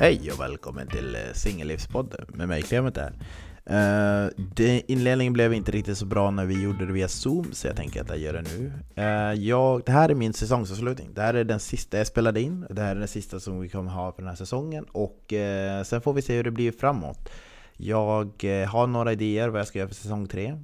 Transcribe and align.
Hej 0.00 0.32
och 0.32 0.40
välkommen 0.40 0.88
till 0.88 1.14
eh, 1.14 1.20
Singellivspodden 1.34 2.26
med 2.28 2.48
mig 2.48 2.62
Clement 2.62 2.96
här. 2.96 3.12
Uh, 3.70 4.30
det, 4.54 4.82
inledningen 4.90 5.32
blev 5.32 5.52
inte 5.52 5.72
riktigt 5.72 5.98
så 5.98 6.06
bra 6.06 6.30
när 6.30 6.44
vi 6.46 6.62
gjorde 6.62 6.86
det 6.86 6.92
via 6.92 7.08
Zoom, 7.08 7.52
så 7.52 7.66
jag 7.66 7.76
tänker 7.76 8.00
att 8.00 8.08
jag 8.08 8.18
gör 8.18 8.32
det 8.32 8.42
nu. 8.42 8.72
Uh, 8.98 9.44
jag, 9.44 9.82
det 9.86 9.92
här 9.92 10.08
är 10.08 10.14
min 10.14 10.32
säsongsavslutning. 10.32 11.10
Det 11.14 11.20
här 11.20 11.34
är 11.34 11.44
den 11.44 11.60
sista 11.60 11.98
jag 11.98 12.06
spelade 12.06 12.40
in. 12.40 12.66
Det 12.70 12.82
här 12.82 12.96
är 12.96 12.98
den 12.98 13.08
sista 13.08 13.40
som 13.40 13.60
vi 13.60 13.68
kommer 13.68 13.90
ha 13.90 14.12
för 14.12 14.22
den 14.22 14.28
här 14.28 14.36
säsongen. 14.36 14.84
Och 14.92 15.32
uh, 15.32 15.82
sen 15.84 16.00
får 16.00 16.12
vi 16.12 16.22
se 16.22 16.36
hur 16.36 16.44
det 16.44 16.50
blir 16.50 16.72
framåt. 16.72 17.30
Jag 17.76 18.42
har 18.68 18.86
några 18.86 19.12
idéer 19.12 19.48
vad 19.48 19.60
jag 19.60 19.68
ska 19.68 19.78
göra 19.78 19.88
för 19.88 19.94
säsong 19.94 20.26
3. 20.26 20.58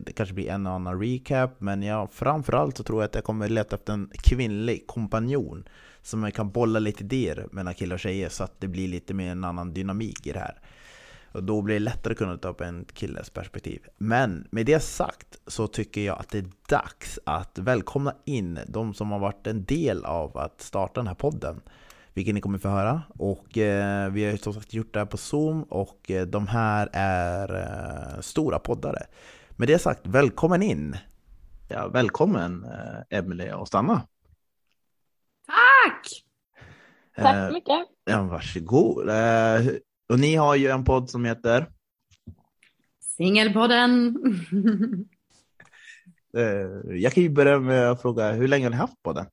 Det 0.00 0.12
kanske 0.12 0.34
blir 0.34 0.50
en 0.50 0.66
och 0.66 0.72
annan 0.72 1.00
recap, 1.02 1.50
men 1.58 1.82
jag, 1.82 2.12
framförallt 2.12 2.76
så 2.76 2.82
tror 2.82 3.02
jag 3.02 3.08
att 3.08 3.14
jag 3.14 3.24
kommer 3.24 3.48
leta 3.48 3.76
efter 3.76 3.92
en 3.92 4.10
kvinnlig 4.22 4.86
kompanjon 4.86 5.64
så 6.02 6.16
man 6.16 6.32
kan 6.32 6.50
bolla 6.50 6.78
lite 6.78 7.04
idéer 7.04 7.48
mellan 7.52 7.74
killar 7.74 7.94
och 7.94 8.00
tjejer 8.00 8.28
så 8.28 8.44
att 8.44 8.60
det 8.60 8.68
blir 8.68 8.88
lite 8.88 9.14
mer 9.14 9.32
en 9.32 9.44
annan 9.44 9.74
dynamik 9.74 10.26
i 10.26 10.32
det 10.32 10.38
här. 10.38 10.60
Och 11.32 11.44
då 11.44 11.62
blir 11.62 11.74
det 11.74 11.80
lättare 11.80 12.12
att 12.12 12.18
kunna 12.18 12.36
ta 12.36 12.48
upp 12.48 12.60
en 12.60 12.84
killes 12.92 13.30
perspektiv. 13.30 13.82
Men 13.98 14.48
med 14.50 14.66
det 14.66 14.80
sagt 14.80 15.40
så 15.46 15.66
tycker 15.66 16.00
jag 16.00 16.18
att 16.18 16.28
det 16.28 16.38
är 16.38 16.46
dags 16.68 17.18
att 17.24 17.58
välkomna 17.58 18.14
in 18.24 18.58
de 18.68 18.94
som 18.94 19.10
har 19.10 19.18
varit 19.18 19.46
en 19.46 19.64
del 19.64 20.04
av 20.04 20.38
att 20.38 20.60
starta 20.60 21.00
den 21.00 21.06
här 21.06 21.14
podden. 21.14 21.60
Vilket 22.14 22.34
ni 22.34 22.40
kommer 22.40 22.58
få 22.58 22.68
höra. 22.68 23.02
Och 23.08 23.58
eh, 23.58 24.10
vi 24.10 24.30
har 24.30 24.36
som 24.36 24.54
sagt 24.54 24.74
gjort 24.74 24.92
det 24.94 24.98
här 24.98 25.06
på 25.06 25.16
Zoom 25.16 25.62
och 25.62 26.10
eh, 26.10 26.26
de 26.26 26.46
här 26.46 26.88
är 26.92 27.54
eh, 27.54 28.20
stora 28.20 28.58
poddare. 28.58 29.06
Med 29.50 29.68
det 29.68 29.78
sagt, 29.78 30.00
välkommen 30.06 30.62
in! 30.62 30.96
Ja, 31.68 31.88
välkommen 31.88 32.64
eh, 32.64 33.18
Emelie 33.18 33.54
och 33.54 33.68
Stanna! 33.68 34.02
Tack! 35.50 36.08
Tack 37.16 37.48
så 37.48 37.54
mycket! 37.54 37.86
Ja, 38.04 38.22
varsågod! 38.22 39.10
Och 40.08 40.18
ni 40.18 40.34
har 40.34 40.56
ju 40.56 40.68
en 40.68 40.84
podd 40.84 41.10
som 41.10 41.24
heter? 41.24 41.66
Singelpodden. 43.00 44.16
Eh, 46.36 46.96
jag 46.96 47.12
kan 47.12 47.22
ju 47.22 47.28
börja 47.28 47.58
med 47.58 47.90
att 47.90 48.02
fråga, 48.02 48.32
hur 48.32 48.48
länge 48.48 48.66
har 48.66 48.70
ni 48.70 48.76
haft 48.76 49.02
podden? 49.02 49.26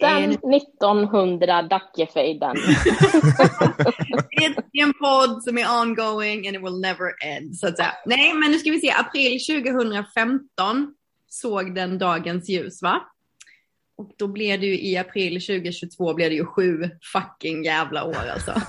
Sen 0.00 0.52
1900 0.52 1.62
Dackefejden. 1.62 2.56
det 4.30 4.80
är 4.80 4.82
en 4.82 4.92
podd 4.92 5.42
som 5.42 5.58
är 5.58 5.80
ongoing 5.82 6.48
and 6.48 6.56
it 6.56 6.62
will 6.62 6.80
never 6.80 7.24
end. 7.26 7.56
Så 7.56 7.68
att 7.68 7.76
säga. 7.76 7.92
Nej, 8.06 8.34
men 8.34 8.50
nu 8.50 8.58
ska 8.58 8.70
vi 8.70 8.80
se. 8.80 8.90
April 8.90 9.40
2015 9.62 10.94
såg 11.28 11.74
den 11.74 11.98
dagens 11.98 12.48
ljus, 12.48 12.82
va? 12.82 13.02
Och 13.96 14.12
då 14.18 14.28
blev 14.28 14.60
det 14.60 14.66
ju 14.66 14.80
i 14.80 14.96
april 14.96 15.32
2022 15.32 16.14
blev 16.14 16.30
det 16.30 16.36
ju 16.36 16.44
sju 16.44 16.90
fucking 17.12 17.64
jävla 17.64 18.04
år 18.04 18.28
alltså. 18.32 18.54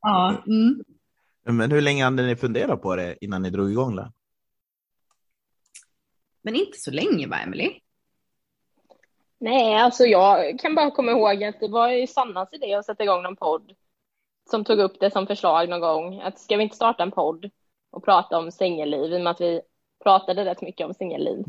ja. 0.00 0.42
Mm. 0.46 0.84
Men 1.42 1.70
hur 1.70 1.80
länge 1.80 2.04
hade 2.04 2.26
ni 2.26 2.36
funderat 2.36 2.82
på 2.82 2.96
det 2.96 3.16
innan 3.20 3.42
ni 3.42 3.50
drog 3.50 3.70
igång 3.70 3.96
det? 3.96 4.12
Men 6.42 6.54
inte 6.54 6.78
så 6.78 6.90
länge 6.90 7.26
va, 7.26 7.36
Emily? 7.36 7.80
Nej, 9.40 9.74
alltså 9.74 10.04
jag 10.04 10.58
kan 10.58 10.74
bara 10.74 10.90
komma 10.90 11.12
ihåg 11.12 11.44
att 11.44 11.60
det 11.60 11.68
var 11.68 11.90
ju 11.90 12.06
Sannas 12.06 12.52
idé 12.52 12.74
att 12.74 12.86
sätta 12.86 13.02
igång 13.02 13.22
någon 13.22 13.36
podd 13.36 13.72
som 14.50 14.64
tog 14.64 14.78
upp 14.78 15.00
det 15.00 15.10
som 15.10 15.26
förslag 15.26 15.68
någon 15.68 15.80
gång. 15.80 16.20
Att 16.20 16.38
ska 16.38 16.56
vi 16.56 16.62
inte 16.62 16.76
starta 16.76 17.02
en 17.02 17.10
podd 17.10 17.50
och 17.90 18.04
prata 18.04 18.38
om 18.38 18.52
singelliv 18.52 19.12
i 19.12 19.16
och 19.16 19.20
med 19.20 19.30
att 19.30 19.40
vi 19.40 19.60
pratade 20.04 20.44
rätt 20.44 20.62
mycket 20.62 20.86
om 20.86 20.94
singelliv 20.94 21.44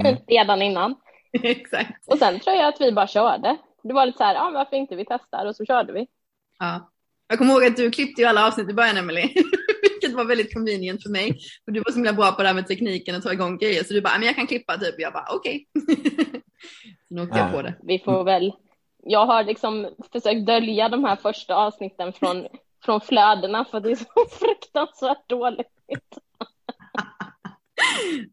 mm. 0.00 0.16
redan 0.26 0.62
innan. 0.62 0.94
Exakt. 1.42 2.08
Och 2.08 2.18
sen 2.18 2.40
tror 2.40 2.56
jag 2.56 2.68
att 2.68 2.80
vi 2.80 2.92
bara 2.92 3.06
körde. 3.06 3.56
Det 3.82 3.92
var 3.92 4.06
lite 4.06 4.18
så 4.18 4.24
här, 4.24 4.34
ja 4.34 4.50
varför 4.54 4.76
inte 4.76 4.96
vi 4.96 5.04
testar 5.04 5.46
och 5.46 5.56
så 5.56 5.64
körde 5.64 5.92
vi. 5.92 6.06
Ja. 6.58 6.90
Jag 7.28 7.38
kommer 7.38 7.52
ihåg 7.52 7.64
att 7.64 7.76
du 7.76 7.90
klippte 7.90 8.22
ju 8.22 8.28
alla 8.28 8.46
avsnitt 8.46 8.70
i 8.70 8.74
början 8.74 8.96
Emelie. 8.96 9.28
Vilket 9.82 10.12
var 10.12 10.24
väldigt 10.24 10.54
convenient 10.54 11.02
för 11.02 11.10
mig. 11.10 11.38
Och 11.66 11.72
du 11.72 11.80
var 11.80 11.90
så 11.90 11.96
himla 11.96 12.12
bra 12.12 12.32
på 12.32 12.42
det 12.42 12.48
här 12.48 12.54
med 12.54 12.66
tekniken 12.66 13.16
och 13.16 13.22
ta 13.22 13.32
igång 13.32 13.58
grejer. 13.58 13.84
Så 13.84 13.94
du 13.94 14.00
bara, 14.00 14.18
men 14.18 14.26
jag 14.26 14.36
kan 14.36 14.46
klippa 14.46 14.78
typ. 14.78 14.94
Jag 14.98 15.12
bara, 15.12 15.26
okej. 15.30 15.66
Okay. 15.74 15.96
så 17.08 17.14
nu 17.14 17.22
åkte 17.22 17.38
ja. 17.38 17.44
jag 17.44 17.52
på 17.52 17.62
det. 17.62 17.74
Vi 17.82 17.98
får 17.98 18.24
väl, 18.24 18.52
jag 19.02 19.26
har 19.26 19.44
liksom 19.44 19.94
försökt 20.12 20.46
dölja 20.46 20.88
de 20.88 21.04
här 21.04 21.16
första 21.16 21.54
avsnitten 21.54 22.12
från, 22.12 22.46
från 22.84 23.00
flödena 23.00 23.64
för 23.64 23.80
det 23.80 23.90
är 23.90 23.96
så 23.96 24.26
fruktansvärt 24.30 25.28
dåligt. 25.28 25.66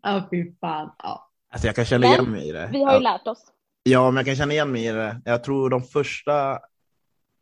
Ja, 0.02 0.28
fy 0.32 0.56
fan. 0.62 0.96
Ja. 0.98 1.31
Alltså 1.52 1.68
jag 1.68 1.76
kan 1.76 1.86
känna 1.86 2.08
men, 2.08 2.14
igen 2.14 2.32
mig 2.32 2.50
i 2.50 2.52
det. 2.52 2.70
Vi 2.72 2.84
har 2.84 2.94
ju 2.94 3.04
lärt 3.04 3.28
oss. 3.28 3.44
Ja, 3.84 4.12
men 4.12 4.16
jag 4.16 4.26
kan 4.26 4.36
känna 4.36 4.54
igen 4.54 4.72
mig 4.72 4.86
i 4.86 4.92
det. 4.92 5.22
Jag 5.26 5.44
tror 5.44 5.70
de 5.70 5.84
första 5.84 6.60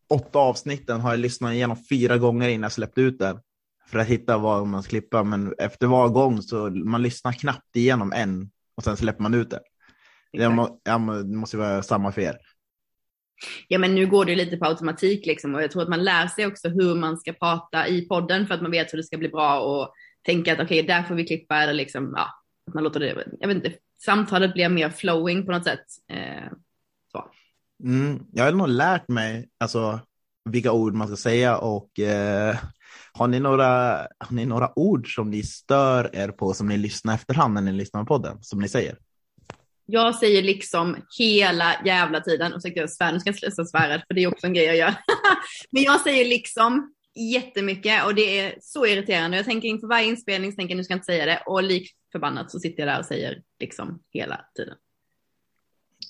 åtta 0.09 0.40
avsnitten 0.40 1.02
har 1.02 1.09
jag 1.09 1.20
lyssnat 1.20 1.53
igenom 1.53 1.78
fyra 1.90 2.18
gånger 2.18 2.50
innan 2.50 2.64
jag 2.64 2.72
släppte 2.72 3.02
ut 3.02 3.19
den. 3.19 3.40
För 3.88 4.00
att 4.00 4.08
hitta 4.08 4.38
vad 4.38 4.68
man 4.68 4.84
ska 4.84 4.90
klippa. 4.90 5.24
Men 5.24 5.53
efter 5.58 5.88
var 5.88 6.09
gång 6.09 6.42
så 6.42 6.69
man 6.69 7.02
lyssnar 7.02 7.31
knappt 7.31 7.75
igenom 7.75 8.14
en 8.14 8.52
och 8.75 8.84
sen 8.84 8.98
släpper 8.98 9.24
man 9.24 9.34
ut 9.34 9.50
det. 9.50 9.59
Det, 10.31 10.50
må, 10.50 10.80
ja, 10.84 10.98
det 10.98 11.38
måste 11.38 11.58
vara 11.58 11.84
samma 11.84 12.12
för 12.12 12.22
er. 12.22 12.38
Ja, 13.68 13.80
men 13.80 13.96
nu 13.96 14.08
går 14.08 14.25
det 14.25 14.36
lite 14.36 14.58
på 14.58 14.66
automatik 14.66 15.25
liksom 15.25 15.56
och 15.56 15.64
jag 15.64 15.72
tror 15.72 15.81
att 15.84 15.90
man 15.90 16.03
lär 16.03 16.28
sig 16.28 16.46
också 16.46 16.69
hur 16.69 16.96
man 16.96 17.18
ska 17.18 17.34
prata 17.34 17.88
i 17.88 18.08
podden 18.08 18.48
för 18.48 18.53
att 18.53 18.62
man 18.62 18.72
vet 18.72 18.94
hur 18.94 18.98
det 18.98 19.03
ska 19.03 19.18
bli 19.18 19.30
bra 19.30 19.59
och 19.59 19.94
tänka 20.25 20.53
att 20.53 20.59
okej, 20.59 20.84
okay, 20.84 20.96
där 20.96 21.03
får 21.03 21.16
vi 21.16 21.28
klippa 21.28 21.58
eller 21.58 21.74
liksom, 21.74 22.14
ja, 22.16 22.30
att 22.68 22.74
man 22.74 22.84
låter 22.84 23.00
det, 23.00 23.25
jag 23.40 23.48
vet 23.48 23.58
inte, 23.58 23.74
samtalet 24.06 24.54
blir 24.54 24.70
mer 24.70 24.90
flowing 24.90 25.46
på 25.46 25.52
något 25.52 25.64
sätt. 25.64 25.86
Eh, 26.12 26.52
så. 27.12 27.26
Mm, 27.84 28.26
jag 28.32 28.44
har 28.44 28.52
nog 28.52 28.70
lärt 28.70 29.08
mig 29.08 29.50
alltså, 29.60 30.00
vilka 30.50 30.72
ord 30.72 30.94
man 30.94 31.08
ska 31.08 31.18
säga 31.18 31.58
och 31.58 32.00
eh, 32.00 32.58
har, 33.14 33.28
ni 33.28 33.40
några, 33.40 33.98
har 34.18 34.36
ni 34.36 34.46
några 34.46 34.80
ord 34.80 35.16
som 35.16 35.30
ni 35.30 35.44
stör 35.44 36.16
er 36.16 36.30
på 36.30 36.54
som 36.54 36.68
ni 36.68 36.78
lyssnar 36.78 37.16
efterhand 37.16 37.54
när 37.54 37.62
ni 37.62 37.72
lyssnar 37.72 38.02
på 38.02 38.08
podden, 38.08 38.38
som 38.42 38.60
ni 38.60 38.70
säger? 38.70 38.98
Jag 39.86 40.16
säger 40.16 40.42
liksom 40.42 40.98
hela 41.18 41.76
jävla 41.86 42.22
tiden, 42.22 42.54
ursäkta 42.54 42.80
jag 42.80 42.90
svär, 42.90 43.12
nu 43.12 43.20
ska 43.20 43.30
jag 43.30 43.40
sluta 43.40 43.66
svära 43.66 44.02
för 44.08 44.14
det 44.14 44.24
är 44.24 44.28
också 44.28 44.48
en 44.48 44.54
grej 44.54 44.66
jag 44.66 44.78
gör. 44.78 44.96
Men 45.72 45.84
jag 45.84 46.02
säger 46.02 46.26
liksom 46.26 46.94
jättemycket 47.16 48.06
och 48.06 48.16
det 48.16 48.40
är 48.40 48.56
så 48.62 48.86
irriterande. 48.86 49.38
Jag 49.38 49.46
tänker 49.46 49.68
inför 49.68 49.88
varje 49.88 50.06
inspelning, 50.06 50.52
så 50.52 50.56
tänker 50.56 50.72
jag 50.72 50.78
nu 50.78 50.84
ska 50.84 50.94
jag 50.94 50.98
inte 50.98 51.06
säga 51.06 51.26
det 51.26 51.44
och 51.46 51.64
lik 51.64 51.92
förbannat 52.12 52.52
så 52.52 52.59
sitter 52.59 52.84
jag 52.84 52.96
där 52.96 53.00
och 53.00 53.06
säger 53.06 53.44
liksom 53.59 54.03
hela 54.09 54.46
tiden. 54.56 54.75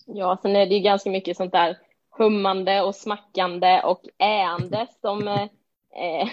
Ja, 0.06 0.40
sen 0.42 0.56
är 0.56 0.66
det 0.66 0.76
ju 0.76 0.80
ganska 0.80 1.10
mycket 1.10 1.38
sånt 1.38 1.52
där 1.52 1.78
hummande 2.18 2.82
och 2.82 2.96
smackande 2.96 3.82
och 3.84 4.02
äande 4.18 4.88
som 5.02 5.28
eh, 5.28 6.30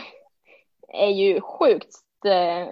är 0.89 1.11
ju 1.11 1.41
sjukt, 1.41 2.25
eh, 2.25 2.69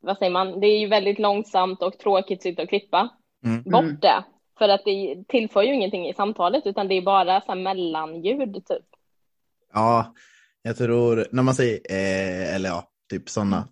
vad 0.00 0.18
säger 0.18 0.32
man, 0.32 0.60
det 0.60 0.66
är 0.66 0.78
ju 0.78 0.88
väldigt 0.88 1.18
långsamt 1.18 1.82
och 1.82 1.98
tråkigt 1.98 2.38
att 2.38 2.42
sitta 2.42 2.62
och 2.62 2.68
klippa 2.68 3.08
mm. 3.44 3.62
bort 3.62 4.00
det. 4.00 4.24
För 4.58 4.68
att 4.68 4.84
det 4.84 5.24
tillför 5.28 5.62
ju 5.62 5.74
ingenting 5.74 6.08
i 6.08 6.14
samtalet 6.14 6.66
utan 6.66 6.88
det 6.88 6.94
är 6.94 7.02
bara 7.02 7.40
så 7.40 7.46
här 7.52 7.60
mellanljud 7.60 8.54
typ. 8.66 8.86
Ja, 9.72 10.14
jag 10.62 10.76
tror 10.76 11.26
när 11.30 11.42
man 11.42 11.54
säger, 11.54 11.80
eh, 11.90 12.54
eller 12.54 12.68
ja, 12.68 12.88
typ 13.10 13.28
sådana. 13.28 13.68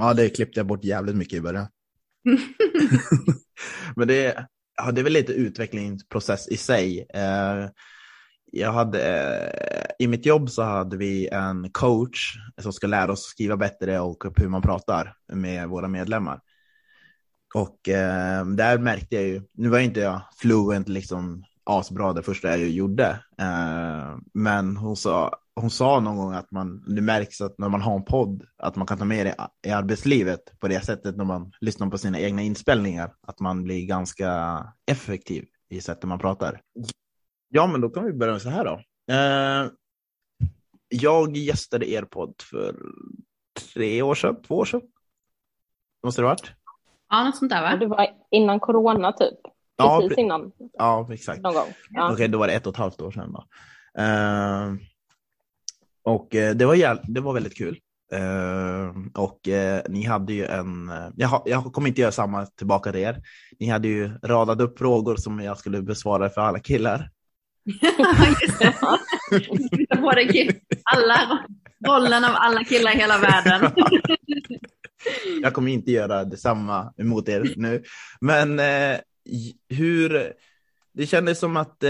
Ja, 0.00 0.14
det 0.14 0.28
klippte 0.28 0.60
jag 0.60 0.66
bort 0.66 0.84
jävligt 0.84 1.16
mycket 1.16 1.38
i 1.38 1.40
början. 1.40 1.66
Men 3.96 4.08
det, 4.08 4.46
ja, 4.76 4.92
det 4.92 5.00
är 5.00 5.02
väl 5.02 5.12
lite 5.12 5.32
utvecklingsprocess 5.32 6.48
i 6.48 6.56
sig. 6.56 7.06
Eh, 7.14 7.68
jag 8.52 8.72
hade, 8.72 9.02
eh, 9.02 9.90
I 9.98 10.06
mitt 10.08 10.26
jobb 10.26 10.50
så 10.50 10.62
hade 10.62 10.96
vi 10.96 11.28
en 11.28 11.70
coach 11.70 12.36
som 12.60 12.72
ska 12.72 12.86
lära 12.86 13.12
oss 13.12 13.22
skriva 13.22 13.56
bättre 13.56 14.00
och 14.00 14.24
hur 14.36 14.48
man 14.48 14.62
pratar 14.62 15.14
med 15.32 15.68
våra 15.68 15.88
medlemmar. 15.88 16.40
Och 17.54 17.88
eh, 17.88 18.46
där 18.46 18.78
märkte 18.78 19.14
jag 19.14 19.24
ju, 19.24 19.42
nu 19.52 19.68
var 19.68 19.78
inte 19.78 20.00
jag 20.00 20.20
fluent 20.36 20.88
liksom 20.88 21.44
asbra 21.64 22.12
det 22.12 22.22
första 22.22 22.48
jag 22.48 22.68
gjorde, 22.68 23.08
eh, 23.40 24.16
men 24.34 24.76
hon 24.76 24.96
sa, 24.96 25.34
hon 25.60 25.70
sa 25.70 26.00
någon 26.00 26.16
gång 26.16 26.32
att 26.32 26.50
man, 26.50 26.94
det 26.94 27.02
märks 27.02 27.40
att 27.40 27.58
när 27.58 27.68
man 27.68 27.80
har 27.80 27.96
en 27.96 28.04
podd, 28.04 28.44
att 28.58 28.76
man 28.76 28.86
kan 28.86 28.98
ta 28.98 29.04
med 29.04 29.26
det 29.26 29.36
i 29.68 29.70
arbetslivet 29.70 30.60
på 30.60 30.68
det 30.68 30.84
sättet 30.84 31.16
när 31.16 31.24
man 31.24 31.52
lyssnar 31.60 31.90
på 31.90 31.98
sina 31.98 32.20
egna 32.20 32.42
inspelningar, 32.42 33.14
att 33.26 33.40
man 33.40 33.64
blir 33.64 33.86
ganska 33.86 34.62
effektiv 34.86 35.44
i 35.68 35.80
sättet 35.80 36.04
man 36.04 36.18
pratar. 36.18 36.60
Ja, 37.48 37.66
men 37.66 37.80
då 37.80 37.88
kan 37.88 38.04
vi 38.04 38.12
börja 38.12 38.32
med 38.32 38.42
så 38.42 38.50
här 38.50 38.64
då. 38.64 38.80
Eh, 39.14 39.70
jag 40.88 41.36
gästade 41.36 41.90
er 41.90 42.02
podd 42.02 42.34
för 42.50 42.76
tre 43.74 44.02
år 44.02 44.14
sedan, 44.14 44.42
två 44.42 44.54
år 44.54 44.64
sedan. 44.64 44.80
Måste 46.04 46.22
det 46.22 46.26
ha 46.26 46.32
varit? 46.34 46.52
Ja, 47.08 47.24
något 47.24 47.36
sånt 47.36 47.50
där 47.50 47.62
va? 47.62 47.76
Det 47.76 47.86
var 47.86 48.06
innan 48.30 48.60
corona 48.60 49.12
typ. 49.12 49.38
Precis 49.78 50.12
ja, 50.16 50.22
innan. 50.22 50.52
Ja, 50.72 51.08
exakt. 51.12 51.42
Någon 51.42 51.54
gång. 51.54 51.68
Ja. 51.90 52.04
Okej, 52.04 52.14
okay, 52.14 52.28
då 52.28 52.38
var 52.38 52.46
det 52.46 52.52
ett 52.52 52.66
och 52.66 52.72
ett 52.72 52.78
halvt 52.78 53.00
år 53.00 53.10
sedan 53.10 53.32
då. 53.32 53.44
Uh, 54.02 54.76
och 56.10 56.34
uh, 56.34 56.50
det, 56.50 56.66
var 56.66 56.74
jäv... 56.74 56.98
det 57.02 57.20
var 57.20 57.32
väldigt 57.32 57.56
kul. 57.56 57.78
Uh, 58.14 59.06
och 59.14 59.48
uh, 59.48 59.80
ni 59.88 60.04
hade 60.04 60.32
ju 60.32 60.44
en, 60.44 60.92
jag, 61.16 61.42
jag, 61.44 61.72
kommer 61.72 61.88
inte 61.88 62.00
göra 62.00 62.12
samma 62.12 62.46
tillbaka 62.46 62.92
till 62.92 63.00
er. 63.00 63.22
Ni 63.58 63.66
hade 63.66 63.88
ju 63.88 64.10
radat 64.22 64.60
upp 64.60 64.78
frågor 64.78 65.16
som 65.16 65.40
jag 65.40 65.58
skulle 65.58 65.82
besvara 65.82 66.28
för 66.28 66.40
alla 66.40 66.58
killar. 66.58 67.10
Just 68.42 68.58
det. 68.58 68.74
alla, 70.84 71.44
rollen 71.86 72.24
av 72.24 72.30
alla 72.34 72.64
killar 72.64 72.94
i 72.94 72.96
hela 72.96 73.18
världen. 73.18 73.72
jag 75.42 75.54
kommer 75.54 75.72
inte 75.72 75.92
göra 75.92 76.24
detsamma 76.24 76.92
mot 77.02 77.28
er 77.28 77.52
nu. 77.56 77.82
Men 78.20 78.60
hur, 79.68 80.32
det 80.92 81.06
kändes 81.06 81.38
som 81.38 81.56
att 81.56 81.84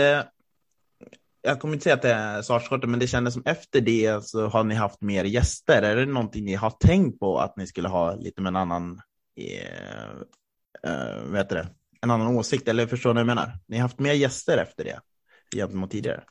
jag 1.43 1.61
kommer 1.61 1.75
inte 1.75 1.85
säga 1.85 1.95
att 1.95 2.03
det 2.03 2.13
är 2.13 2.43
svarskortet, 2.43 2.91
men 2.91 3.01
det 3.01 3.07
kändes 3.07 3.35
som 3.35 3.43
efter 3.47 3.81
det 3.81 4.25
så 4.25 4.47
har 4.47 4.65
ni 4.65 4.75
haft 4.75 5.01
mer 5.01 5.25
gäster. 5.25 5.83
Är 5.83 5.97
det 5.97 6.07
någonting 6.07 6.45
ni 6.45 6.55
har 6.55 6.71
tänkt 6.71 7.21
på 7.21 7.39
att 7.39 7.57
ni 7.57 7.67
skulle 7.67 7.89
ha 7.89 8.15
lite 8.15 8.43
med 8.43 8.51
en 8.51 8.57
annan, 8.57 9.01
eh, 9.37 10.11
eh, 10.91 11.23
vet 11.33 11.49
det, 11.49 11.69
en 12.01 12.11
annan 12.11 12.37
åsikt? 12.37 12.69
Eller 12.69 12.87
förstår 12.87 13.11
ni 13.11 13.15
vad 13.15 13.21
jag 13.21 13.27
menar? 13.27 13.53
Ni 13.67 13.77
har 13.77 13.83
haft 13.83 13.99
mer 13.99 14.13
gäster 14.13 14.59
efter 14.59 14.85
det 14.85 15.01
gentemot 15.57 15.91
tidigare. 15.91 16.23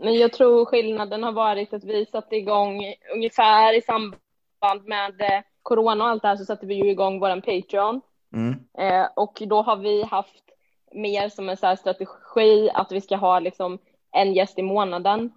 Men 0.00 0.14
jag 0.14 0.32
tror 0.32 0.64
skillnaden 0.64 1.22
har 1.22 1.32
varit 1.32 1.72
att 1.72 1.84
vi 1.84 2.06
satte 2.06 2.36
igång 2.36 2.94
ungefär 3.14 3.78
i 3.78 3.82
samband 3.82 4.84
med 4.84 5.20
eh, 5.20 5.42
corona 5.62 6.04
och 6.04 6.10
allt 6.10 6.22
det 6.22 6.28
här 6.28 6.36
så 6.36 6.44
satte 6.44 6.66
vi 6.66 6.74
ju 6.74 6.90
igång 6.90 7.20
våran 7.20 7.42
Patreon. 7.42 8.00
Mm. 8.32 8.54
Eh, 8.78 9.08
och 9.16 9.42
då 9.46 9.62
har 9.62 9.76
vi 9.76 10.02
haft 10.02 10.44
mer 10.92 11.28
som 11.28 11.48
en 11.48 11.56
så 11.56 11.76
strategi 11.76 12.70
att 12.74 12.92
vi 12.92 13.00
ska 13.00 13.16
ha 13.16 13.38
liksom 13.38 13.78
en 14.14 14.34
gäst 14.34 14.58
i 14.58 14.62
månaden 14.62 15.32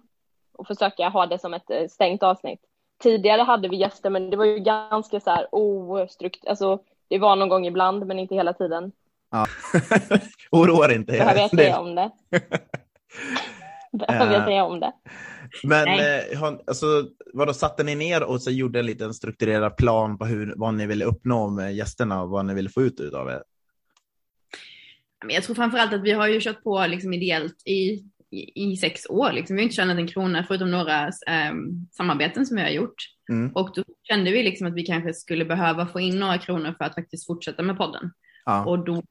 och 0.52 0.66
försöka 0.66 1.08
ha 1.08 1.26
det 1.26 1.38
som 1.38 1.54
ett 1.54 1.70
eh, 1.70 1.86
stängt 1.88 2.22
avsnitt. 2.22 2.60
Tidigare 3.02 3.42
hade 3.42 3.68
vi 3.68 3.76
gäster, 3.76 4.10
men 4.10 4.30
det 4.30 4.36
var 4.36 4.44
ju 4.44 4.58
ganska 4.58 5.20
så 5.20 5.30
här 5.30 5.46
ostrukt, 5.50 6.46
alltså 6.46 6.82
det 7.08 7.18
var 7.18 7.36
någon 7.36 7.48
gång 7.48 7.66
ibland, 7.66 8.06
men 8.06 8.18
inte 8.18 8.34
hela 8.34 8.52
tiden. 8.52 8.92
Ja. 9.30 9.46
Oroa 10.50 10.86
dig 10.86 10.96
inte. 10.96 11.12
Behöver 11.12 11.40
jag 11.40 11.50
säga 11.50 11.78
om 11.78 11.94
det? 11.94 12.10
Behöver 13.92 14.32
jag 14.32 14.44
säga 14.44 14.64
om 14.64 14.80
det? 14.80 14.92
Men 15.62 15.88
eh, 15.88 16.42
alltså, 16.66 16.86
vadå, 17.32 17.54
satte 17.54 17.84
ni 17.84 17.94
ner 17.94 18.22
och 18.22 18.42
så 18.42 18.50
gjorde 18.50 18.78
en 18.78 18.86
liten 18.86 19.14
strukturerad 19.14 19.76
plan 19.76 20.18
på 20.18 20.24
hur, 20.24 20.54
vad 20.56 20.74
ni 20.74 20.86
ville 20.86 21.04
uppnå 21.04 21.50
med 21.50 21.74
gästerna 21.74 22.22
och 22.22 22.30
vad 22.30 22.44
ni 22.44 22.54
ville 22.54 22.70
få 22.70 22.82
ut 22.82 23.14
av 23.14 23.26
det? 23.26 23.42
Jag 25.28 25.42
tror 25.42 25.54
framförallt 25.54 25.92
att 25.92 26.02
vi 26.02 26.12
har 26.12 26.28
ju 26.28 26.40
kört 26.40 26.62
på 26.62 26.86
liksom 26.86 27.12
ideellt 27.12 27.66
i 27.66 28.04
i, 28.30 28.76
sex 28.76 29.06
år. 29.08 29.32
Liksom. 29.32 29.56
Vi 29.56 29.62
har 29.62 29.64
inte 29.64 29.76
tjänat 29.76 29.96
en 29.96 30.06
krona 30.06 30.44
förutom 30.44 30.70
några 30.70 31.06
eh, 31.06 31.52
samarbeten 31.92 32.46
som 32.46 32.56
vi 32.56 32.62
har 32.62 32.70
gjort. 32.70 32.94
Mm. 33.30 33.52
Och 33.54 33.70
då 33.74 33.84
kände 34.02 34.30
vi 34.30 34.42
liksom 34.42 34.66
att 34.66 34.74
vi 34.74 34.82
kanske 34.82 35.14
skulle 35.14 35.44
behöva 35.44 35.86
få 35.86 36.00
in 36.00 36.18
några 36.18 36.38
kronor 36.38 36.74
för 36.78 36.84
att 36.84 36.94
faktiskt 36.94 37.26
fortsätta 37.26 37.62
med 37.62 37.76
podden. 37.76 38.10
Ja. 38.44 38.64
Och 38.64 38.84
då 38.84 39.02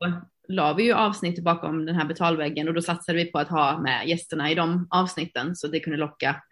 la 0.47 0.73
vi 0.73 0.83
ju 0.83 0.93
avsnitt 0.93 1.43
bakom 1.43 1.85
den 1.85 1.95
här 1.95 2.05
betalväggen 2.05 2.67
och 2.67 2.73
då 2.73 2.81
satsade 2.81 3.17
vi 3.17 3.31
på 3.31 3.39
att 3.39 3.49
ha 3.49 3.79
med 3.81 4.07
gästerna 4.07 4.51
i 4.51 4.55
de 4.55 4.87
avsnitten 4.89 5.55
så 5.55 5.67
det 5.67 5.79
kunde 5.79 5.97
locka 5.97 6.43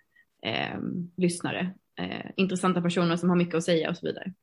eh, 0.46 0.80
lyssnare, 1.18 1.74
eh, 2.00 2.32
intressanta 2.36 2.82
personer 2.82 3.16
som 3.16 3.30
har 3.30 3.36
mycket 3.36 3.56
att 3.56 3.64
säga 3.64 3.90
och 3.90 3.98
så 3.98 4.08
vidare. 4.08 4.34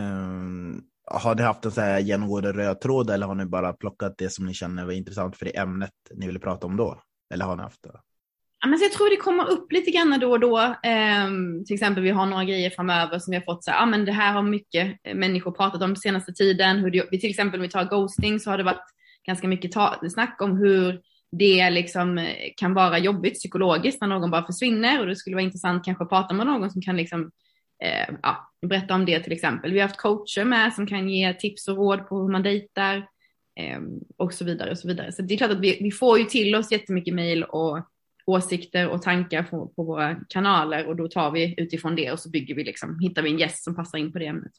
Um, 0.00 0.84
har 1.06 1.34
ni 1.34 1.42
haft 1.42 1.64
en 1.64 1.70
så 1.70 1.80
här 1.80 2.00
genomgående 2.00 2.52
röd 2.52 2.80
tråd 2.80 3.10
eller 3.10 3.26
har 3.26 3.34
ni 3.34 3.44
bara 3.44 3.72
plockat 3.72 4.14
det 4.18 4.30
som 4.30 4.46
ni 4.46 4.54
känner 4.54 4.84
var 4.84 4.92
intressant 4.92 5.36
för 5.36 5.44
det 5.44 5.56
ämnet 5.56 5.90
ni 6.14 6.26
ville 6.26 6.38
prata 6.38 6.66
om 6.66 6.76
då? 6.76 7.00
Eller 7.34 7.44
har 7.44 7.56
ni 7.56 7.62
haft 7.62 7.82
det? 7.82 8.00
Ja, 8.60 8.68
men 8.68 8.80
jag 8.80 8.92
tror 8.92 9.10
det 9.10 9.16
kommer 9.16 9.50
upp 9.50 9.72
lite 9.72 9.90
grann 9.90 10.20
då 10.20 10.30
och 10.30 10.40
då. 10.40 10.58
Um, 10.58 11.64
till 11.64 11.74
exempel 11.74 12.02
vi 12.02 12.10
har 12.10 12.26
några 12.26 12.44
grejer 12.44 12.70
framöver 12.70 13.18
som 13.18 13.30
vi 13.30 13.36
har 13.36 13.44
fått 13.44 13.64
så 13.64 13.70
här, 13.70 13.82
ah, 13.82 13.86
men 13.86 14.04
det 14.04 14.12
här 14.12 14.32
har 14.32 14.42
mycket 14.42 14.96
människor 15.14 15.52
pratat 15.52 15.82
om 15.82 15.96
senaste 15.96 16.32
tiden. 16.32 16.78
Hur 16.78 16.90
det, 16.90 17.20
till 17.20 17.30
exempel 17.30 17.60
om 17.60 17.62
vi 17.62 17.68
tar 17.68 17.84
ghosting 17.84 18.40
så 18.40 18.50
har 18.50 18.58
det 18.58 18.64
varit 18.64 18.86
ganska 19.26 19.48
mycket 19.48 19.72
ta, 19.72 20.00
snack 20.10 20.36
om 20.40 20.56
hur 20.56 21.00
det 21.38 21.70
liksom 21.70 22.18
eh, 22.18 22.34
kan 22.56 22.74
vara 22.74 22.98
jobbigt 22.98 23.34
psykologiskt 23.34 24.00
när 24.00 24.08
någon 24.08 24.30
bara 24.30 24.46
försvinner 24.46 25.00
och 25.00 25.06
det 25.06 25.16
skulle 25.16 25.36
vara 25.36 25.44
intressant 25.44 25.84
kanske 25.84 26.04
att 26.04 26.10
prata 26.10 26.34
med 26.34 26.46
någon 26.46 26.70
som 26.70 26.82
kan 26.82 26.96
liksom 26.96 27.30
eh, 27.84 28.14
ja, 28.22 28.52
berätta 28.66 28.94
om 28.94 29.04
det 29.04 29.20
till 29.20 29.32
exempel. 29.32 29.72
Vi 29.72 29.80
har 29.80 29.88
haft 29.88 30.00
coacher 30.00 30.44
med 30.44 30.72
som 30.72 30.86
kan 30.86 31.08
ge 31.08 31.34
tips 31.34 31.68
och 31.68 31.76
råd 31.76 32.08
på 32.08 32.20
hur 32.20 32.28
man 32.28 32.42
dejtar 32.42 32.96
eh, 33.60 33.80
och 34.16 34.34
så 34.34 34.44
vidare 34.44 34.70
och 34.70 34.78
så 34.78 34.88
vidare. 34.88 35.12
Så 35.12 35.22
det 35.22 35.34
är 35.34 35.38
klart 35.38 35.50
att 35.50 35.60
vi, 35.60 35.78
vi 35.82 35.90
får 35.90 36.18
ju 36.18 36.24
till 36.24 36.54
oss 36.54 36.72
jättemycket 36.72 37.14
mejl 37.14 37.44
och 37.44 37.80
åsikter 38.26 38.88
och 38.88 39.02
tankar 39.02 39.42
på, 39.42 39.66
på, 39.68 39.82
våra 39.82 40.16
kanaler 40.28 40.86
och 40.86 40.96
då 40.96 41.08
tar 41.08 41.30
vi 41.30 41.54
utifrån 41.56 41.96
det 41.96 42.12
och 42.12 42.20
så 42.20 42.30
bygger 42.30 42.54
vi 42.54 42.64
liksom, 42.64 42.98
hittar 43.00 43.22
vi 43.22 43.30
en 43.30 43.38
gäst 43.38 43.64
som 43.64 43.76
passar 43.76 43.98
in 43.98 44.12
på 44.12 44.18
det 44.18 44.26
ämnet. 44.26 44.52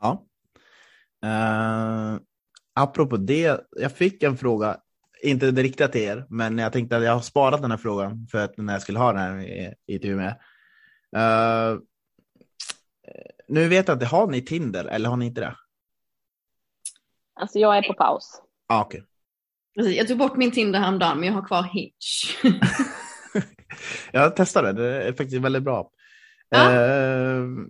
Ja. 0.00 0.24
Uh, 1.24 2.20
apropå 2.74 3.16
det, 3.16 3.60
jag 3.70 3.92
fick 3.92 4.22
en 4.22 4.36
fråga, 4.36 4.76
inte 5.22 5.50
riktat 5.50 5.92
till 5.92 6.00
er, 6.00 6.26
men 6.28 6.58
jag 6.58 6.72
tänkte 6.72 6.96
att 6.96 7.04
jag 7.04 7.12
har 7.12 7.20
sparat 7.20 7.62
den 7.62 7.70
här 7.70 7.78
frågan 7.78 8.26
för 8.30 8.44
att 8.44 8.56
när 8.56 8.72
jag 8.72 8.82
skulle 8.82 8.98
ha 8.98 9.12
den 9.12 9.22
här 9.22 9.40
i, 9.40 9.74
i 9.86 10.14
med. 10.14 10.36
Uh, 11.16 11.80
nu 13.48 13.68
vet 13.68 13.88
jag 13.88 13.94
inte, 13.94 14.06
har 14.06 14.26
ni 14.26 14.42
Tinder 14.42 14.84
eller 14.84 15.08
har 15.08 15.16
ni 15.16 15.26
inte 15.26 15.40
det? 15.40 15.56
Alltså 17.40 17.58
jag 17.58 17.76
är 17.76 17.82
på 17.82 17.94
paus. 17.94 18.42
Ah, 18.66 18.84
okay. 18.84 19.02
Jag 19.74 20.08
tog 20.08 20.18
bort 20.18 20.36
min 20.36 20.50
Tinder 20.50 20.80
häromdagen 20.80 21.20
men 21.20 21.28
jag 21.28 21.34
har 21.34 21.46
kvar 21.46 21.62
Hinge. 21.62 21.92
jag 24.12 24.36
testade, 24.36 24.72
det 24.72 25.02
är 25.02 25.12
faktiskt 25.12 25.42
väldigt 25.42 25.62
bra. 25.62 25.90
Ja. 26.48 26.70
Uh, 26.70 27.66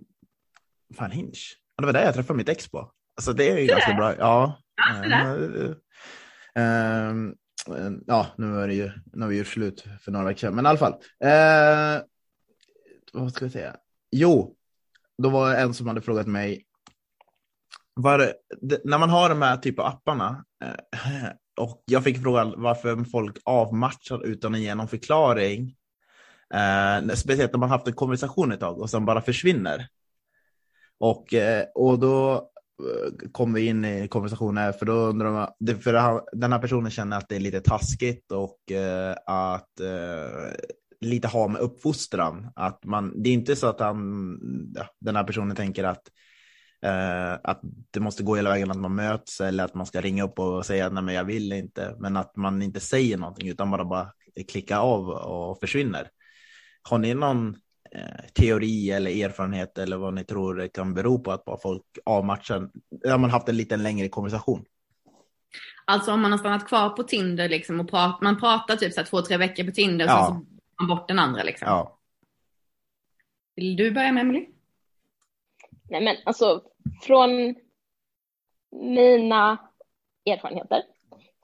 fan 0.97 1.11
Hinge, 1.11 1.39
det 1.77 1.85
var 1.85 1.93
där 1.93 2.05
jag 2.05 2.13
träffade 2.13 2.37
mitt 2.37 2.49
ex 2.49 2.71
på. 2.71 2.91
Alltså 3.17 3.33
det 3.33 3.51
är 3.51 3.57
ju 3.57 3.67
ganska 3.67 3.91
det? 3.91 3.97
bra. 3.97 4.15
Ja. 4.15 4.61
ja 5.03 5.35
uh, 5.35 5.71
uh, 6.59 7.33
ja, 8.07 8.27
nu 8.37 8.59
är 8.59 8.67
det 8.67 8.73
ju, 8.73 8.91
nu 9.13 9.21
har 9.21 9.29
vi 9.29 9.37
gjort 9.37 9.47
slut 9.47 9.85
för 10.01 10.11
några 10.11 10.25
veckor 10.25 10.39
sedan, 10.39 10.55
men 10.55 10.65
i 10.65 10.69
alla 10.69 10.77
fall. 10.77 10.93
Uh, 10.93 12.03
vad 13.13 13.33
ska 13.33 13.45
jag 13.45 13.51
säga? 13.51 13.75
Jo, 14.11 14.55
då 15.17 15.29
var 15.29 15.49
det 15.49 15.57
en 15.57 15.73
som 15.73 15.87
hade 15.87 16.01
frågat 16.01 16.27
mig, 16.27 16.65
var 17.93 18.17
det, 18.17 18.81
när 18.83 18.97
man 18.97 19.09
har 19.09 19.29
de 19.29 19.41
här 19.41 19.57
typen 19.57 19.85
av 19.85 19.91
apparna 19.91 20.45
eh, 20.63 21.29
och 21.61 21.83
jag 21.85 22.03
fick 22.03 22.21
frågan 22.21 22.53
varför 22.57 23.03
folk 23.03 23.37
avmatchar 23.45 24.25
utan 24.25 24.53
att 24.55 24.61
ge 24.61 24.75
någon 24.75 24.87
förklaring. 24.87 25.75
Eh, 26.53 27.15
speciellt 27.15 27.51
när 27.51 27.59
man 27.59 27.69
haft 27.69 27.87
en 27.87 27.93
konversation 27.93 28.51
ett 28.51 28.59
tag 28.59 28.79
och 28.79 28.89
sen 28.89 29.05
bara 29.05 29.21
försvinner. 29.21 29.87
Och, 30.99 31.33
eh, 31.33 31.65
och 31.75 31.99
då 31.99 32.49
kom 33.31 33.53
vi 33.53 33.65
in 33.65 33.85
i 33.85 34.07
konversationen 34.07 34.73
för 34.73 34.85
då 34.85 34.93
undrar 34.93 35.31
man, 35.31 35.81
för 35.81 36.21
den 36.37 36.51
här 36.51 36.59
personen 36.59 36.91
känner 36.91 37.17
att 37.17 37.29
det 37.29 37.35
är 37.35 37.39
lite 37.39 37.61
taskigt 37.61 38.31
och 38.31 38.59
att 39.25 39.69
lite 41.01 41.27
ha 41.27 41.47
med 41.47 41.61
uppfostran. 41.61 42.51
Att 42.55 42.85
man, 42.85 43.23
det 43.23 43.29
är 43.29 43.33
inte 43.33 43.55
så 43.55 43.67
att 43.67 43.79
han, 43.79 44.39
ja, 44.75 44.87
den 44.99 45.15
här 45.15 45.23
personen 45.23 45.55
tänker 45.55 45.83
att, 45.83 46.11
eh, 46.85 47.33
att 47.43 47.61
det 47.91 47.99
måste 47.99 48.23
gå 48.23 48.35
hela 48.35 48.49
vägen 48.49 48.71
att 48.71 48.77
man 48.77 48.95
möts 48.95 49.41
eller 49.41 49.65
att 49.65 49.75
man 49.75 49.85
ska 49.85 50.01
ringa 50.01 50.23
upp 50.23 50.39
och 50.39 50.65
säga 50.65 50.89
nej 50.89 51.03
men 51.03 51.15
jag 51.15 51.23
vill 51.23 51.53
inte. 51.53 51.95
Men 51.99 52.17
att 52.17 52.35
man 52.35 52.61
inte 52.61 52.79
säger 52.79 53.17
någonting 53.17 53.49
utan 53.49 53.71
bara, 53.71 53.85
bara 53.85 54.11
klickar 54.47 54.79
av 54.79 55.09
och 55.09 55.59
försvinner. 55.59 56.09
Har 56.89 56.97
ni 56.97 57.13
någon 57.13 57.55
eh, 57.91 58.25
teori 58.33 58.91
eller 58.91 59.25
erfarenhet 59.25 59.77
eller 59.77 59.97
vad 59.97 60.13
ni 60.13 60.23
tror 60.23 60.55
det 60.55 60.67
kan 60.67 60.93
bero 60.93 61.19
på 61.19 61.31
att 61.31 61.45
bara 61.45 61.57
folk 61.57 61.83
avmatchar, 62.05 62.69
har 63.05 63.17
man 63.17 63.29
haft 63.29 63.49
en 63.49 63.57
lite 63.57 63.77
längre 63.77 64.09
konversation? 64.09 64.65
Alltså 65.85 66.11
om 66.11 66.21
man 66.21 66.31
har 66.31 66.39
stannat 66.39 66.67
kvar 66.67 66.89
på 66.89 67.03
Tinder 67.03 67.49
liksom 67.49 67.79
och 67.79 67.89
prat, 67.89 68.21
man 68.21 68.39
pratar 68.39 68.75
typ 68.75 68.93
så 68.93 69.03
två, 69.03 69.21
tre 69.21 69.37
veckor 69.37 69.63
på 69.63 69.71
Tinder 69.71 70.05
ja. 70.05 70.25
så 70.27 70.54
man 70.79 70.87
bort 70.87 71.07
den 71.07 71.19
andra 71.19 71.43
liksom. 71.43 71.67
Ja. 71.67 71.97
Vill 73.55 73.75
du 73.75 73.91
börja 73.91 74.11
med 74.11 74.21
Emily? 74.21 74.47
Nej 75.89 76.01
men 76.01 76.15
alltså 76.25 76.61
från 77.01 77.55
mina 78.71 79.57
erfarenheter 80.25 80.83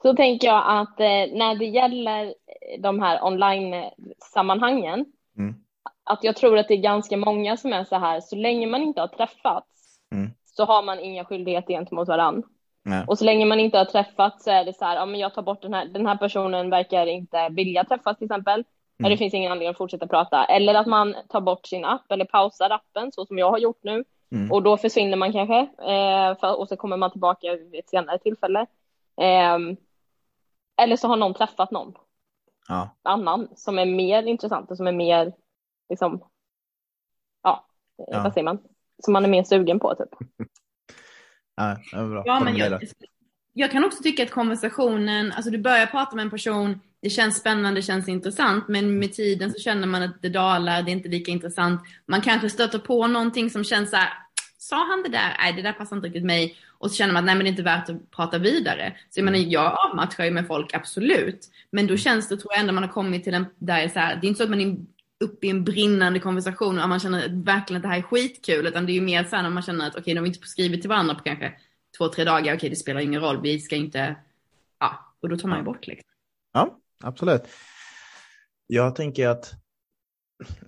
så 0.02 0.14
tänker 0.16 0.46
jag 0.46 0.62
att 0.66 1.00
eh, 1.00 1.36
när 1.38 1.54
det 1.54 1.64
gäller 1.64 2.34
de 2.78 3.00
här 3.00 3.24
online-sammanhangen, 3.24 5.04
mm. 5.38 5.54
att 6.04 6.24
jag 6.24 6.36
tror 6.36 6.58
att 6.58 6.68
det 6.68 6.74
är 6.74 6.82
ganska 6.82 7.16
många 7.16 7.56
som 7.56 7.72
är 7.72 7.84
så 7.84 7.96
här, 7.96 8.20
så 8.20 8.36
länge 8.36 8.66
man 8.66 8.82
inte 8.82 9.00
har 9.00 9.08
träffats 9.08 10.00
mm. 10.12 10.30
så 10.44 10.64
har 10.64 10.82
man 10.82 11.00
inga 11.00 11.24
skyldigheter 11.24 11.74
gentemot 11.74 12.08
varandra. 12.08 12.48
Nej. 12.84 13.04
Och 13.06 13.18
så 13.18 13.24
länge 13.24 13.44
man 13.44 13.60
inte 13.60 13.78
har 13.78 13.84
träffats 13.84 14.44
så 14.44 14.50
är 14.50 14.64
det 14.64 14.72
så 14.72 14.84
här, 14.84 14.96
ja 14.96 15.06
men 15.06 15.20
jag 15.20 15.34
tar 15.34 15.42
bort 15.42 15.62
den 15.62 15.74
här, 15.74 15.84
den 15.84 16.06
här 16.06 16.16
personen 16.16 16.70
verkar 16.70 17.06
inte 17.06 17.48
vilja 17.48 17.84
träffas 17.84 18.18
till 18.18 18.24
exempel. 18.24 18.64
Mm. 19.02 19.10
Det 19.10 19.16
finns 19.16 19.34
ingen 19.34 19.52
anledning 19.52 19.70
att 19.70 19.76
fortsätta 19.76 20.06
prata. 20.06 20.44
Eller 20.44 20.74
att 20.74 20.86
man 20.86 21.14
tar 21.28 21.40
bort 21.40 21.66
sin 21.66 21.84
app 21.84 22.12
eller 22.12 22.24
pausar 22.24 22.70
appen 22.70 23.12
så 23.12 23.26
som 23.26 23.38
jag 23.38 23.50
har 23.50 23.58
gjort 23.58 23.80
nu. 23.82 24.04
Mm. 24.32 24.52
Och 24.52 24.62
då 24.62 24.76
försvinner 24.76 25.16
man 25.16 25.32
kanske 25.32 25.58
eh, 25.60 26.38
för, 26.40 26.58
och 26.58 26.68
så 26.68 26.76
kommer 26.76 26.96
man 26.96 27.10
tillbaka 27.10 27.56
vid 27.56 27.78
ett 27.78 27.88
senare 27.88 28.18
tillfälle. 28.18 28.60
Eh, 29.20 29.58
eller 30.82 30.96
så 30.96 31.08
har 31.08 31.16
någon 31.16 31.34
träffat 31.34 31.70
någon 31.70 31.94
ja. 32.68 32.96
annan 33.02 33.48
som 33.56 33.78
är 33.78 33.86
mer 33.86 34.22
intressant 34.22 34.70
och 34.70 34.76
som 34.76 34.86
är 34.86 34.92
mer 34.92 35.32
liksom, 35.88 36.24
ja, 37.42 37.66
ja. 37.96 38.22
vad 38.22 38.32
säger 38.32 38.44
man, 38.44 38.58
som 39.04 39.12
man 39.12 39.24
är 39.24 39.28
mer 39.28 39.44
sugen 39.44 39.78
på 39.80 39.94
typ. 39.94 40.08
ja, 41.56 41.76
bra. 41.92 42.22
ja 42.26 42.40
men 42.40 42.56
jag, 42.56 42.82
jag 43.52 43.70
kan 43.70 43.84
också 43.84 44.02
tycka 44.02 44.22
att 44.22 44.30
konversationen, 44.30 45.32
alltså 45.32 45.50
du 45.50 45.58
börjar 45.58 45.86
prata 45.86 46.16
med 46.16 46.22
en 46.22 46.30
person, 46.30 46.80
det 47.02 47.10
känns 47.10 47.36
spännande, 47.36 47.80
det 47.80 47.84
känns 47.84 48.08
intressant, 48.08 48.68
men 48.68 48.98
med 48.98 49.12
tiden 49.12 49.52
så 49.52 49.58
känner 49.58 49.86
man 49.86 50.02
att 50.02 50.22
det 50.22 50.28
dalar, 50.28 50.82
det 50.82 50.90
är 50.90 50.92
inte 50.92 51.08
lika 51.08 51.30
intressant. 51.30 51.80
Man 52.06 52.20
kanske 52.20 52.50
stöter 52.50 52.78
på 52.78 53.06
någonting 53.06 53.50
som 53.50 53.64
känns 53.64 53.90
så 53.90 53.96
här, 53.96 54.08
sa 54.58 54.76
han 54.86 55.02
det 55.02 55.08
där? 55.08 55.36
Nej, 55.38 55.52
det 55.52 55.62
där 55.62 55.72
passar 55.72 55.96
inte 55.96 56.08
riktigt 56.08 56.24
mig. 56.24 56.56
Och 56.78 56.90
så 56.90 56.96
känner 56.96 57.12
man 57.12 57.20
att 57.20 57.26
nej, 57.26 57.34
men 57.34 57.44
det 57.44 57.48
är 57.48 57.50
inte 57.50 57.62
värt 57.62 57.88
att 57.88 58.10
prata 58.10 58.38
vidare. 58.38 58.96
Så 59.10 59.20
jag 59.20 59.24
menar, 59.24 59.38
jag 59.38 59.76
avmatchar 59.86 60.24
ju 60.24 60.30
med 60.30 60.46
folk, 60.46 60.74
absolut. 60.74 61.50
Men 61.70 61.86
då 61.86 61.96
känns 61.96 62.28
det, 62.28 62.36
tror 62.36 62.52
jag 62.52 62.60
ändå 62.60 62.72
man 62.72 62.82
har 62.82 62.90
kommit 62.90 63.24
till 63.24 63.34
en, 63.34 63.46
där 63.58 63.88
så 63.88 63.98
här, 63.98 64.16
det 64.16 64.26
är 64.26 64.28
inte 64.28 64.38
så 64.38 64.44
att 64.44 64.50
man 64.50 64.60
är 64.60 64.76
uppe 65.24 65.46
i 65.46 65.50
en 65.50 65.64
brinnande 65.64 66.20
konversation 66.20 66.78
och 66.78 66.88
man 66.88 67.00
känner 67.00 67.44
verkligen 67.44 67.76
att 67.76 67.82
det 67.82 67.88
här 67.88 67.98
är 67.98 68.02
skitkul, 68.02 68.66
utan 68.66 68.86
det 68.86 68.92
är 68.92 68.94
ju 68.94 69.00
mer 69.00 69.24
så 69.24 69.36
här 69.36 69.42
när 69.42 69.50
man 69.50 69.62
känner 69.62 69.86
att 69.86 69.92
okej, 69.92 70.00
okay, 70.00 70.14
de 70.14 70.20
har 70.20 70.26
inte 70.26 70.46
skrivit 70.46 70.80
till 70.80 70.88
varandra 70.88 71.14
på 71.14 71.22
kanske 71.22 71.52
två, 71.98 72.08
tre 72.08 72.24
dagar, 72.24 72.40
okej, 72.40 72.56
okay, 72.56 72.70
det 72.70 72.76
spelar 72.76 73.00
ingen 73.00 73.20
roll, 73.20 73.42
vi 73.42 73.60
ska 73.60 73.76
inte, 73.76 74.16
ja, 74.80 75.14
och 75.20 75.28
då 75.28 75.36
tar 75.36 75.48
man 75.48 75.58
ju 75.58 75.64
bort 75.64 75.86
liksom. 75.86 76.10
Ja, 76.52 76.78
absolut. 77.02 77.42
Jag 78.66 78.94
tänker 78.94 79.28
att 79.28 79.54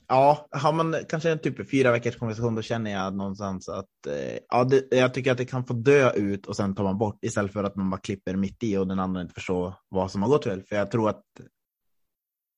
Ja, 0.08 0.48
har 0.50 0.72
man 0.72 0.96
kanske 1.08 1.30
en 1.30 1.38
typ 1.38 1.70
fyra 1.70 1.92
veckors 1.92 2.16
konversation 2.16 2.54
då 2.54 2.62
känner 2.62 2.90
jag 2.90 3.14
någonstans 3.14 3.68
att 3.68 4.06
eh, 4.08 4.38
ja, 4.48 4.64
det, 4.64 4.86
jag 4.90 5.14
tycker 5.14 5.32
att 5.32 5.38
det 5.38 5.44
kan 5.44 5.64
få 5.64 5.74
dö 5.74 6.10
ut 6.10 6.46
och 6.46 6.56
sen 6.56 6.74
tar 6.74 6.84
man 6.84 6.98
bort 6.98 7.18
istället 7.24 7.52
för 7.52 7.64
att 7.64 7.76
man 7.76 7.90
bara 7.90 8.00
klipper 8.00 8.36
mitt 8.36 8.62
i 8.62 8.76
och 8.76 8.86
den 8.86 8.98
andra 8.98 9.20
inte 9.20 9.34
förstår 9.34 9.74
vad 9.88 10.10
som 10.10 10.22
har 10.22 10.28
gått 10.28 10.44
fel. 10.44 10.62
För 10.62 10.76
jag 10.76 10.90
tror 10.90 11.08
att 11.10 11.22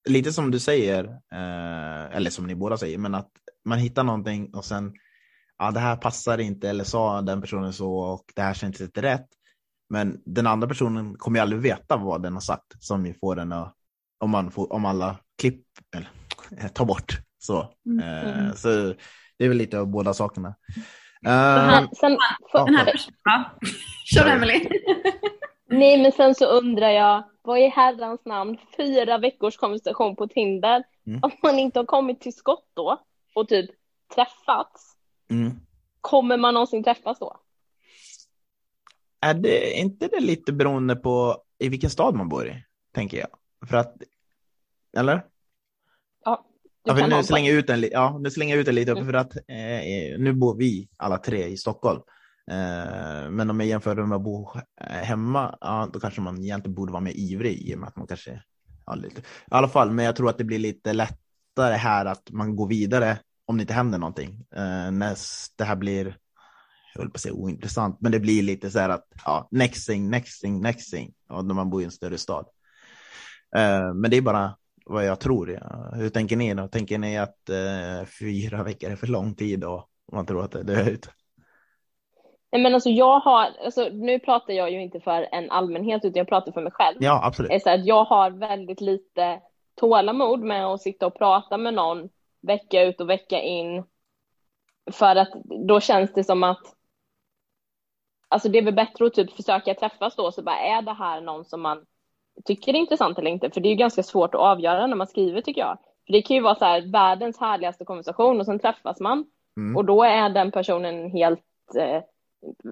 lite 0.08 0.32
som 0.32 0.50
du 0.50 0.58
säger, 0.60 1.04
eh, 1.32 2.16
eller 2.16 2.30
som 2.30 2.46
ni 2.46 2.54
båda 2.54 2.78
säger, 2.78 2.98
men 2.98 3.14
att 3.14 3.30
man 3.64 3.78
hittar 3.78 4.04
någonting 4.04 4.54
och 4.54 4.64
sen 4.64 4.92
ja, 5.58 5.70
det 5.70 5.80
här 5.80 5.96
passar 5.96 6.38
inte 6.38 6.68
eller 6.70 6.84
sa 6.84 7.22
den 7.22 7.40
personen 7.40 7.72
så 7.72 7.98
och 7.98 8.24
det 8.34 8.42
här 8.42 8.54
känns 8.54 8.80
inte 8.80 9.02
rätt. 9.02 9.26
Men 9.88 10.22
den 10.24 10.46
andra 10.46 10.68
personen 10.68 11.16
kommer 11.18 11.38
ju 11.38 11.42
aldrig 11.42 11.62
veta 11.62 11.96
vad 11.96 12.22
den 12.22 12.32
har 12.32 12.40
sagt 12.40 12.84
som 12.84 13.14
får 13.20 13.36
den 13.36 13.52
att, 13.52 13.74
om, 14.18 14.30
man 14.30 14.50
får, 14.50 14.72
om 14.72 14.84
alla 14.84 15.16
klipp, 15.38 15.62
eller 15.94 16.10
Eh, 16.60 16.68
ta 16.68 16.84
bort. 16.84 17.12
Så, 17.38 17.68
mm. 17.86 18.48
eh, 18.48 18.54
så 18.54 18.68
det 19.38 19.44
är 19.44 19.48
väl 19.48 19.58
lite 19.58 19.78
av 19.78 19.86
båda 19.86 20.14
sakerna. 20.14 20.48
Uh, 21.26 21.90
sen, 21.92 22.18
för, 22.52 22.64
den 22.64 22.74
här, 22.74 22.92
ja. 23.24 23.44
Kör 24.04 24.26
Emelie. 24.26 24.70
Nej, 25.68 26.02
men 26.02 26.12
sen 26.12 26.34
så 26.34 26.46
undrar 26.46 26.90
jag, 26.90 27.24
vad 27.42 27.58
är 27.58 27.70
herrans 27.70 28.20
namn 28.24 28.56
fyra 28.76 29.18
veckors 29.18 29.56
konversation 29.56 30.16
på 30.16 30.26
Tinder? 30.26 30.84
Mm. 31.06 31.20
Om 31.22 31.30
man 31.42 31.58
inte 31.58 31.78
har 31.78 31.86
kommit 31.86 32.20
till 32.20 32.36
skott 32.36 32.70
då 32.74 33.02
och 33.34 33.48
typ 33.48 33.70
träffats, 34.14 34.96
mm. 35.30 35.60
kommer 36.00 36.36
man 36.36 36.54
någonsin 36.54 36.84
träffas 36.84 37.18
då? 37.18 37.36
Är 39.26 39.34
det 39.34 39.72
inte 39.72 40.08
det 40.08 40.20
lite 40.20 40.52
beroende 40.52 40.96
på 40.96 41.42
i 41.58 41.68
vilken 41.68 41.90
stad 41.90 42.14
man 42.14 42.28
bor 42.28 42.48
i, 42.48 42.64
tänker 42.94 43.18
jag? 43.18 43.28
För 43.68 43.76
att, 43.76 43.96
eller? 44.96 45.24
Ja, 46.24 46.46
nu, 47.08 47.22
slänger 47.22 47.52
ut 47.52 47.70
en, 47.70 47.82
ja, 47.92 48.18
nu 48.18 48.30
slänger 48.30 48.54
jag 48.54 48.60
ut 48.60 48.68
en 48.68 48.74
lite 48.74 48.90
mm. 48.90 49.06
för 49.06 49.12
att 49.12 49.36
eh, 49.36 50.18
nu 50.18 50.32
bor 50.32 50.56
vi 50.56 50.88
alla 50.96 51.18
tre 51.18 51.46
i 51.46 51.56
Stockholm. 51.56 52.00
Eh, 52.50 53.30
men 53.30 53.50
om 53.50 53.60
jag 53.60 53.68
jämför 53.68 53.94
med 53.94 54.16
att 54.16 54.22
bo 54.22 54.48
hemma, 54.80 55.58
ja, 55.60 55.90
då 55.92 56.00
kanske 56.00 56.20
man 56.20 56.44
egentligen 56.44 56.74
borde 56.74 56.92
vara 56.92 57.02
mer 57.02 57.16
ivrig 57.16 57.58
i 57.58 57.74
och 57.74 57.78
med 57.78 57.88
att 57.88 57.96
man 57.96 58.06
kanske 58.06 58.42
ja, 58.86 58.94
lite. 58.94 59.20
I 59.20 59.24
alla 59.48 59.68
fall, 59.68 59.90
men 59.90 60.04
jag 60.04 60.16
tror 60.16 60.28
att 60.28 60.38
det 60.38 60.44
blir 60.44 60.58
lite 60.58 60.92
lättare 60.92 61.74
här 61.74 62.04
att 62.04 62.30
man 62.30 62.56
går 62.56 62.68
vidare 62.68 63.18
om 63.46 63.56
det 63.56 63.60
inte 63.60 63.74
händer 63.74 63.98
någonting. 63.98 64.46
Eh, 64.54 64.90
när 64.90 65.16
det 65.56 65.64
här 65.64 65.76
blir, 65.76 66.16
jag 66.96 67.02
höll 67.02 67.10
på 67.10 67.16
att 67.16 67.20
säga 67.20 67.34
ointressant, 67.34 68.00
men 68.00 68.12
det 68.12 68.20
blir 68.20 68.42
lite 68.42 68.70
så 68.70 68.78
här 68.78 68.88
att 68.88 69.06
ja, 69.24 69.48
next 69.50 69.88
thing, 69.88 70.10
next 70.10 70.42
thing, 70.42 70.60
next 70.60 70.92
thing, 70.92 71.12
och 71.28 71.44
när 71.44 71.54
man 71.54 71.70
bor 71.70 71.82
i 71.82 71.84
en 71.84 71.90
större 71.90 72.18
stad. 72.18 72.46
Eh, 73.56 73.94
men 73.94 74.10
det 74.10 74.16
är 74.16 74.22
bara 74.22 74.56
vad 74.86 75.06
jag 75.06 75.20
tror. 75.20 75.50
Ja. 75.50 75.90
Hur 75.94 76.08
tänker 76.08 76.36
ni 76.36 76.54
då? 76.54 76.68
Tänker 76.68 76.98
ni 76.98 77.18
att 77.18 77.48
eh, 77.48 78.06
fyra 78.20 78.62
veckor 78.62 78.90
är 78.90 78.96
för 78.96 79.06
lång 79.06 79.34
tid 79.34 79.64
och 79.64 79.88
man 80.12 80.26
tror 80.26 80.44
att 80.44 80.52
det 80.52 80.62
dör 80.62 80.88
ut? 80.90 81.08
Nej, 82.52 82.62
men 82.62 82.74
alltså 82.74 82.90
jag 82.90 83.20
har, 83.20 83.48
alltså, 83.64 83.88
nu 83.92 84.18
pratar 84.18 84.54
jag 84.54 84.70
ju 84.70 84.82
inte 84.82 85.00
för 85.00 85.28
en 85.32 85.50
allmänhet 85.50 86.04
utan 86.04 86.18
jag 86.18 86.28
pratar 86.28 86.52
för 86.52 86.62
mig 86.62 86.72
själv. 86.72 86.96
Ja, 87.00 87.20
absolut. 87.24 87.62
Så 87.62 87.70
att 87.70 87.86
jag 87.86 88.04
har 88.04 88.30
väldigt 88.30 88.80
lite 88.80 89.40
tålamod 89.74 90.40
med 90.40 90.66
att 90.66 90.82
sitta 90.82 91.06
och 91.06 91.18
prata 91.18 91.56
med 91.56 91.74
någon 91.74 92.08
vecka 92.42 92.82
ut 92.82 93.00
och 93.00 93.10
vecka 93.10 93.40
in. 93.40 93.84
För 94.92 95.16
att 95.16 95.32
då 95.68 95.80
känns 95.80 96.12
det 96.12 96.24
som 96.24 96.42
att 96.42 96.75
Alltså 98.28 98.48
det 98.48 98.58
är 98.58 98.62
väl 98.62 98.74
bättre 98.74 99.06
att 99.06 99.14
typ 99.14 99.32
försöka 99.32 99.74
träffas 99.74 100.16
då, 100.16 100.32
så 100.32 100.42
bara 100.42 100.58
är 100.58 100.82
det 100.82 100.92
här 100.92 101.20
någon 101.20 101.44
som 101.44 101.62
man 101.62 101.84
tycker 102.44 102.74
är 102.74 102.78
intressant 102.78 103.18
eller 103.18 103.30
inte, 103.30 103.50
för 103.50 103.60
det 103.60 103.68
är 103.68 103.70
ju 103.70 103.76
ganska 103.76 104.02
svårt 104.02 104.34
att 104.34 104.40
avgöra 104.40 104.86
när 104.86 104.96
man 104.96 105.06
skriver 105.06 105.40
tycker 105.40 105.60
jag. 105.60 105.78
För 106.06 106.12
det 106.12 106.22
kan 106.22 106.36
ju 106.36 106.42
vara 106.42 106.54
så 106.54 106.64
här, 106.64 106.92
världens 106.92 107.38
härligaste 107.38 107.84
konversation 107.84 108.40
och 108.40 108.46
sen 108.46 108.58
träffas 108.58 109.00
man 109.00 109.24
mm. 109.56 109.76
och 109.76 109.84
då 109.84 110.02
är 110.02 110.28
den 110.28 110.50
personen 110.50 111.10
helt 111.10 111.40
eh, 111.78 112.02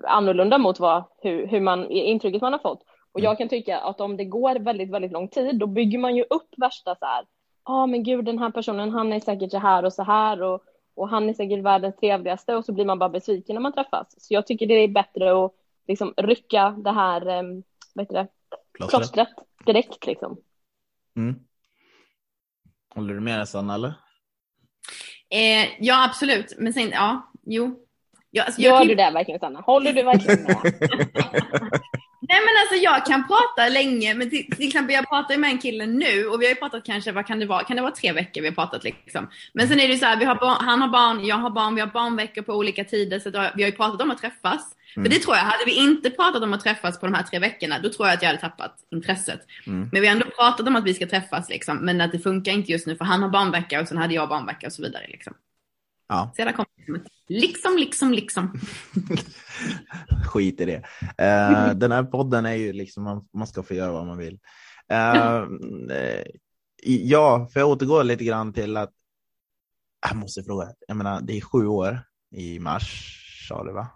annorlunda 0.04 0.58
mot 0.58 0.80
vad, 0.80 1.04
hur, 1.22 1.46
hur 1.46 1.60
man, 1.60 1.90
intrycket 1.90 2.42
man 2.42 2.52
har 2.52 2.60
fått. 2.60 2.82
Och 3.12 3.20
jag 3.20 3.30
mm. 3.30 3.36
kan 3.36 3.48
tycka 3.48 3.78
att 3.78 4.00
om 4.00 4.16
det 4.16 4.24
går 4.24 4.54
väldigt, 4.54 4.90
väldigt 4.90 5.12
lång 5.12 5.28
tid, 5.28 5.58
då 5.58 5.66
bygger 5.66 5.98
man 5.98 6.16
ju 6.16 6.22
upp 6.22 6.48
värsta 6.56 6.94
så 6.94 7.06
här, 7.06 7.24
ja 7.64 7.82
ah, 7.82 7.86
men 7.86 8.02
gud 8.02 8.24
den 8.24 8.38
här 8.38 8.50
personen, 8.50 8.90
han 8.90 9.12
är 9.12 9.20
säkert 9.20 9.50
så 9.50 9.58
här 9.58 9.84
och 9.84 9.92
så 9.92 10.02
här 10.02 10.42
och, 10.42 10.62
och 10.94 11.08
han 11.08 11.28
är 11.28 11.34
säkert 11.34 11.64
världens 11.64 11.96
trevligaste 11.96 12.54
och 12.54 12.64
så 12.64 12.72
blir 12.72 12.84
man 12.84 12.98
bara 12.98 13.08
besviken 13.08 13.54
när 13.54 13.60
man 13.60 13.72
träffas. 13.72 14.14
Så 14.18 14.34
jag 14.34 14.46
tycker 14.46 14.66
det 14.66 14.74
är 14.74 14.88
bättre 14.88 15.44
att 15.44 15.52
liksom 15.88 16.14
rycka 16.16 16.70
det 16.70 16.92
här, 16.92 17.26
eh, 17.26 17.42
vad 17.94 18.04
heter 18.04 18.14
det, 18.14 18.28
plåstret 18.72 19.28
direkt 19.66 20.06
liksom. 20.06 20.36
Mm. 21.16 21.34
Håller 22.94 23.14
du 23.14 23.20
med 23.20 23.48
Sanna 23.48 23.74
eller? 23.74 23.94
Eh, 25.30 25.68
ja 25.80 26.04
absolut, 26.04 26.54
men 26.58 26.72
sen 26.72 26.90
ja, 26.90 27.32
jo. 27.42 27.80
Ja, 28.30 28.42
alltså, 28.44 28.60
Gör 28.60 28.78
kan... 28.78 28.88
du 28.88 28.94
det 28.94 29.10
verkligen 29.10 29.40
Sanna? 29.40 29.60
Håller 29.60 29.92
du 29.92 30.02
verkligen 30.02 30.42
med? 30.42 30.72
Nej 32.28 32.40
men 32.40 32.54
alltså 32.62 32.84
jag 32.84 33.06
kan 33.06 33.26
prata 33.26 33.68
länge, 33.68 34.14
men 34.14 34.30
till, 34.30 34.50
till, 34.56 34.66
exempel 34.66 34.94
jag 34.94 35.08
pratar 35.08 35.36
med 35.36 35.50
en 35.50 35.58
kille 35.58 35.86
nu 35.86 36.26
och 36.26 36.40
vi 36.40 36.46
har 36.46 36.50
ju 36.50 36.54
pratat 36.54 36.84
kanske, 36.84 37.12
vad 37.12 37.26
kan 37.26 37.38
det 37.38 37.46
vara, 37.46 37.64
kan 37.64 37.76
det 37.76 37.82
vara 37.82 37.92
tre 37.92 38.12
veckor 38.12 38.40
vi 38.40 38.48
har 38.48 38.54
pratat 38.54 38.84
liksom. 38.84 39.30
Men 39.52 39.68
sen 39.68 39.80
är 39.80 39.86
det 39.88 39.92
ju 39.92 39.98
så 39.98 40.06
här, 40.06 40.16
vi 40.16 40.24
har 40.24 40.34
barn, 40.34 40.56
han 40.60 40.80
har 40.80 40.88
barn, 40.88 41.26
jag 41.26 41.36
har 41.36 41.50
barn, 41.50 41.74
vi 41.74 41.80
har 41.80 41.88
barnveckor 41.88 42.42
på 42.42 42.52
olika 42.52 42.84
tider 42.84 43.18
så 43.18 43.30
vi 43.30 43.62
har 43.62 43.70
ju 43.70 43.72
pratat 43.72 44.02
om 44.02 44.10
att 44.10 44.18
träffas. 44.18 44.76
Mm. 44.96 45.04
För 45.04 45.18
det 45.18 45.24
tror 45.24 45.36
jag, 45.36 45.42
hade 45.42 45.64
vi 45.66 45.74
inte 45.74 46.10
pratat 46.10 46.42
om 46.42 46.52
att 46.52 46.60
träffas 46.60 47.00
på 47.00 47.06
de 47.06 47.14
här 47.14 47.22
tre 47.22 47.38
veckorna, 47.38 47.78
då 47.78 47.88
tror 47.88 48.08
jag 48.08 48.14
att 48.14 48.22
jag 48.22 48.28
hade 48.28 48.40
tappat 48.40 48.76
intresset. 48.92 49.40
Mm. 49.66 49.88
Men 49.92 50.00
vi 50.00 50.06
har 50.06 50.14
ändå 50.14 50.26
pratat 50.26 50.68
om 50.68 50.76
att 50.76 50.84
vi 50.84 50.94
ska 50.94 51.06
träffas 51.06 51.48
liksom, 51.48 51.76
men 51.76 52.00
att 52.00 52.12
det 52.12 52.18
funkar 52.18 52.52
inte 52.52 52.72
just 52.72 52.86
nu 52.86 52.96
för 52.96 53.04
han 53.04 53.22
har 53.22 53.28
barnvecka 53.28 53.80
och 53.80 53.88
sen 53.88 53.98
hade 53.98 54.14
jag 54.14 54.28
barnvecka 54.28 54.66
och 54.66 54.72
så 54.72 54.82
vidare 54.82 55.06
liksom. 55.08 55.34
Ja. 56.08 56.32
Så 56.36 56.44
där 56.44 56.52
kom 56.52 56.64
det 56.86 57.02
liksom, 57.28 57.76
liksom, 57.76 58.12
liksom. 58.12 58.60
Skit 60.26 60.60
i 60.60 60.64
det. 60.64 60.76
Uh, 61.22 61.74
den 61.74 61.92
här 61.92 62.02
podden 62.04 62.46
är 62.46 62.54
ju 62.54 62.72
liksom, 62.72 63.04
man, 63.04 63.28
man 63.32 63.46
ska 63.46 63.62
få 63.62 63.74
göra 63.74 63.92
vad 63.92 64.06
man 64.06 64.18
vill. 64.18 64.38
Uh, 64.92 65.48
ja, 66.82 67.48
för 67.52 67.60
jag 67.60 67.68
återgår 67.68 68.04
lite 68.04 68.24
grann 68.24 68.52
till 68.52 68.76
att 68.76 68.92
jag 70.08 70.16
måste 70.16 70.42
fråga. 70.42 70.68
Jag 70.88 70.96
menar, 70.96 71.20
det 71.20 71.36
är 71.36 71.40
sju 71.40 71.66
år 71.66 72.00
i 72.30 72.58
mars, 72.58 73.20
sa 73.48 73.64
du 73.64 73.72
va? 73.72 73.88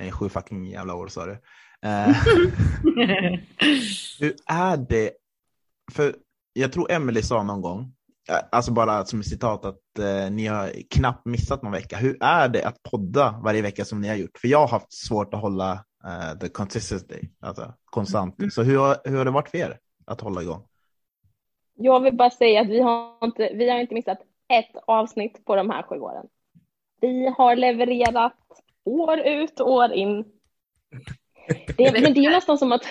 Uh, 0.00 0.10
sju 0.10 0.28
fucking 0.28 0.66
jävla 0.66 0.94
år 0.94 1.08
sa 1.08 1.26
du. 1.26 1.32
Uh, 1.86 2.08
hur 4.20 4.34
är 4.46 4.76
det? 4.76 5.12
För 5.92 6.16
jag 6.52 6.72
tror 6.72 6.92
Emily 6.92 7.22
sa 7.22 7.42
någon 7.42 7.60
gång 7.60 7.94
Alltså 8.52 8.72
bara 8.72 9.04
som 9.04 9.22
citat 9.22 9.64
att 9.64 9.98
eh, 9.98 10.30
ni 10.30 10.46
har 10.46 10.70
knappt 10.90 11.26
missat 11.26 11.62
någon 11.62 11.72
vecka. 11.72 11.96
Hur 11.96 12.16
är 12.20 12.48
det 12.48 12.64
att 12.64 12.82
podda 12.82 13.40
varje 13.44 13.62
vecka 13.62 13.84
som 13.84 14.00
ni 14.00 14.08
har 14.08 14.16
gjort? 14.16 14.38
För 14.38 14.48
jag 14.48 14.58
har 14.58 14.68
haft 14.68 14.92
svårt 14.92 15.34
att 15.34 15.40
hålla 15.40 15.72
eh, 16.04 16.38
the 16.40 16.48
consistency, 16.48 17.28
alltså 17.40 17.74
konstant. 17.84 18.38
Mm. 18.38 18.50
Så 18.50 18.62
hur 18.62 19.08
hur 19.10 19.16
har 19.18 19.24
det 19.24 19.30
varit 19.30 19.48
för 19.48 19.58
er 19.58 19.78
att 20.06 20.20
hålla 20.20 20.42
igång? 20.42 20.62
Jag 21.74 22.00
vill 22.00 22.16
bara 22.16 22.30
säga 22.30 22.60
att 22.60 22.68
vi 22.68 22.80
har 22.80 23.24
inte, 23.24 23.50
vi 23.54 23.70
har 23.70 23.78
inte 23.78 23.94
missat 23.94 24.18
ett 24.48 24.82
avsnitt 24.86 25.44
på 25.44 25.56
de 25.56 25.70
här 25.70 25.82
sju 25.82 25.98
åren. 25.98 26.26
Vi 27.00 27.34
har 27.38 27.56
levererat 27.56 28.36
år 28.84 29.18
ut 29.18 29.60
och 29.60 29.72
år 29.72 29.92
in. 29.92 30.24
Det, 31.76 31.92
men 31.92 32.14
det 32.14 32.20
är 32.20 32.22
ju 32.22 32.30
nästan 32.30 32.58
som 32.58 32.72
att 32.72 32.84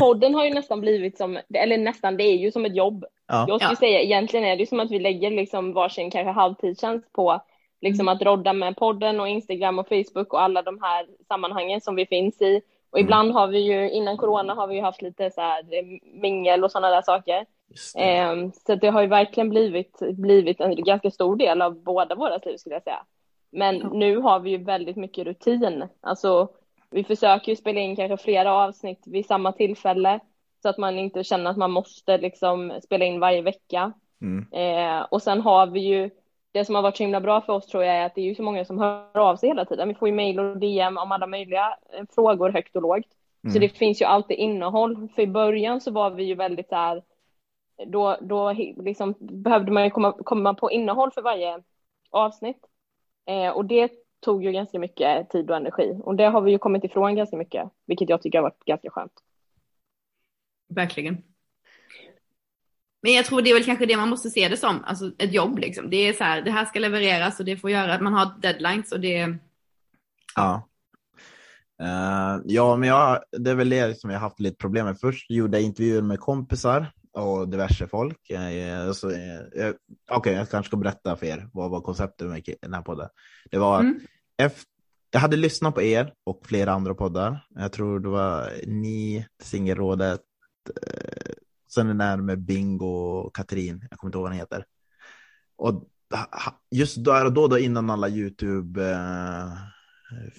podden 0.00 0.34
har 0.34 0.44
ju 0.44 0.54
nästan 0.54 0.80
blivit 0.80 1.18
som, 1.18 1.38
eller 1.54 1.78
nästan, 1.78 2.16
det 2.16 2.24
är 2.24 2.36
ju 2.36 2.52
som 2.52 2.64
ett 2.64 2.76
jobb. 2.76 3.04
Ja. 3.28 3.44
Jag 3.48 3.60
skulle 3.60 3.72
ja. 3.72 3.76
säga 3.76 4.00
egentligen 4.00 4.46
är 4.46 4.56
det 4.56 4.66
som 4.66 4.80
att 4.80 4.90
vi 4.90 4.98
lägger 4.98 5.30
liksom 5.30 5.72
varsin 5.72 6.10
kanske 6.10 6.30
halvtidstjänst 6.30 7.12
på 7.12 7.40
liksom 7.80 8.08
mm. 8.08 8.16
att 8.16 8.22
rodda 8.22 8.52
med 8.52 8.76
podden 8.76 9.20
och 9.20 9.28
Instagram 9.28 9.78
och 9.78 9.88
Facebook 9.88 10.32
och 10.32 10.42
alla 10.42 10.62
de 10.62 10.82
här 10.82 11.06
sammanhangen 11.28 11.80
som 11.80 11.94
vi 11.94 12.06
finns 12.06 12.42
i. 12.42 12.62
Och 12.90 12.98
mm. 12.98 13.06
ibland 13.06 13.32
har 13.32 13.48
vi 13.48 13.58
ju, 13.58 13.90
innan 13.90 14.16
corona 14.16 14.54
har 14.54 14.66
vi 14.66 14.74
ju 14.74 14.82
haft 14.82 15.02
lite 15.02 15.30
så 15.30 15.40
här 15.40 15.74
eh, 15.74 15.84
mingel 16.20 16.64
och 16.64 16.72
sådana 16.72 16.94
där 16.94 17.02
saker. 17.02 17.46
det. 17.94 18.18
Eh, 18.18 18.34
så 18.66 18.74
det 18.74 18.88
har 18.88 19.02
ju 19.02 19.08
verkligen 19.08 19.50
blivit, 19.50 19.98
blivit 20.12 20.60
en 20.60 20.84
ganska 20.84 21.10
stor 21.10 21.36
del 21.36 21.62
av 21.62 21.82
båda 21.82 22.14
våra 22.14 22.36
liv 22.36 22.56
skulle 22.56 22.74
jag 22.74 22.82
säga. 22.82 23.04
Men 23.50 23.78
ja. 23.78 23.88
nu 23.92 24.16
har 24.16 24.40
vi 24.40 24.50
ju 24.50 24.64
väldigt 24.64 24.96
mycket 24.96 25.26
rutin. 25.26 25.84
Alltså, 26.00 26.48
vi 26.90 27.04
försöker 27.04 27.52
ju 27.52 27.56
spela 27.56 27.80
in 27.80 27.96
kanske 27.96 28.24
flera 28.24 28.52
avsnitt 28.52 29.02
vid 29.06 29.26
samma 29.26 29.52
tillfälle 29.52 30.20
så 30.62 30.68
att 30.68 30.78
man 30.78 30.98
inte 30.98 31.24
känner 31.24 31.50
att 31.50 31.56
man 31.56 31.70
måste 31.70 32.18
liksom 32.18 32.80
spela 32.82 33.04
in 33.04 33.20
varje 33.20 33.42
vecka. 33.42 33.92
Mm. 34.20 34.46
Eh, 34.52 35.02
och 35.10 35.22
sen 35.22 35.40
har 35.40 35.66
vi 35.66 35.80
ju 35.80 36.10
det 36.52 36.64
som 36.64 36.74
har 36.74 36.82
varit 36.82 36.96
så 36.96 37.02
himla 37.02 37.20
bra 37.20 37.40
för 37.40 37.52
oss 37.52 37.66
tror 37.66 37.84
jag 37.84 37.96
är 37.96 38.06
att 38.06 38.14
det 38.14 38.20
är 38.20 38.24
ju 38.24 38.34
så 38.34 38.42
många 38.42 38.64
som 38.64 38.78
hör 38.78 39.18
av 39.18 39.36
sig 39.36 39.48
hela 39.48 39.64
tiden. 39.64 39.88
Vi 39.88 39.94
får 39.94 40.08
ju 40.08 40.14
mejl 40.14 40.38
och 40.38 40.58
DM 40.58 40.98
om 40.98 41.12
alla 41.12 41.26
möjliga 41.26 41.76
eh, 41.92 42.04
frågor 42.14 42.50
högt 42.50 42.76
och 42.76 42.82
lågt. 42.82 43.06
Mm. 43.44 43.52
Så 43.52 43.58
det 43.58 43.68
finns 43.68 44.02
ju 44.02 44.04
alltid 44.04 44.36
innehåll. 44.36 45.08
För 45.14 45.22
i 45.22 45.26
början 45.26 45.80
så 45.80 45.90
var 45.90 46.10
vi 46.10 46.24
ju 46.24 46.34
väldigt 46.34 46.68
så 46.68 46.74
här, 46.74 47.02
då, 47.86 48.16
då 48.20 48.52
liksom 48.76 49.14
behövde 49.18 49.72
man 49.72 49.84
ju 49.84 49.90
komma, 49.90 50.12
komma 50.12 50.54
på 50.54 50.70
innehåll 50.70 51.10
för 51.10 51.22
varje 51.22 51.62
avsnitt. 52.10 52.66
Eh, 53.26 53.50
och 53.50 53.64
det 53.64 53.90
tog 54.20 54.44
ju 54.44 54.52
ganska 54.52 54.78
mycket 54.78 55.30
tid 55.30 55.50
och 55.50 55.56
energi. 55.56 56.00
Och 56.02 56.16
det 56.16 56.24
har 56.24 56.40
vi 56.40 56.50
ju 56.50 56.58
kommit 56.58 56.84
ifrån 56.84 57.16
ganska 57.16 57.36
mycket, 57.36 57.70
vilket 57.86 58.08
jag 58.08 58.22
tycker 58.22 58.38
har 58.38 58.42
varit 58.42 58.64
ganska 58.64 58.90
skönt. 58.90 59.12
Verkligen. 60.68 61.22
Men 63.02 63.12
jag 63.12 63.24
tror 63.24 63.42
det 63.42 63.50
är 63.50 63.54
väl 63.54 63.64
kanske 63.64 63.86
det 63.86 63.96
man 63.96 64.08
måste 64.08 64.30
se 64.30 64.48
det 64.48 64.56
som, 64.56 64.84
alltså 64.84 65.12
ett 65.18 65.32
jobb 65.32 65.58
liksom. 65.58 65.90
Det 65.90 65.96
är 65.96 66.12
så 66.12 66.24
här, 66.24 66.42
det 66.42 66.50
här 66.50 66.64
ska 66.64 66.78
levereras 66.78 67.40
och 67.40 67.46
det 67.46 67.56
får 67.56 67.70
göra, 67.70 68.00
man 68.00 68.14
har 68.14 68.40
deadlines 68.40 68.92
och 68.92 69.00
det... 69.00 69.36
Ja. 70.34 70.68
Uh, 71.82 72.42
ja, 72.44 72.76
men 72.76 72.88
jag, 72.88 73.22
det 73.38 73.50
är 73.50 73.54
väl 73.54 73.70
det 73.70 74.00
som 74.00 74.10
jag 74.10 74.20
haft 74.20 74.40
lite 74.40 74.56
problem 74.56 74.86
med. 74.86 75.00
Först 75.00 75.30
gjorde 75.30 75.56
jag 75.56 75.64
intervjuer 75.64 76.02
med 76.02 76.20
kompisar 76.20 76.92
och 77.16 77.48
diverse 77.48 77.88
folk. 77.88 78.30
Alltså, 78.86 79.08
uh, 79.08 79.14
Okej, 79.54 79.74
okay, 80.16 80.32
jag 80.32 80.50
kanske 80.50 80.68
ska 80.68 80.76
berätta 80.76 81.16
för 81.16 81.26
er 81.26 81.48
vad 81.52 81.70
var 81.70 81.80
konceptet 81.80 82.28
med 82.28 82.42
den 82.60 82.74
här 82.74 82.82
podden. 82.82 83.08
Det 83.50 83.58
var 83.58 83.80
mm. 83.80 84.00
efter, 84.36 84.64
jag 85.10 85.20
hade 85.20 85.36
lyssnat 85.36 85.74
på 85.74 85.82
er 85.82 86.12
och 86.24 86.46
flera 86.46 86.72
andra 86.72 86.94
poddar. 86.94 87.46
Jag 87.54 87.72
tror 87.72 88.00
det 88.00 88.08
var 88.08 88.50
ni, 88.66 89.26
Singelrådet, 89.42 90.20
Sen 91.68 91.86
den 91.86 91.98
där 91.98 92.16
med 92.16 92.38
Bingo 92.38 92.86
och 92.86 93.36
Katrin, 93.36 93.86
jag 93.90 93.98
kommer 93.98 94.08
inte 94.08 94.16
ihåg 94.16 94.22
vad 94.22 94.32
den 94.32 94.38
heter. 94.38 94.64
Och 95.56 95.84
just 96.70 97.04
där 97.04 97.24
och 97.24 97.32
då, 97.32 97.48
då 97.48 97.58
innan 97.58 97.90
alla 97.90 98.08
YouTube 98.08 98.90
eh, 98.90 99.52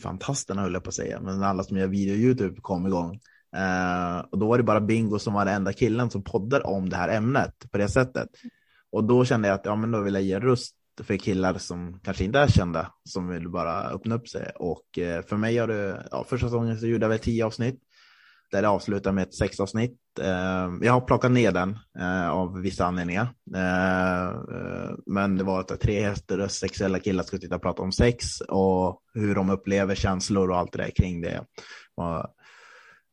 fantasterna 0.01 0.61
höll 0.61 0.73
jag 0.73 0.83
på 0.83 0.89
att 0.89 0.95
säga, 0.95 1.21
men 1.21 1.43
alla 1.43 1.63
som 1.63 1.77
gör 1.77 1.87
video 1.87 2.15
YouTube 2.15 2.61
kom 2.61 2.87
igång. 2.87 3.19
Uh, 3.55 4.25
och 4.31 4.39
då 4.39 4.47
var 4.47 4.57
det 4.57 4.63
bara 4.63 4.81
Bingo 4.81 5.19
som 5.19 5.33
var 5.33 5.45
den 5.45 5.53
enda 5.53 5.73
killen 5.73 6.09
som 6.09 6.23
poddar 6.23 6.67
om 6.67 6.89
det 6.89 6.95
här 6.95 7.09
ämnet 7.09 7.71
på 7.71 7.77
det 7.77 7.89
sättet. 7.89 8.29
Och 8.91 9.03
då 9.03 9.25
kände 9.25 9.47
jag 9.47 9.55
att 9.55 9.65
ja, 9.65 9.75
men 9.75 9.91
då 9.91 10.01
vill 10.01 10.13
jag 10.13 10.23
ge 10.23 10.39
röst 10.39 10.75
för 11.03 11.17
killar 11.17 11.53
som 11.53 11.99
kanske 12.03 12.23
inte 12.23 12.39
är 12.39 12.47
kända, 12.47 12.91
som 13.03 13.27
vill 13.27 13.49
bara 13.49 13.83
öppna 13.83 14.15
upp 14.15 14.27
sig. 14.27 14.51
Och 14.55 14.83
uh, 14.97 15.21
för 15.21 15.37
mig 15.37 15.57
har 15.57 15.67
det, 15.67 16.07
ja, 16.11 16.25
första 16.29 16.47
säsongen 16.47 16.79
så 16.79 16.87
gjorde 16.87 17.03
jag 17.03 17.09
väl 17.09 17.19
tio 17.19 17.45
avsnitt 17.45 17.79
där 18.51 18.61
det 18.61 18.69
avslutar 18.69 19.11
med 19.11 19.23
ett 19.23 19.35
sexavsnitt. 19.35 19.99
Uh, 20.19 20.77
jag 20.81 20.93
har 20.93 21.01
plockat 21.01 21.31
ner 21.31 21.51
den 21.51 21.77
av 22.31 22.59
vissa 22.61 22.85
anledningar. 22.85 23.27
Men 25.05 25.37
det 25.37 25.43
var 25.43 25.59
att 25.59 25.79
tre 25.79 26.01
hästar, 26.01 26.47
sexuella 26.47 26.99
killar 26.99 27.23
skulle 27.23 27.39
titta 27.39 27.55
och 27.55 27.61
prata 27.61 27.81
om 27.81 27.91
sex 27.91 28.41
och 28.41 29.01
hur 29.13 29.35
de 29.35 29.49
upplever 29.49 29.95
känslor 29.95 30.51
och 30.51 30.57
allt 30.57 30.71
det 30.71 30.77
där 30.77 30.89
kring 30.89 31.21
det. 31.21 31.45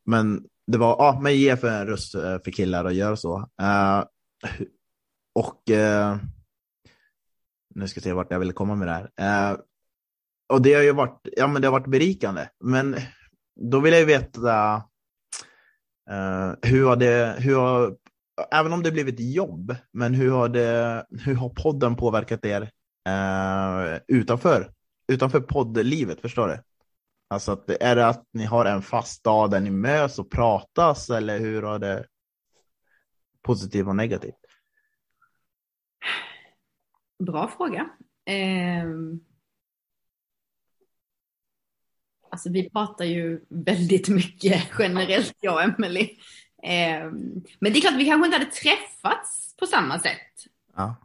Men 0.07 0.45
det 0.67 0.79
var, 0.79 0.97
ja, 0.99 1.19
men 1.23 1.37
ge 1.37 1.57
för 1.57 1.69
en 1.69 1.87
röst 1.87 2.15
eh, 2.15 2.39
för 2.45 2.51
killar 2.51 2.85
och 2.85 2.93
gör 2.93 3.17
så. 3.17 3.49
Eh, 3.63 4.05
och 5.35 5.71
eh, 5.71 6.17
nu 7.75 7.89
ska 7.89 7.99
jag 7.99 8.05
se 8.05 8.13
vart 8.13 8.31
jag 8.31 8.39
vill 8.39 8.53
komma 8.53 8.75
med 8.75 8.89
det 8.89 9.11
här. 9.19 9.59
Och 10.49 10.63
det 10.63 10.75
har 10.75 10.83
ju 10.83 10.93
varit, 10.93 11.29
ja 11.37 11.47
men 11.47 11.63
det 11.63 11.69
har 11.69 11.73
varit 11.73 11.91
berikande. 11.91 12.49
Men 12.65 12.97
då 13.61 13.81
vill 13.81 13.93
jag 13.93 14.01
ju 14.01 14.07
veta 14.07 14.83
Uh, 16.11 16.55
hur 16.63 16.87
har 16.87 16.97
det, 16.97 17.37
hur 17.39 17.57
har, 17.57 17.97
även 18.51 18.73
om 18.73 18.83
det 18.83 18.93
blivit 18.93 19.21
jobb, 19.21 19.77
men 19.93 20.15
hur 20.15 20.31
har, 20.31 20.49
det, 20.49 21.07
hur 21.25 21.35
har 21.35 21.49
podden 21.49 21.97
påverkat 21.97 22.45
er 22.45 22.63
uh, 23.09 23.99
utanför, 24.09 24.73
utanför 25.09 25.41
poddlivet, 25.41 26.21
förstår 26.21 26.49
du? 26.49 26.59
Alltså, 27.35 27.53
att, 27.53 27.71
är 27.71 27.97
det 27.97 28.07
att 28.07 28.29
ni 28.33 28.45
har 28.45 28.65
en 28.65 28.83
fast 28.83 29.25
dag 29.25 29.51
där 29.51 29.61
ni 29.61 29.71
möts 29.71 30.19
och 30.19 30.31
pratas, 30.31 31.11
eller 31.11 31.39
hur 31.39 31.63
har 31.63 31.79
det 31.79 32.07
positivt 33.43 33.87
och 33.87 33.97
negativt? 33.97 34.35
Bra 37.19 37.49
fråga. 37.49 37.89
Um 38.31 39.25
Alltså 42.31 42.51
vi 42.51 42.71
pratar 42.71 43.05
ju 43.05 43.45
väldigt 43.49 44.09
mycket 44.09 44.63
generellt, 44.79 45.37
jag 45.41 45.55
och 45.55 45.63
Emelie. 45.63 46.11
Eh, 46.63 47.11
men 47.59 47.73
det 47.73 47.79
är 47.79 47.81
klart, 47.81 47.95
vi 47.95 48.05
kanske 48.05 48.27
inte 48.27 48.39
hade 48.39 48.51
träffats 48.51 49.57
på 49.57 49.67
samma 49.67 49.99
sätt. 49.99 50.47
Ja. 50.77 50.97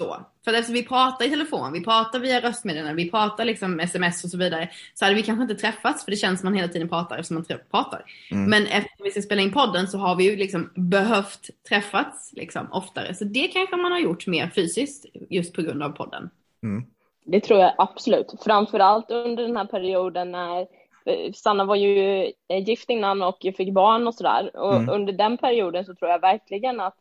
Så. 0.00 0.26
För 0.44 0.54
alltså, 0.54 0.72
vi 0.72 0.82
pratar 0.82 1.24
i 1.24 1.30
telefon, 1.30 1.72
vi 1.72 1.84
pratar 1.84 2.18
via 2.18 2.40
röstmeddelanden, 2.40 2.96
vi 2.96 3.10
pratar 3.10 3.44
liksom 3.44 3.80
sms 3.80 4.24
och 4.24 4.30
så 4.30 4.38
vidare. 4.38 4.70
Så 4.94 5.04
hade 5.04 5.14
vi 5.14 5.22
kanske 5.22 5.42
inte 5.42 5.54
träffats 5.54 6.04
för 6.04 6.10
det 6.10 6.16
känns 6.16 6.40
som 6.40 6.46
man 6.46 6.54
hela 6.54 6.68
tiden 6.68 6.88
pratar 6.88 7.18
eftersom 7.18 7.34
man 7.34 7.58
pratar. 7.70 8.04
Mm. 8.30 8.50
Men 8.50 8.66
eftersom 8.66 9.04
vi 9.04 9.10
ska 9.10 9.22
spela 9.22 9.42
in 9.42 9.52
podden 9.52 9.88
så 9.88 9.98
har 9.98 10.16
vi 10.16 10.30
ju 10.30 10.36
liksom 10.36 10.70
behövt 10.74 11.50
träffats 11.68 12.32
liksom 12.32 12.72
oftare. 12.72 13.14
Så 13.14 13.24
det 13.24 13.48
kanske 13.48 13.76
man 13.76 13.92
har 13.92 13.98
gjort 13.98 14.26
mer 14.26 14.50
fysiskt 14.54 15.06
just 15.30 15.54
på 15.54 15.62
grund 15.62 15.82
av 15.82 15.90
podden. 15.90 16.30
Mm. 16.62 16.84
Det 17.24 17.40
tror 17.40 17.60
jag 17.60 17.74
absolut. 17.78 18.34
Framförallt 18.44 19.10
under 19.10 19.42
den 19.42 19.56
här 19.56 19.64
perioden 19.64 20.32
när 20.32 20.60
eh, 21.04 21.32
Sanna 21.34 21.64
var 21.64 21.76
ju 21.76 22.22
eh, 22.48 22.68
gift 22.68 22.90
innan 22.90 23.22
och 23.22 23.38
fick 23.56 23.72
barn 23.72 24.06
och 24.06 24.14
sådär. 24.14 24.56
Och 24.56 24.76
mm. 24.76 24.88
under 24.88 25.12
den 25.12 25.38
perioden 25.38 25.84
så 25.84 25.94
tror 25.94 26.10
jag 26.10 26.20
verkligen 26.20 26.80
att, 26.80 26.96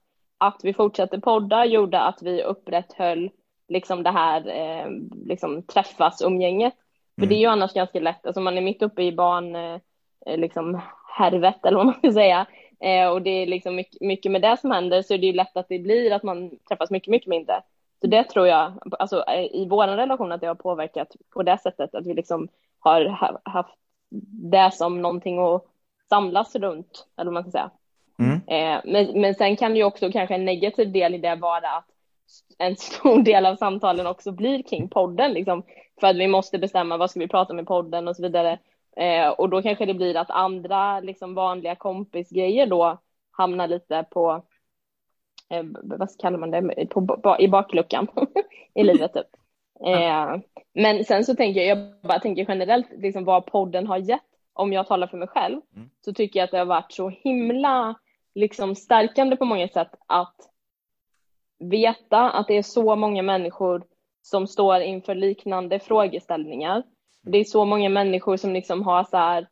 att 0.48 0.60
vi 0.64 0.74
fortsatte 0.74 1.20
podda 1.20 1.66
gjorde 1.66 2.00
att 2.00 2.22
vi 2.22 2.44
upprätthöll 2.44 3.30
liksom 3.68 4.04
det 4.04 4.12
här 4.12 4.48
eh, 4.48 4.92
liksom 5.26 5.64
träffas 5.64 6.22
umgänget. 6.22 6.74
För 7.16 7.22
mm. 7.22 7.30
det 7.30 7.36
är 7.36 7.40
ju 7.40 7.48
annars 7.48 7.74
ganska 7.74 8.00
lätt, 8.00 8.26
alltså 8.26 8.42
man 8.42 8.58
är 8.58 8.62
mitt 8.62 8.82
uppe 8.82 9.04
i 9.04 9.12
barn, 9.12 9.56
eh, 9.56 9.80
liksom 10.38 10.82
härvet 11.18 11.66
eller 11.66 11.78
vad 11.78 11.86
man 11.86 11.96
ska 11.96 12.12
säga. 12.12 12.46
Eh, 12.80 13.10
och 13.10 13.22
det 13.22 13.30
är 13.30 13.46
liksom 13.46 13.76
mycket, 13.76 14.02
mycket 14.02 14.32
med 14.32 14.42
det 14.42 14.58
som 14.58 14.72
händer 14.72 15.02
så 15.02 15.14
är 15.14 15.18
det 15.18 15.28
ju 15.28 15.34
lätt 15.34 15.58
att 15.58 15.70
det 15.70 15.80
blir 15.80 16.12
att 16.12 16.24
man 16.24 16.52
träffas 16.70 16.92
mycket, 16.92 17.12
mycket 17.12 17.30
mindre. 17.30 17.62
Så 18.02 18.08
det 18.08 18.24
tror 18.24 18.48
jag, 18.48 18.74
alltså 19.00 19.24
i 19.52 19.68
vår 19.70 19.88
relation 19.88 20.32
att 20.32 20.42
det 20.42 20.48
har 20.48 20.56
påverkat 20.56 21.16
på 21.30 21.44
det 21.44 21.58
sättet 21.58 21.96
att 21.96 22.08
vi 22.08 22.14
liksom 22.14 22.48
har 22.80 23.18
haft 23.44 23.76
det 24.52 24.72
som 24.74 25.02
någonting 25.02 25.40
att 25.40 25.66
samlas 26.10 26.56
runt, 26.56 27.08
eller 27.18 27.32
vad 27.32 27.34
man 27.34 27.44
ska 27.44 27.52
säga. 27.52 27.72
Mm. 28.20 28.42
Eh, 28.48 28.82
men, 28.86 29.22
men 29.22 29.36
sen 29.36 29.56
kan 29.56 29.72
det 29.72 29.78
ju 29.78 29.84
också 29.84 30.12
kanske 30.12 30.36
en 30.36 30.46
negativ 30.46 30.92
del 30.92 31.16
i 31.16 31.18
det 31.18 31.36
vara 31.36 31.70
att 31.70 31.86
en 32.58 32.76
stor 32.76 33.22
del 33.24 33.46
av 33.46 33.56
samtalen 33.56 34.08
också 34.08 34.32
blir 34.32 34.64
kring 34.64 34.90
podden, 34.90 35.34
liksom, 35.34 35.64
för 36.00 36.08
att 36.08 36.16
vi 36.16 36.28
måste 36.28 36.60
bestämma 36.60 36.98
vad 36.98 37.10
ska 37.10 37.20
vi 37.20 37.28
prata 37.28 37.54
om 37.54 37.60
i 37.60 37.66
podden 37.66 38.08
och 38.08 38.16
så 38.16 38.22
vidare. 38.22 38.60
Eh, 38.96 39.30
och 39.30 39.50
då 39.50 39.62
kanske 39.62 39.86
det 39.86 39.94
blir 39.94 40.18
att 40.18 40.30
andra 40.30 41.00
liksom, 41.00 41.36
vanliga 41.36 41.76
kompisgrejer 41.76 42.68
då 42.68 42.98
hamnar 43.32 43.68
lite 43.68 44.06
på 44.12 44.44
eh, 45.50 45.64
vad 45.84 46.18
kallar 46.18 46.38
man 46.38 46.52
det, 46.52 46.86
på, 46.86 47.36
i 47.40 47.48
bakluckan 47.48 48.08
i 48.74 48.84
livet 48.84 49.14
typ. 49.14 49.28
Eh, 49.86 50.38
men 50.74 51.06
sen 51.06 51.24
så 51.24 51.36
tänker 51.36 51.62
jag, 51.62 51.78
jag 51.78 51.94
bara 52.02 52.20
tänker 52.20 52.46
generellt 52.50 52.88
liksom 52.98 53.26
vad 53.26 53.46
podden 53.46 53.88
har 53.88 53.98
gett, 53.98 54.22
om 54.54 54.74
jag 54.74 54.88
talar 54.88 55.08
för 55.08 55.18
mig 55.18 55.28
själv, 55.28 55.62
mm. 55.76 55.90
så 56.06 56.14
tycker 56.14 56.40
jag 56.40 56.46
att 56.46 56.52
det 56.52 56.58
har 56.58 56.66
varit 56.66 56.92
så 56.92 57.10
himla 57.10 57.96
liksom 58.36 58.76
stärkande 58.76 59.36
på 59.36 59.46
många 59.46 59.68
sätt 59.68 59.92
att 60.08 60.36
veta 61.60 62.32
att 62.32 62.48
det 62.48 62.58
är 62.58 62.64
så 62.64 62.96
många 62.96 63.22
människor 63.22 63.84
som 64.22 64.48
står 64.48 64.82
inför 64.82 65.16
liknande 65.16 65.80
frågeställningar. 65.80 66.84
Det 67.22 67.38
är 67.38 67.44
så 67.44 67.66
många 67.66 67.90
människor 67.90 68.38
som 68.38 68.54
liksom 68.54 68.84
har 68.84 69.04
så 69.04 69.18
här 69.18 69.48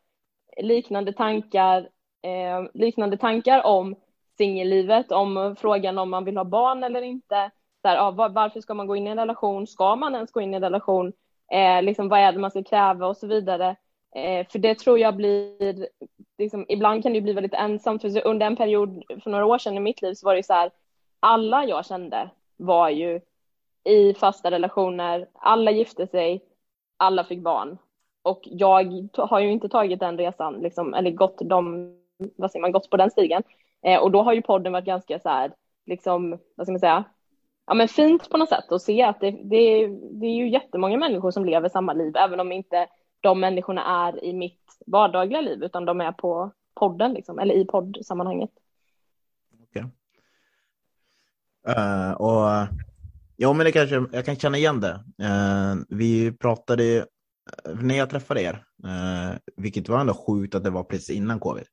liknande 0.56 1.12
tankar, 1.12 1.88
eh, 2.22 2.70
liknande 2.74 3.16
tankar 3.16 3.66
om 3.66 3.96
singellivet, 4.36 5.12
om 5.12 5.56
frågan 5.58 5.98
om 5.98 6.10
man 6.10 6.24
vill 6.24 6.36
ha 6.36 6.44
barn 6.44 6.84
eller 6.84 7.02
inte. 7.02 7.50
Så 7.82 7.88
här, 7.88 7.96
ja, 7.96 8.10
varför 8.10 8.60
ska 8.60 8.74
man 8.74 8.86
gå 8.86 8.96
in 8.96 9.06
i 9.06 9.10
en 9.10 9.18
relation? 9.18 9.66
Ska 9.66 9.96
man 9.96 10.14
ens 10.14 10.32
gå 10.32 10.40
in 10.40 10.52
i 10.52 10.56
en 10.56 10.62
relation? 10.62 11.12
Eh, 11.52 11.82
liksom, 11.82 12.08
vad 12.08 12.20
är 12.20 12.32
det 12.32 12.38
man 12.38 12.50
ska 12.50 12.62
kräva 12.64 13.06
och 13.06 13.16
så 13.16 13.26
vidare. 13.26 13.76
Eh, 14.14 14.46
för 14.50 14.58
det 14.58 14.78
tror 14.78 14.98
jag 14.98 15.16
blir, 15.16 15.88
liksom, 16.42 16.66
ibland 16.68 17.02
kan 17.02 17.12
det 17.12 17.20
bli 17.20 17.32
väldigt 17.32 17.54
ensamt. 17.54 18.02
För 18.02 18.26
under 18.26 18.46
en 18.46 18.56
period 18.56 19.02
för 19.22 19.30
några 19.30 19.46
år 19.46 19.58
sedan 19.58 19.76
i 19.76 19.80
mitt 19.80 20.02
liv 20.02 20.14
så 20.14 20.26
var 20.26 20.36
det 20.36 20.42
så 20.42 20.52
här, 20.52 20.70
alla 21.20 21.64
jag 21.64 21.86
kände 21.86 22.30
var 22.56 22.88
ju 22.88 23.20
i 23.84 24.14
fasta 24.14 24.50
relationer, 24.50 25.28
alla 25.32 25.70
gifte 25.70 26.06
sig, 26.06 26.44
alla 26.96 27.24
fick 27.24 27.40
barn. 27.40 27.78
Och 28.22 28.40
jag 28.42 29.08
har 29.18 29.40
ju 29.40 29.52
inte 29.52 29.68
tagit 29.68 30.00
den 30.00 30.18
resan, 30.18 30.54
liksom, 30.54 30.94
eller 30.94 31.10
gått, 31.10 31.38
de, 31.38 31.94
vad 32.36 32.50
säger 32.50 32.60
man, 32.60 32.72
gått 32.72 32.90
på 32.90 32.96
den 32.96 33.10
stigen. 33.10 33.42
Eh, 33.82 34.00
och 34.00 34.10
då 34.10 34.22
har 34.22 34.32
ju 34.32 34.42
podden 34.42 34.72
varit 34.72 34.84
ganska 34.84 35.18
så 35.18 35.28
här, 35.28 35.52
liksom, 35.86 36.38
vad 36.54 36.66
ska 36.66 36.72
man 36.72 36.80
säga, 36.80 37.04
ja 37.66 37.74
men 37.74 37.88
fint 37.88 38.30
på 38.30 38.36
något 38.36 38.48
sätt 38.48 38.72
att 38.72 38.82
se 38.82 39.02
att 39.02 39.20
det, 39.20 39.30
det, 39.30 39.86
det 40.10 40.26
är 40.26 40.34
ju 40.34 40.48
jättemånga 40.48 40.96
människor 40.96 41.30
som 41.30 41.44
lever 41.44 41.68
samma 41.68 41.92
liv, 41.92 42.16
även 42.16 42.40
om 42.40 42.52
inte 42.52 42.86
de 43.22 43.40
människorna 43.40 43.84
är 43.84 44.24
i 44.24 44.32
mitt 44.32 44.78
vardagliga 44.86 45.40
liv, 45.40 45.62
utan 45.62 45.84
de 45.84 46.00
är 46.00 46.12
på 46.12 46.52
podden 46.74 47.12
liksom, 47.12 47.38
eller 47.38 47.54
i 47.54 47.64
poddsammanhanget. 47.64 48.50
Okay. 49.62 49.82
Uh, 51.68 52.08
eh, 52.08 52.12
och 52.12 52.68
ja, 53.36 53.52
men 53.52 53.64
det 53.66 53.72
kanske, 53.72 54.04
jag 54.12 54.24
kan 54.24 54.36
känna 54.36 54.58
igen 54.58 54.80
det. 54.80 55.04
Uh, 55.22 55.82
vi 55.88 56.32
pratade, 56.32 56.96
eh, 56.96 57.74
när 57.74 57.94
jag 57.94 58.10
träffade 58.10 58.42
er, 58.42 58.64
uh, 58.84 59.38
vilket 59.56 59.88
var 59.88 60.00
ändå 60.00 60.14
sjukt 60.14 60.54
att 60.54 60.64
det 60.64 60.70
var 60.70 60.84
precis 60.84 61.10
innan 61.10 61.40
covid. 61.40 61.66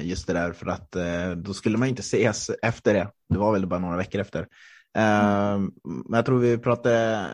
just 0.00 0.26
det 0.26 0.32
där 0.32 0.52
för 0.52 0.66
att 0.66 0.96
då 1.36 1.54
skulle 1.54 1.78
man 1.78 1.88
inte 1.88 2.00
ses 2.00 2.50
efter 2.62 2.94
det. 2.94 3.08
Det 3.28 3.38
var 3.38 3.52
väl 3.52 3.66
bara 3.66 3.80
några 3.80 3.96
veckor 3.96 4.20
efter. 4.20 4.46
Mm. 4.92 5.72
Men 5.82 6.18
jag 6.18 6.26
tror 6.26 6.38
vi 6.38 6.58
pratade 6.58 7.26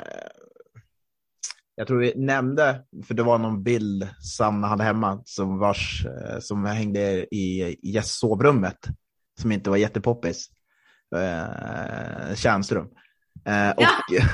jag 1.79 1.87
tror 1.87 1.99
vi 1.99 2.13
nämnde, 2.17 2.83
för 3.07 3.15
det 3.15 3.23
var 3.23 3.39
någon 3.39 3.63
bild 3.63 4.09
Sanna 4.37 4.67
hade 4.67 4.85
hemma 4.85 5.23
som, 5.25 5.59
vars, 5.59 6.07
eh, 6.07 6.39
som 6.41 6.65
hängde 6.65 7.35
i 7.35 7.77
gästsovrummet 7.83 8.79
som 9.41 9.53
inte 9.53 9.71
var 9.71 9.77
jättepoppis. 9.77 10.51
Eh, 11.17 12.35
Tjärnström. 12.35 12.89
Eh, 13.45 13.71
och, 13.71 13.83
ja. 14.11 14.25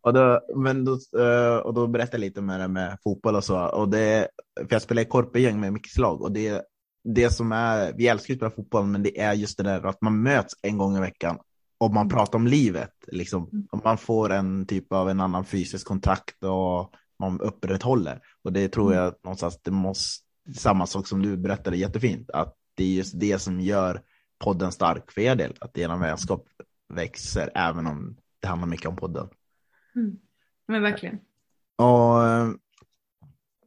och, 0.00 0.14
då, 0.14 0.40
men 0.56 0.84
då, 0.84 0.92
eh, 0.92 1.56
och 1.56 1.74
då 1.74 1.86
berättade 1.86 2.16
jag 2.16 2.20
lite 2.20 2.40
med 2.40 2.60
det 2.60 2.68
med 2.68 2.98
fotboll 3.04 3.36
och 3.36 3.44
så. 3.44 3.58
Och 3.58 3.88
det, 3.88 4.28
för 4.60 4.68
jag 4.70 4.82
spelar 4.82 5.02
i 5.02 5.04
korpegäng 5.06 5.60
med 5.60 5.72
Mickes 5.72 5.98
lag 5.98 6.22
och 6.22 6.32
det, 6.32 6.62
det 7.04 7.30
som 7.30 7.52
är, 7.52 7.92
vi 7.92 8.08
älskar 8.08 8.34
att 8.34 8.38
spela 8.38 8.50
fotboll, 8.50 8.86
men 8.86 9.02
det 9.02 9.20
är 9.20 9.32
just 9.32 9.58
det 9.58 9.64
där 9.64 9.86
att 9.86 10.02
man 10.02 10.22
möts 10.22 10.54
en 10.62 10.78
gång 10.78 10.96
i 10.96 11.00
veckan 11.00 11.38
om 11.84 11.94
man 11.94 12.08
pratar 12.08 12.38
om 12.38 12.46
livet, 12.46 12.94
liksom, 13.06 13.48
mm. 13.52 13.68
om 13.70 13.80
man 13.84 13.98
får 13.98 14.32
en 14.32 14.66
typ 14.66 14.92
av 14.92 15.10
en 15.10 15.20
annan 15.20 15.44
fysisk 15.44 15.86
kontakt 15.86 16.44
och 16.44 16.94
man 17.18 17.40
upprätthåller. 17.40 18.20
Och 18.42 18.52
det 18.52 18.68
tror 18.68 18.92
mm. 18.92 19.04
jag 19.04 19.14
någonstans, 19.24 19.60
det 19.62 19.70
måste, 19.70 20.24
samma 20.56 20.86
sak 20.86 21.06
som 21.06 21.22
du 21.22 21.36
berättade 21.36 21.76
jättefint, 21.76 22.30
att 22.30 22.56
det 22.74 22.84
är 22.84 22.88
just 22.88 23.20
det 23.20 23.38
som 23.38 23.60
gör 23.60 24.02
podden 24.44 24.72
stark 24.72 25.12
för 25.12 25.20
er 25.20 25.34
del, 25.34 25.54
att 25.60 25.78
er 25.78 25.98
vänskap 25.98 26.48
växer 26.88 27.50
även 27.54 27.86
om 27.86 28.16
det 28.40 28.48
handlar 28.48 28.68
mycket 28.68 28.86
om 28.86 28.96
podden. 28.96 29.28
Mm. 29.96 30.16
Men 30.68 30.82
verkligen. 30.82 31.18
Och 31.76 32.20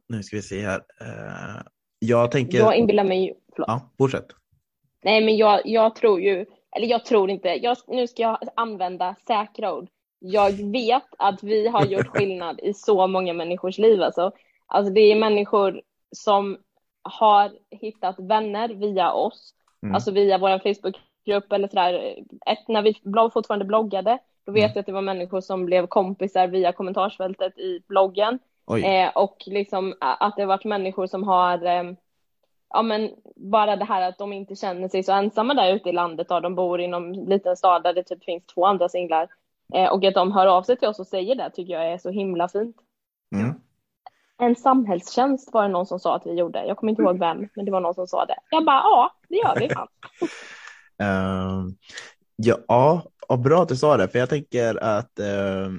nu 0.08 0.22
ska 0.22 0.36
vi 0.36 0.42
se 0.42 0.66
här. 0.66 0.82
Eh, 1.00 1.62
jag 1.98 2.30
tänker. 2.30 2.58
Jag 2.58 2.76
inbillar 2.76 3.04
mig. 3.04 3.40
Förlåt. 3.52 3.68
Ja, 3.68 3.94
fortsätt. 3.98 4.26
Nej, 5.04 5.24
men 5.24 5.36
jag, 5.36 5.60
jag 5.64 5.96
tror 5.96 6.20
ju 6.20 6.46
eller 6.76 6.86
jag 6.86 7.04
tror 7.04 7.30
inte, 7.30 7.48
jag, 7.48 7.76
nu 7.86 8.06
ska 8.06 8.22
jag 8.22 8.38
använda 8.54 9.14
säkra 9.26 9.74
ord. 9.74 9.88
Jag 10.18 10.52
vet 10.72 11.06
att 11.18 11.42
vi 11.42 11.68
har 11.68 11.84
gjort 11.84 12.06
skillnad 12.16 12.60
i 12.62 12.74
så 12.74 13.06
många 13.06 13.32
människors 13.32 13.78
liv. 13.78 14.02
Alltså, 14.02 14.32
alltså 14.66 14.92
det 14.92 15.00
är 15.00 15.16
människor 15.16 15.82
som 16.16 16.58
har 17.02 17.52
hittat 17.70 18.16
vänner 18.18 18.68
via 18.68 19.12
oss, 19.12 19.54
mm. 19.82 19.94
alltså 19.94 20.10
via 20.10 20.38
vår 20.38 20.58
Facebookgrupp 20.58 21.52
eller 21.52 21.68
sådär. 21.68 22.24
Ett, 22.46 22.68
när 22.68 22.82
vi 22.82 22.94
fortfarande 23.32 23.64
bloggade, 23.64 24.18
då 24.44 24.52
vet 24.52 24.62
mm. 24.62 24.72
jag 24.74 24.80
att 24.80 24.86
det 24.86 24.92
var 24.92 25.02
människor 25.02 25.40
som 25.40 25.66
blev 25.66 25.86
kompisar 25.86 26.46
via 26.46 26.72
kommentarsfältet 26.72 27.58
i 27.58 27.80
bloggen. 27.88 28.38
Eh, 28.84 29.08
och 29.14 29.42
liksom 29.46 29.94
att 30.00 30.36
det 30.36 30.42
har 30.42 30.46
varit 30.46 30.64
människor 30.64 31.06
som 31.06 31.22
har 31.22 31.66
eh, 31.66 31.84
ja 32.70 32.82
men 32.82 33.10
bara 33.36 33.76
det 33.76 33.84
här 33.84 34.08
att 34.08 34.18
de 34.18 34.32
inte 34.32 34.54
känner 34.54 34.88
sig 34.88 35.02
så 35.02 35.12
ensamma 35.12 35.54
där 35.54 35.74
ute 35.74 35.88
i 35.88 35.92
landet 35.92 36.30
och 36.30 36.42
de 36.42 36.54
bor 36.54 36.80
i 36.80 36.88
någon 36.88 37.12
liten 37.12 37.56
stad 37.56 37.82
där 37.82 37.94
det 37.94 38.02
typ 38.02 38.24
finns 38.24 38.46
två 38.46 38.66
andra 38.66 38.88
singlar 38.88 39.28
eh, 39.74 39.92
och 39.92 40.04
att 40.04 40.14
de 40.14 40.32
hör 40.32 40.46
av 40.46 40.62
sig 40.62 40.76
till 40.76 40.88
oss 40.88 40.98
och 40.98 41.06
säger 41.06 41.34
det 41.34 41.50
tycker 41.50 41.72
jag 41.72 41.92
är 41.92 41.98
så 41.98 42.10
himla 42.10 42.48
fint. 42.48 42.76
Mm. 43.34 43.54
En 44.38 44.56
samhällstjänst 44.56 45.52
var 45.52 45.62
det 45.62 45.68
någon 45.68 45.86
som 45.86 46.00
sa 46.00 46.16
att 46.16 46.26
vi 46.26 46.32
gjorde. 46.32 46.66
Jag 46.66 46.76
kommer 46.76 46.90
inte 46.90 47.02
ihåg 47.02 47.18
vem, 47.18 47.48
men 47.54 47.64
det 47.64 47.70
var 47.70 47.80
någon 47.80 47.94
som 47.94 48.06
sa 48.06 48.24
det. 48.24 48.36
Jag 48.50 48.64
bara, 48.64 48.76
ja, 48.76 49.12
det 49.28 49.36
gör 49.36 49.56
vi 49.58 49.68
fan. 49.68 49.88
uh, 51.02 51.72
ja, 52.36 53.02
och 53.28 53.38
bra 53.38 53.62
att 53.62 53.68
du 53.68 53.76
sa 53.76 53.96
det, 53.96 54.08
för 54.08 54.18
jag 54.18 54.28
tänker 54.28 54.84
att 54.84 55.20
uh, 55.20 55.72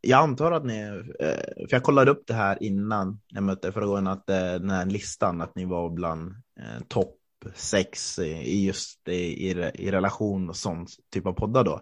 jag 0.00 0.20
antar 0.20 0.52
att 0.52 0.64
ni, 0.64 0.80
eh, 1.20 1.66
för 1.68 1.68
jag 1.70 1.82
kollade 1.82 2.10
upp 2.10 2.26
det 2.26 2.34
här 2.34 2.62
innan 2.62 3.20
jag 3.28 3.42
mötte 3.42 3.72
förra 3.72 3.86
gången, 3.86 4.06
att 4.06 4.30
eh, 4.30 4.36
den 4.36 4.70
här 4.70 4.86
listan, 4.86 5.40
att 5.40 5.54
ni 5.54 5.64
var 5.64 5.90
bland 5.90 6.30
eh, 6.60 6.82
topp 6.88 7.14
sex 7.54 8.18
i 8.18 8.66
just 8.66 9.08
i, 9.08 9.50
i, 9.74 9.90
relation 9.90 10.48
och 10.48 10.56
sån 10.56 10.86
typ 11.12 11.26
av 11.26 11.32
poddar 11.32 11.64
då. 11.64 11.80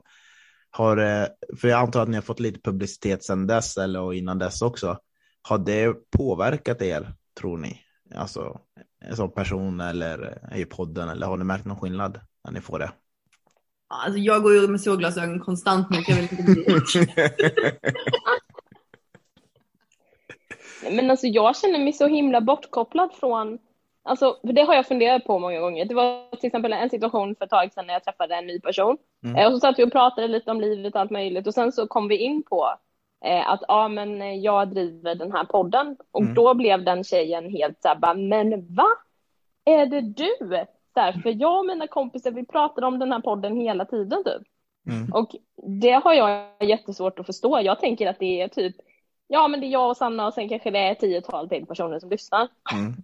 Har, 0.70 0.96
eh, 0.96 1.26
för 1.61 1.68
jag 1.68 1.80
antar 1.80 2.02
att 2.02 2.09
ni 2.09 2.14
har 2.14 2.22
fått 2.22 2.40
lite 2.40 2.61
publicitet 2.61 3.24
sedan 3.24 3.46
dess 3.46 3.76
eller 3.76 4.14
innan 4.14 4.38
dess 4.38 4.62
också. 4.62 4.98
Har 5.42 5.59
det 5.59 6.11
påverkat 6.11 6.82
er, 6.82 7.14
tror 7.40 7.59
ni? 7.59 7.80
Alltså 8.14 8.61
som 9.12 9.35
person 9.35 9.80
eller 9.80 10.48
i 10.56 10.64
podden 10.64 11.09
eller 11.09 11.26
har 11.26 11.37
ni 11.37 11.44
märkt 11.44 11.64
någon 11.64 11.80
skillnad 11.80 12.20
när 12.44 12.52
ni 12.52 12.61
får 12.61 12.78
det? 12.78 12.92
Alltså 13.88 14.18
jag 14.18 14.42
går 14.42 14.55
ju 14.55 14.68
med 14.68 14.81
solglasögon 14.81 15.40
konstant 15.40 15.90
nu. 15.90 15.96
Jag 16.07 16.16
vill 16.16 16.29
inte 16.59 17.07
Men 20.90 21.11
alltså 21.11 21.27
jag 21.27 21.57
känner 21.57 21.79
mig 21.79 21.92
så 21.92 22.07
himla 22.07 22.40
bortkopplad 22.40 23.14
från, 23.14 23.59
alltså 24.03 24.38
för 24.46 24.53
det 24.53 24.62
har 24.62 24.75
jag 24.75 24.87
funderat 24.87 25.25
på 25.25 25.38
många 25.38 25.61
gånger. 25.61 25.85
Det 25.85 25.94
var 25.94 26.37
till 26.37 26.46
exempel 26.46 26.72
en 26.72 26.90
situation 26.90 27.35
för 27.35 27.44
ett 27.44 27.51
tag 27.51 27.72
sedan 27.72 27.87
när 27.87 27.94
jag 27.94 28.05
träffade 28.05 28.35
en 28.35 28.46
ny 28.46 28.61
person. 28.61 28.99
Mm. 29.25 29.37
Eh, 29.37 29.46
och 29.46 29.53
så 29.53 29.61
satt 29.61 29.79
vi 29.79 29.85
och 29.85 29.92
pratade 29.92 30.29
lite 30.29 30.51
om 30.51 30.61
livet 30.61 30.94
och 30.94 31.01
allt 31.01 31.11
möjligt 31.11 31.46
och 31.46 31.55
sen 31.55 31.72
så 31.72 31.87
kom 31.87 32.09
vi 32.09 32.16
in 32.16 32.42
på 32.42 32.75
eh, 33.25 33.51
att 33.51 33.62
ja 33.68 33.88
men 33.88 34.42
jag 34.42 34.68
driver 34.68 35.14
den 35.14 35.33
här 35.33 35.44
podden 35.44 35.96
och 36.11 36.22
mm. 36.22 36.35
då 36.35 36.55
blev 36.55 36.85
den 36.85 37.05
tjejen 37.05 37.51
helt 37.51 37.83
såhär 37.83 38.14
men 38.14 38.75
va? 38.75 38.88
Är 39.64 39.87
det 39.87 40.01
du? 40.01 40.66
Där, 40.96 41.12
för 41.12 41.30
jag 41.40 41.59
och 41.59 41.66
mina 41.66 41.87
kompisar 41.87 42.30
vi 42.30 42.46
pratade 42.46 42.87
om 42.87 42.98
den 42.98 43.12
här 43.12 43.20
podden 43.20 43.56
hela 43.56 43.85
tiden 43.85 44.24
typ. 44.24 44.42
Mm. 44.88 45.12
Och 45.12 45.30
det 45.82 45.92
har 45.92 46.14
jag 46.14 46.48
jättesvårt 46.61 47.18
att 47.18 47.26
förstå. 47.26 47.61
Jag 47.61 47.80
tänker 47.80 48.06
att 48.06 48.18
det 48.18 48.40
är 48.40 48.48
typ, 48.48 48.76
ja 49.28 49.48
men 49.48 49.61
det 49.61 49.66
är 49.66 49.70
jag 49.70 49.88
och 49.88 49.96
Sanna 49.96 50.26
och 50.26 50.35
sen 50.35 50.48
kanske 50.48 50.70
det 50.70 50.78
är 50.78 50.94
tiotal 50.94 51.48
till 51.48 51.66
personer 51.66 51.98
som 51.98 52.11
lyssnar. 52.11 52.48
Mm. 52.72 52.94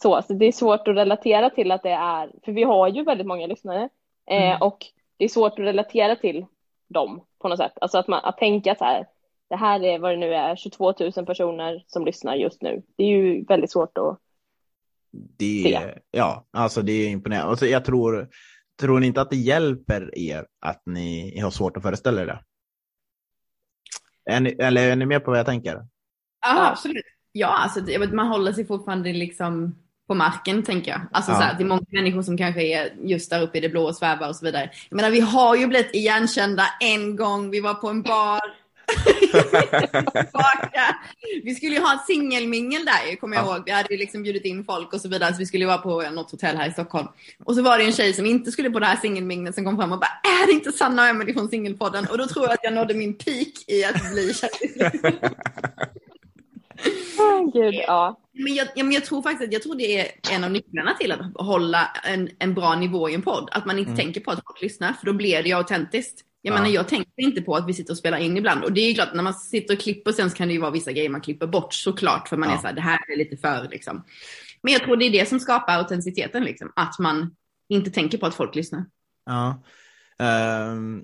Så, 0.00 0.22
så 0.22 0.32
det 0.32 0.46
är 0.46 0.52
svårt 0.52 0.88
att 0.88 0.96
relatera 0.96 1.50
till 1.50 1.70
att 1.70 1.82
det 1.82 1.90
är, 1.90 2.32
för 2.44 2.52
vi 2.52 2.62
har 2.62 2.88
ju 2.88 3.04
väldigt 3.04 3.26
många 3.26 3.46
lyssnare 3.46 3.88
eh, 4.30 4.50
mm. 4.50 4.62
och 4.62 4.86
det 5.16 5.24
är 5.24 5.28
svårt 5.28 5.52
att 5.52 5.58
relatera 5.58 6.16
till 6.16 6.46
dem 6.88 7.24
på 7.38 7.48
något 7.48 7.58
sätt. 7.58 7.72
Alltså 7.80 7.98
att, 7.98 8.08
man, 8.08 8.20
att 8.24 8.38
tänka 8.38 8.74
så 8.74 8.84
här, 8.84 9.06
det 9.48 9.56
här 9.56 9.84
är 9.84 9.98
vad 9.98 10.10
det 10.10 10.16
nu 10.16 10.34
är, 10.34 10.56
22 10.56 10.94
000 11.16 11.26
personer 11.26 11.84
som 11.86 12.04
lyssnar 12.04 12.34
just 12.34 12.62
nu. 12.62 12.82
Det 12.96 13.04
är 13.04 13.08
ju 13.08 13.44
väldigt 13.44 13.70
svårt 13.70 13.98
att 13.98 14.18
det 15.12 15.74
är, 15.74 15.98
ja, 16.10 16.46
alltså 16.52 16.82
det 16.82 16.92
är 16.92 17.08
imponerande. 17.08 17.50
Alltså 17.50 17.66
jag 17.66 17.84
tror, 17.84 18.28
tror 18.80 19.00
ni 19.00 19.06
inte 19.06 19.20
att 19.20 19.30
det 19.30 19.36
hjälper 19.36 20.18
er 20.18 20.46
att 20.60 20.82
ni 20.86 21.40
har 21.40 21.50
svårt 21.50 21.76
att 21.76 21.82
föreställa 21.82 22.22
er 22.22 22.26
det? 22.26 22.40
Är 24.30 24.40
ni, 24.40 24.50
eller 24.50 24.90
är 24.90 24.96
ni 24.96 25.06
med 25.06 25.24
på 25.24 25.30
vad 25.30 25.38
jag 25.38 25.46
tänker? 25.46 25.86
Ja, 26.40 26.70
absolut. 26.70 27.04
Ja, 27.32 27.46
alltså, 27.46 27.80
man 28.14 28.26
håller 28.26 28.52
sig 28.52 28.66
fortfarande 28.66 29.12
liksom 29.12 29.74
på 30.08 30.14
marken 30.14 30.62
tänker 30.62 30.90
jag. 30.90 31.00
Alltså 31.12 31.30
ja. 31.30 31.36
så 31.36 31.42
här, 31.42 31.54
det 31.58 31.62
är 31.62 31.66
många 31.68 31.86
människor 31.88 32.22
som 32.22 32.36
kanske 32.36 32.62
är 32.62 32.92
just 33.02 33.30
där 33.30 33.42
uppe 33.42 33.58
i 33.58 33.60
det 33.60 33.68
blå 33.68 33.84
och 33.84 33.96
svävar 33.96 34.28
och 34.28 34.36
så 34.36 34.44
vidare. 34.44 34.70
Jag 34.88 34.96
menar 34.96 35.10
vi 35.10 35.20
har 35.20 35.56
ju 35.56 35.66
blivit 35.66 35.94
igenkända 35.94 36.64
en 36.80 37.16
gång. 37.16 37.50
Vi 37.50 37.60
var 37.60 37.74
på 37.74 37.88
en 37.88 38.02
bar 38.02 38.40
vi 41.44 41.54
skulle 41.54 41.74
ju 41.74 41.80
ha 41.80 41.94
ett 41.94 42.06
singelmingel 42.06 42.84
där 42.84 43.16
kommer 43.16 43.36
jag 43.36 43.46
ja. 43.46 43.56
ihåg. 43.56 43.62
Vi 43.66 43.72
hade 43.72 43.94
ju 43.94 43.98
liksom 43.98 44.22
bjudit 44.22 44.44
in 44.44 44.64
folk 44.64 44.92
och 44.92 45.00
så 45.00 45.08
vidare. 45.08 45.32
Så 45.32 45.38
vi 45.38 45.46
skulle 45.46 45.66
vara 45.66 45.78
på 45.78 46.10
något 46.10 46.30
hotell 46.30 46.56
här 46.56 46.68
i 46.68 46.72
Stockholm. 46.72 47.08
Och 47.44 47.54
så 47.54 47.62
var 47.62 47.78
det 47.78 47.84
en 47.84 47.92
tjej 47.92 48.12
som 48.12 48.26
inte 48.26 48.52
skulle 48.52 48.70
på 48.70 48.78
det 48.78 48.86
här 48.86 48.96
singelminglet 48.96 49.54
som 49.54 49.64
kom 49.64 49.76
fram 49.76 49.92
och 49.92 49.98
bara 49.98 50.20
Är 50.42 50.46
det 50.46 50.52
inte 50.52 50.72
Sanna 50.72 51.02
och 51.02 51.08
Emelie 51.08 51.34
från 51.34 51.48
Singelpodden? 51.48 52.06
Och 52.10 52.18
då 52.18 52.26
tror 52.26 52.44
jag 52.44 52.54
att 52.54 52.60
jag 52.62 52.72
nådde 52.72 52.94
min 52.94 53.14
peak 53.14 53.64
i 53.66 53.84
att 53.84 54.12
bli 54.12 54.34
kändis. 54.34 54.76
Oh, 57.18 57.52
Gud, 57.52 57.74
ja. 57.74 58.20
Men 58.32 58.54
jag, 58.54 58.68
ja, 58.74 58.84
men 58.84 58.92
jag 58.92 59.04
tror 59.04 59.22
faktiskt 59.22 59.48
att 59.48 59.52
jag 59.52 59.62
tror 59.62 59.74
det 59.74 60.00
är 60.00 60.08
en 60.30 60.44
av 60.44 60.50
nycklarna 60.50 60.94
till 60.94 61.12
att 61.12 61.20
hålla 61.34 61.90
en, 62.04 62.30
en 62.38 62.54
bra 62.54 62.74
nivå 62.76 63.08
i 63.08 63.14
en 63.14 63.22
podd. 63.22 63.48
Att 63.52 63.66
man 63.66 63.78
inte 63.78 63.90
mm. 63.90 64.04
tänker 64.04 64.20
på 64.20 64.30
att 64.30 64.42
folk 64.46 64.62
lyssnar, 64.62 64.92
för 64.92 65.06
då 65.06 65.12
blir 65.12 65.42
det 65.42 65.48
ju 65.48 65.54
autentiskt. 65.54 66.24
Jag 66.42 66.52
ja. 66.52 66.58
menar, 66.58 66.74
jag 66.74 66.88
tänker 66.88 67.22
inte 67.22 67.42
på 67.42 67.56
att 67.56 67.68
vi 67.68 67.74
sitter 67.74 67.92
och 67.92 67.98
spelar 67.98 68.18
in 68.18 68.36
ibland. 68.36 68.64
Och 68.64 68.72
det 68.72 68.80
är 68.80 68.88
ju 68.88 68.94
klart, 68.94 69.14
när 69.14 69.22
man 69.22 69.34
sitter 69.34 69.74
och 69.74 69.80
klipper 69.80 70.12
sen 70.12 70.30
så 70.30 70.36
kan 70.36 70.48
det 70.48 70.54
ju 70.54 70.60
vara 70.60 70.70
vissa 70.70 70.92
grejer 70.92 71.10
man 71.10 71.20
klipper 71.20 71.46
bort 71.46 71.74
såklart. 71.74 72.28
För 72.28 72.36
man 72.36 72.48
ja. 72.48 72.54
är 72.54 72.60
så 72.60 72.66
här, 72.66 72.74
det 72.74 72.80
här 72.80 73.12
är 73.12 73.16
lite 73.16 73.36
för 73.36 73.68
liksom. 73.70 74.04
Men 74.62 74.72
jag 74.72 74.82
tror 74.82 74.96
det 74.96 75.04
är 75.04 75.10
det 75.10 75.28
som 75.28 75.40
skapar 75.40 75.78
autenticiteten, 75.78 76.44
liksom. 76.44 76.72
Att 76.76 76.98
man 76.98 77.36
inte 77.68 77.90
tänker 77.90 78.18
på 78.18 78.26
att 78.26 78.34
folk 78.34 78.54
lyssnar. 78.54 78.84
Ja. 79.26 79.62
Uh, 80.22 81.00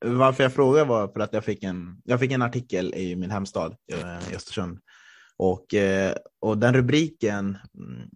varför 0.00 0.42
jag 0.42 0.54
frågar 0.54 0.84
var 0.84 1.08
för 1.08 1.20
att 1.20 1.32
jag 1.32 1.44
fick 1.44 1.62
en, 1.62 2.00
jag 2.04 2.20
fick 2.20 2.32
en 2.32 2.42
artikel 2.42 2.94
i 2.94 3.16
min 3.16 3.30
hemstad 3.30 3.76
uh, 3.92 4.32
i 4.32 4.36
Östersund. 4.36 4.78
Och, 5.36 5.74
uh, 5.74 6.12
och 6.40 6.58
den 6.58 6.74
rubriken 6.74 7.58
mm, 7.74 8.10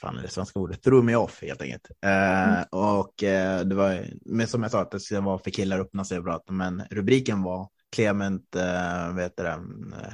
fan 0.00 0.18
är 0.18 0.22
det 0.22 0.28
svenska 0.28 0.58
ordet, 0.58 0.82
threw 0.82 1.06
me 1.06 1.16
off 1.16 1.42
helt 1.42 1.62
enkelt. 1.62 1.90
Eh, 2.04 2.48
mm. 2.48 2.64
Och 2.70 3.22
eh, 3.22 3.60
det 3.60 3.74
var, 3.74 4.06
men 4.24 4.46
som 4.46 4.62
jag 4.62 4.72
sa, 4.72 4.80
att 4.80 4.90
det 4.90 5.00
ska 5.00 5.20
vara 5.20 5.38
för 5.38 5.50
killar 5.50 5.80
öppna 5.80 6.04
sig 6.04 6.18
och 6.18 6.24
prata, 6.24 6.52
men 6.52 6.82
rubriken 6.90 7.42
var 7.42 7.68
Clement, 7.92 8.56
eh, 8.56 9.14
vet 9.14 9.36
det, 9.36 9.48
eh, 9.48 10.12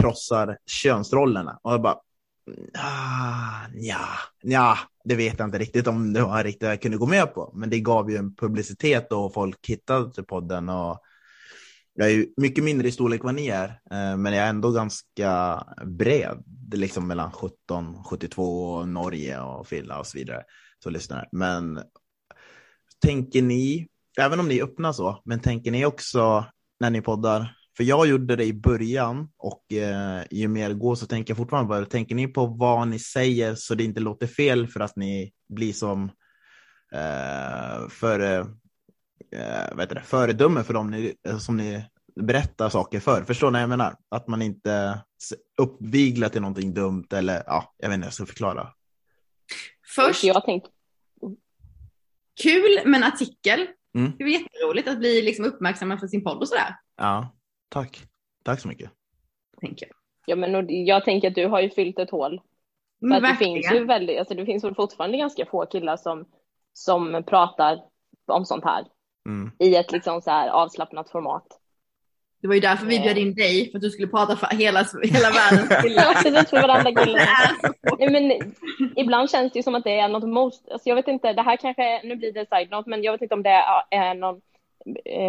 krossar 0.00 0.58
könsrollerna. 0.66 1.58
Och 1.62 1.72
jag 1.72 1.82
bara, 1.82 1.98
ah, 2.78 3.66
ja, 3.74 4.06
ja, 4.42 4.78
det 5.04 5.14
vet 5.14 5.38
jag 5.38 5.48
inte 5.48 5.58
riktigt 5.58 5.86
om 5.86 6.12
det 6.12 6.22
var 6.22 6.44
riktigt 6.44 6.68
jag 6.68 6.82
kunde 6.82 6.96
gå 6.96 7.06
med 7.06 7.34
på. 7.34 7.52
Men 7.54 7.70
det 7.70 7.80
gav 7.80 8.10
ju 8.10 8.16
en 8.16 8.34
publicitet 8.34 9.12
och 9.12 9.34
folk 9.34 9.68
hittade 9.68 10.12
till 10.12 10.24
podden 10.24 10.68
och 10.68 11.00
jag 12.00 12.10
är 12.10 12.26
mycket 12.36 12.64
mindre 12.64 12.88
i 12.88 12.92
storlek 12.92 13.24
vad 13.24 13.34
ni 13.34 13.46
är, 13.46 13.68
eh, 13.68 14.16
men 14.16 14.32
jag 14.32 14.44
är 14.44 14.48
ändå 14.48 14.70
ganska 14.70 15.62
bred, 15.86 16.44
liksom 16.72 17.06
mellan 17.06 17.32
17, 17.32 18.04
72, 18.04 18.84
Norge 18.84 19.40
och 19.40 19.66
Finland 19.66 20.00
och 20.00 20.06
så 20.06 20.18
vidare, 20.18 20.42
så 20.82 20.90
lyssnar. 20.90 21.28
Men 21.32 21.80
tänker 23.02 23.42
ni, 23.42 23.88
även 24.18 24.40
om 24.40 24.48
ni 24.48 24.58
är 24.58 24.64
öppna 24.64 24.92
så, 24.92 25.22
men 25.24 25.40
tänker 25.40 25.70
ni 25.70 25.86
också 25.86 26.44
när 26.80 26.90
ni 26.90 27.00
poddar, 27.00 27.56
för 27.76 27.84
jag 27.84 28.06
gjorde 28.06 28.36
det 28.36 28.44
i 28.44 28.52
början 28.52 29.28
och 29.38 29.72
eh, 29.72 30.22
ju 30.30 30.48
mer 30.48 30.68
det 30.68 30.74
går 30.74 30.94
så 30.94 31.06
tänker 31.06 31.30
jag 31.30 31.38
fortfarande 31.38 31.74
på 31.74 31.80
det. 31.80 31.86
Tänker 31.86 32.14
ni 32.14 32.28
på 32.28 32.46
vad 32.46 32.88
ni 32.88 32.98
säger 32.98 33.54
så 33.54 33.74
det 33.74 33.84
inte 33.84 34.00
låter 34.00 34.26
fel 34.26 34.68
för 34.68 34.80
att 34.80 34.96
ni 34.96 35.32
blir 35.48 35.72
som 35.72 36.04
eh, 36.92 37.88
för, 37.88 38.20
eh, 38.20 38.46
vet 39.76 39.88
det, 39.88 40.02
föredöme 40.04 40.64
för 40.64 40.74
dem 40.74 40.90
ni, 40.90 41.14
som 41.40 41.56
ni 41.56 41.84
berättar 42.20 42.68
saker 42.68 43.00
för. 43.00 43.24
Förstår 43.24 43.50
ni 43.50 43.52
vad 43.52 43.62
jag 43.62 43.68
menar? 43.68 43.96
Att 44.08 44.28
man 44.28 44.42
inte 44.42 45.00
uppviglar 45.60 46.28
till 46.28 46.40
någonting 46.40 46.74
dumt 46.74 47.06
eller 47.12 47.42
ja, 47.46 47.74
jag 47.76 47.88
vet 47.88 47.94
inte, 47.94 48.06
jag 48.06 48.14
ska 48.14 48.26
förklara. 48.26 48.72
Först, 49.96 50.24
jag 50.24 50.44
tänkte... 50.44 50.70
kul 52.42 52.80
med 52.84 52.98
en 52.98 53.04
artikel. 53.04 53.66
Mm. 53.94 54.12
Det 54.18 54.24
var 54.24 54.30
jätteroligt 54.30 54.88
att 54.88 54.98
bli 54.98 55.22
liksom 55.22 55.44
uppmärksamma 55.44 55.98
för 55.98 56.06
sin 56.06 56.24
podd 56.24 56.38
och 56.38 56.48
sådär. 56.48 56.76
Ja, 56.96 57.36
tack. 57.68 58.02
Tack 58.44 58.60
så 58.60 58.68
mycket. 58.68 58.90
Tänker 59.60 59.86
jag. 59.86 59.96
Ja, 60.26 60.36
men 60.36 60.86
jag 60.86 61.04
tänker 61.04 61.28
att 61.28 61.34
du 61.34 61.46
har 61.46 61.60
ju 61.60 61.70
fyllt 61.70 61.98
ett 61.98 62.10
hål. 62.10 62.40
För 63.00 63.16
att 63.16 63.22
det 63.22 63.36
finns 63.36 63.72
ju 63.72 63.84
väldigt, 63.84 64.18
alltså 64.18 64.34
det 64.34 64.46
finns 64.46 64.64
väl 64.64 64.74
fortfarande 64.74 65.18
ganska 65.18 65.46
få 65.46 65.66
killar 65.66 65.96
som, 65.96 66.24
som 66.72 67.24
pratar 67.26 67.80
om 68.26 68.44
sånt 68.44 68.64
här. 68.64 68.84
Mm. 69.28 69.50
I 69.58 69.74
ett 69.74 69.92
liksom 69.92 70.22
så 70.22 70.30
här 70.30 70.48
avslappnat 70.48 71.10
format. 71.10 71.46
Det 72.40 72.48
var 72.48 72.54
ju 72.54 72.60
därför 72.60 72.86
vi 72.86 73.00
bjöd 73.00 73.18
in 73.18 73.34
dig, 73.34 73.70
för 73.70 73.78
att 73.78 73.82
du 73.82 73.90
skulle 73.90 74.08
prata 74.08 74.36
för 74.36 74.46
hela, 74.46 74.84
hela 75.02 75.30
världens 75.30 75.68
killar. 75.82 76.22
Precis, 76.22 76.50
för 76.50 76.62
varandra 76.62 77.04
killar. 77.04 78.10
men, 78.10 78.54
ibland 78.96 79.30
känns 79.30 79.52
det 79.52 79.58
ju 79.58 79.62
som 79.62 79.74
att 79.74 79.84
det 79.84 79.98
är 79.98 80.08
något 80.08 80.28
most, 80.28 80.68
alltså 80.70 80.88
jag 80.88 80.96
vet 80.96 81.08
inte, 81.08 81.32
det 81.32 81.42
här 81.42 81.56
kanske, 81.56 82.02
nu 82.04 82.16
blir 82.16 82.32
det 82.32 82.48
side 82.48 82.70
note, 82.70 82.90
men 82.90 83.02
jag 83.02 83.12
vet 83.12 83.22
inte 83.22 83.34
om 83.34 83.42
det 83.42 83.62
är 83.90 84.14
någon 84.14 84.40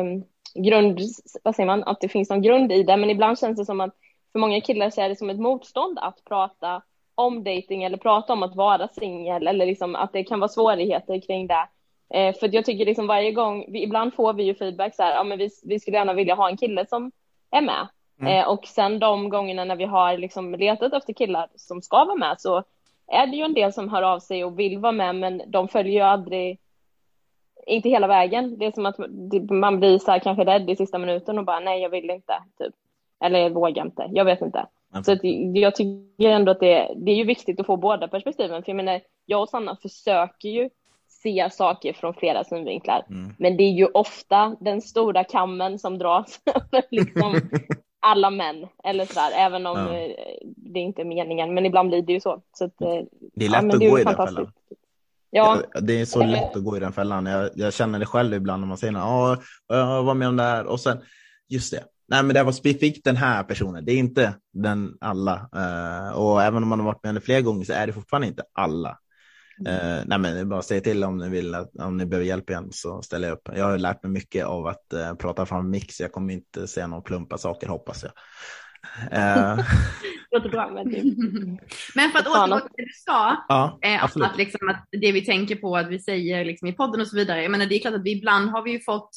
um, 0.02 0.24
grund, 0.64 1.00
vad 1.44 1.56
säger 1.56 1.68
man, 1.68 1.84
att 1.84 2.02
det 2.02 2.10
finns 2.10 2.30
någon 2.30 2.42
grund 2.42 2.72
i 2.72 2.84
det, 2.84 2.98
men 2.98 3.10
ibland 3.10 3.40
känns 3.40 3.58
det 3.58 3.66
som 3.66 3.82
att 3.82 3.96
för 4.32 4.40
många 4.40 4.62
killar 4.62 4.90
så 4.90 5.02
är 5.02 5.10
det 5.10 5.16
som 5.16 5.30
ett 5.30 5.40
motstånd 5.40 6.00
att 6.00 6.24
prata 6.26 6.82
om 7.16 7.44
dating 7.44 7.84
eller 7.84 7.98
prata 7.98 8.34
om 8.34 8.44
att 8.44 8.56
vara 8.56 8.88
singel 8.88 9.48
eller 9.48 9.66
liksom 9.66 9.96
att 9.96 10.14
det 10.14 10.24
kan 10.24 10.40
vara 10.40 10.50
svårigheter 10.50 11.22
kring 11.22 11.48
det. 11.48 11.68
Eh, 12.14 12.36
för 12.36 12.56
jag 12.56 12.66
tycker 12.66 12.86
liksom 12.86 13.08
varje 13.08 13.32
gång, 13.32 13.66
vi, 13.68 13.84
ibland 13.84 14.14
får 14.14 14.34
vi 14.34 14.44
ju 14.44 14.56
feedback 14.56 14.96
så 14.96 15.04
här, 15.04 15.16
ja 15.16 15.24
men 15.24 15.38
vi, 15.38 15.50
vi 15.64 15.80
skulle 15.80 15.98
gärna 15.98 16.14
vilja 16.14 16.36
ha 16.36 16.50
en 16.50 16.58
kille 16.58 16.86
som 16.86 17.12
är 17.52 17.62
med. 17.62 17.88
Mm. 18.22 18.34
Eh, 18.34 18.48
och 18.48 18.66
sen 18.66 19.00
de 19.00 19.30
gångerna 19.30 19.64
när 19.64 19.76
vi 19.76 19.86
har 19.86 20.18
liksom 20.18 20.56
letat 20.56 20.94
efter 20.94 21.14
killar 21.14 21.48
som 21.56 21.82
ska 21.82 22.06
vara 22.06 22.18
med 22.18 22.42
så 22.42 22.64
är 23.08 23.28
det 23.28 23.38
ju 23.38 23.44
en 23.44 23.54
del 23.54 23.74
som 23.74 23.90
hör 23.90 24.02
av 24.02 24.20
sig 24.20 24.46
och 24.46 24.60
vill 24.60 24.78
vara 24.78 24.92
med 24.92 25.16
men 25.16 25.42
de 25.48 25.68
följer 25.68 25.94
ju 25.94 26.00
aldrig 26.00 26.60
inte 27.68 27.90
hela 27.90 28.08
vägen. 28.08 28.58
Det 28.58 28.66
är 28.66 28.72
som 28.72 28.86
att 28.86 28.98
man 29.50 29.80
blir 29.80 30.00
så 30.00 30.12
här 30.12 30.20
kanske 30.20 30.46
rädd 30.46 30.70
i 30.70 30.76
sista 30.76 30.98
minuten 30.98 31.38
och 31.38 31.46
bara 31.46 31.60
nej, 31.60 31.82
jag 31.82 31.90
vill 31.90 32.10
inte. 32.10 32.34
Typ. 32.58 32.74
Eller 33.24 33.40
jag 33.40 33.50
vågar 33.50 33.86
inte. 33.86 34.08
Jag 34.12 34.26
vet 34.26 34.42
inte. 34.42 34.66
Mm. 34.94 35.04
Så 35.04 35.12
att 35.12 35.20
jag 35.54 35.76
tycker 35.76 36.30
ändå 36.30 36.52
att 36.52 36.60
det, 36.60 36.94
det 36.96 37.12
är 37.12 37.16
ju 37.16 37.24
viktigt 37.24 37.60
att 37.60 37.66
få 37.66 37.78
båda 37.78 38.08
perspektiven. 38.08 38.64
För 38.64 38.70
jag 38.70 38.76
menar, 38.76 39.02
jag 39.26 39.42
och 39.42 39.50
Sanna 39.50 39.76
försöker 39.76 40.50
ju 40.50 40.70
se 41.24 41.50
saker 41.52 41.94
från 41.94 42.14
flera 42.14 42.44
synvinklar. 42.44 43.06
Mm. 43.10 43.34
Men 43.40 43.58
det 43.58 43.64
är 43.64 43.72
ju 43.72 43.86
ofta 43.86 44.56
den 44.60 44.82
stora 44.82 45.24
kammen 45.24 45.80
som 45.80 45.98
dras 45.98 46.40
över 46.56 46.84
liksom 46.92 47.42
alla 48.02 48.30
män. 48.30 48.68
Eller 48.84 49.06
sådär, 49.06 49.32
även 49.36 49.66
om 49.66 49.78
ja. 49.78 49.98
Eh, 49.98 50.12
det 50.46 50.80
inte 50.80 51.02
är 51.02 51.06
meningen. 51.06 51.54
Men 51.54 51.66
ibland 51.66 51.90
blir 51.90 52.02
det 52.02 52.14
ju 52.14 52.20
så. 52.20 52.42
så 52.58 52.66
att, 52.66 52.82
eh, 52.82 52.88
det 53.36 53.46
är 53.46 53.50
lätt 53.50 53.64
ja, 53.64 53.74
att 53.74 53.80
gå 53.80 54.00
i 54.00 54.04
den 54.04 54.16
fällan. 54.16 54.52
Ja. 55.32 55.62
Det 55.82 56.02
är 56.02 56.06
så 56.06 56.24
lätt 56.24 56.56
att 56.56 56.64
gå 56.64 56.78
i 56.78 56.80
den 56.80 56.94
fällan. 56.94 57.26
Jag, 57.26 57.50
jag 57.56 57.74
känner 57.74 58.00
det 58.00 58.06
själv 58.06 58.34
ibland 58.34 58.62
när 58.62 58.68
man 58.68 58.78
säger 58.78 58.94
ja, 58.94 59.38
jag 59.68 60.04
var 60.04 60.14
med 60.14 60.28
om 60.28 60.36
det 60.36 60.44
här 60.44 60.66
och 60.66 60.80
sen 60.80 60.98
just 61.50 61.72
det. 61.72 61.84
Nej, 62.08 62.24
men 62.24 62.34
det 62.34 62.44
var 62.44 62.52
specifikt 62.52 63.04
den 63.04 63.16
här 63.16 63.44
personen. 63.44 63.86
Det 63.86 63.92
är 63.92 63.98
inte 63.98 64.34
den 64.54 64.98
alla. 65.02 65.50
Uh, 65.56 66.18
och 66.18 66.44
även 66.44 66.64
om 66.64 66.70
man 66.70 66.80
har 66.80 66.86
varit 66.86 67.04
med 67.04 67.10
henne 67.10 67.22
flera 67.22 67.42
gånger 67.42 67.66
så 67.66 67.74
är 67.74 67.88
det 67.88 67.94
fortfarande 67.94 68.28
inte 68.28 68.44
alla. 68.54 68.98
Uh, 69.68 70.04
nej, 70.06 70.20
men 70.20 70.50
bara 70.50 70.62
säga 70.62 70.82
till 70.82 71.04
om 71.04 71.18
ni 71.18 71.30
vill 71.30 71.56
att 71.56 71.76
om 71.76 71.98
ni 71.98 72.06
behöver 72.06 72.28
hjälp 72.28 72.50
igen 72.50 72.68
så 72.72 73.02
ställer 73.02 73.28
jag 73.28 73.36
upp. 73.36 73.50
Jag 73.56 73.66
har 73.66 73.78
lärt 73.78 74.04
mig 74.04 74.12
mycket 74.12 74.46
av 74.46 74.68
att 74.68 74.94
uh, 74.94 75.14
prata 75.14 75.46
fram 75.46 75.70
mix. 75.70 76.00
Jag 76.00 76.12
kommer 76.12 76.34
inte 76.34 76.68
säga 76.68 76.88
några 76.88 77.02
plumpa 77.02 77.38
saker 77.38 77.68
hoppas 77.68 78.04
jag. 78.04 78.12
Uh. 79.14 79.66
Låter 80.32 80.50
bra. 80.50 80.72
Men, 80.74 80.86
men 81.96 82.12
för 82.12 82.20
att 82.20 82.28
återgå 82.28 82.60
till 82.60 82.70
det 82.78 82.84
du 82.84 82.92
sa, 83.06 83.46
ja, 83.48 83.80
eh, 83.82 84.04
att, 84.04 84.38
liksom, 84.38 84.70
att 84.70 84.88
det 84.92 85.12
vi 85.12 85.26
tänker 85.26 85.56
på 85.56 85.78
att 85.78 85.88
vi 85.88 86.00
säger 86.00 86.46
liksom, 86.46 86.68
i 86.68 86.74
podden 86.74 87.02
och 87.02 87.08
så 87.08 87.16
vidare. 87.16 87.42
Jag 87.42 87.52
menar, 87.52 87.66
det 87.66 87.76
är 87.76 87.80
klart 87.80 87.94
att 87.94 88.04
vi 88.06 88.18
ibland 88.18 88.50
har 88.50 88.64
vi 88.64 88.72
ju 88.72 88.80
fått 88.80 89.10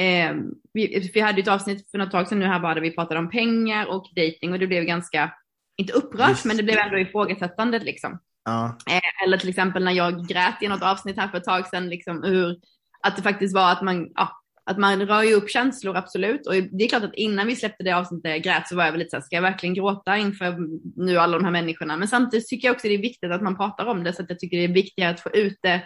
eh, 0.00 0.34
vi, 0.72 1.10
vi 1.14 1.20
hade 1.20 1.40
ett 1.40 1.48
avsnitt 1.48 1.90
för 1.90 1.98
något 1.98 2.10
tag 2.10 2.28
sedan 2.28 2.38
nu 2.38 2.46
här 2.46 2.60
bara 2.60 2.74
där 2.74 2.80
vi 2.80 2.90
pratade 2.90 3.20
om 3.20 3.30
pengar 3.30 3.86
och 3.86 4.06
dating 4.16 4.52
och 4.52 4.58
det 4.58 4.66
blev 4.66 4.84
ganska, 4.84 5.32
inte 5.76 5.92
upprört, 5.92 6.28
Just. 6.28 6.44
men 6.44 6.56
det 6.56 6.62
blev 6.62 6.78
ändå 6.78 6.98
ifrågasättande 6.98 7.78
liksom. 7.78 8.18
Ja. 8.44 8.78
Eh, 8.90 9.24
eller 9.24 9.38
till 9.38 9.48
exempel 9.48 9.84
när 9.84 9.92
jag 9.92 10.28
grät 10.28 10.62
i 10.62 10.68
något 10.68 10.82
avsnitt 10.82 11.16
här 11.16 11.28
för 11.28 11.38
ett 11.38 11.44
tag 11.44 11.66
sedan, 11.66 11.88
liksom, 11.88 12.24
ur 12.24 12.56
att 13.02 13.16
det 13.16 13.22
faktiskt 13.22 13.54
var 13.54 13.72
att 13.72 13.82
man, 13.82 14.08
ja, 14.14 14.40
att 14.64 14.78
man 14.78 15.06
rör 15.06 15.22
ju 15.22 15.34
upp 15.34 15.50
känslor 15.50 15.96
absolut. 15.96 16.46
Och 16.46 16.54
det 16.54 16.84
är 16.84 16.88
klart 16.88 17.02
att 17.02 17.14
innan 17.14 17.46
vi 17.46 17.56
släppte 17.56 17.84
det 17.84 17.92
avsnittet 17.92 18.22
där 18.22 18.30
jag 18.30 18.42
grät 18.42 18.68
så 18.68 18.76
var 18.76 18.84
jag 18.84 18.92
väl 18.92 18.98
lite 18.98 19.10
såhär, 19.10 19.22
ska 19.22 19.36
jag 19.36 19.42
verkligen 19.42 19.74
gråta 19.74 20.16
inför 20.16 20.56
nu 20.96 21.18
alla 21.18 21.38
de 21.38 21.44
här 21.44 21.52
människorna? 21.52 21.96
Men 21.96 22.08
samtidigt 22.08 22.48
tycker 22.48 22.68
jag 22.68 22.74
också 22.74 22.88
det 22.88 22.94
är 22.94 22.98
viktigt 22.98 23.32
att 23.32 23.42
man 23.42 23.56
pratar 23.56 23.86
om 23.86 24.04
det 24.04 24.12
så 24.12 24.22
att 24.22 24.30
jag 24.30 24.38
tycker 24.38 24.56
det 24.56 24.64
är 24.64 24.68
viktigare 24.68 25.10
att 25.10 25.20
få 25.20 25.30
ut 25.30 25.58
det 25.62 25.82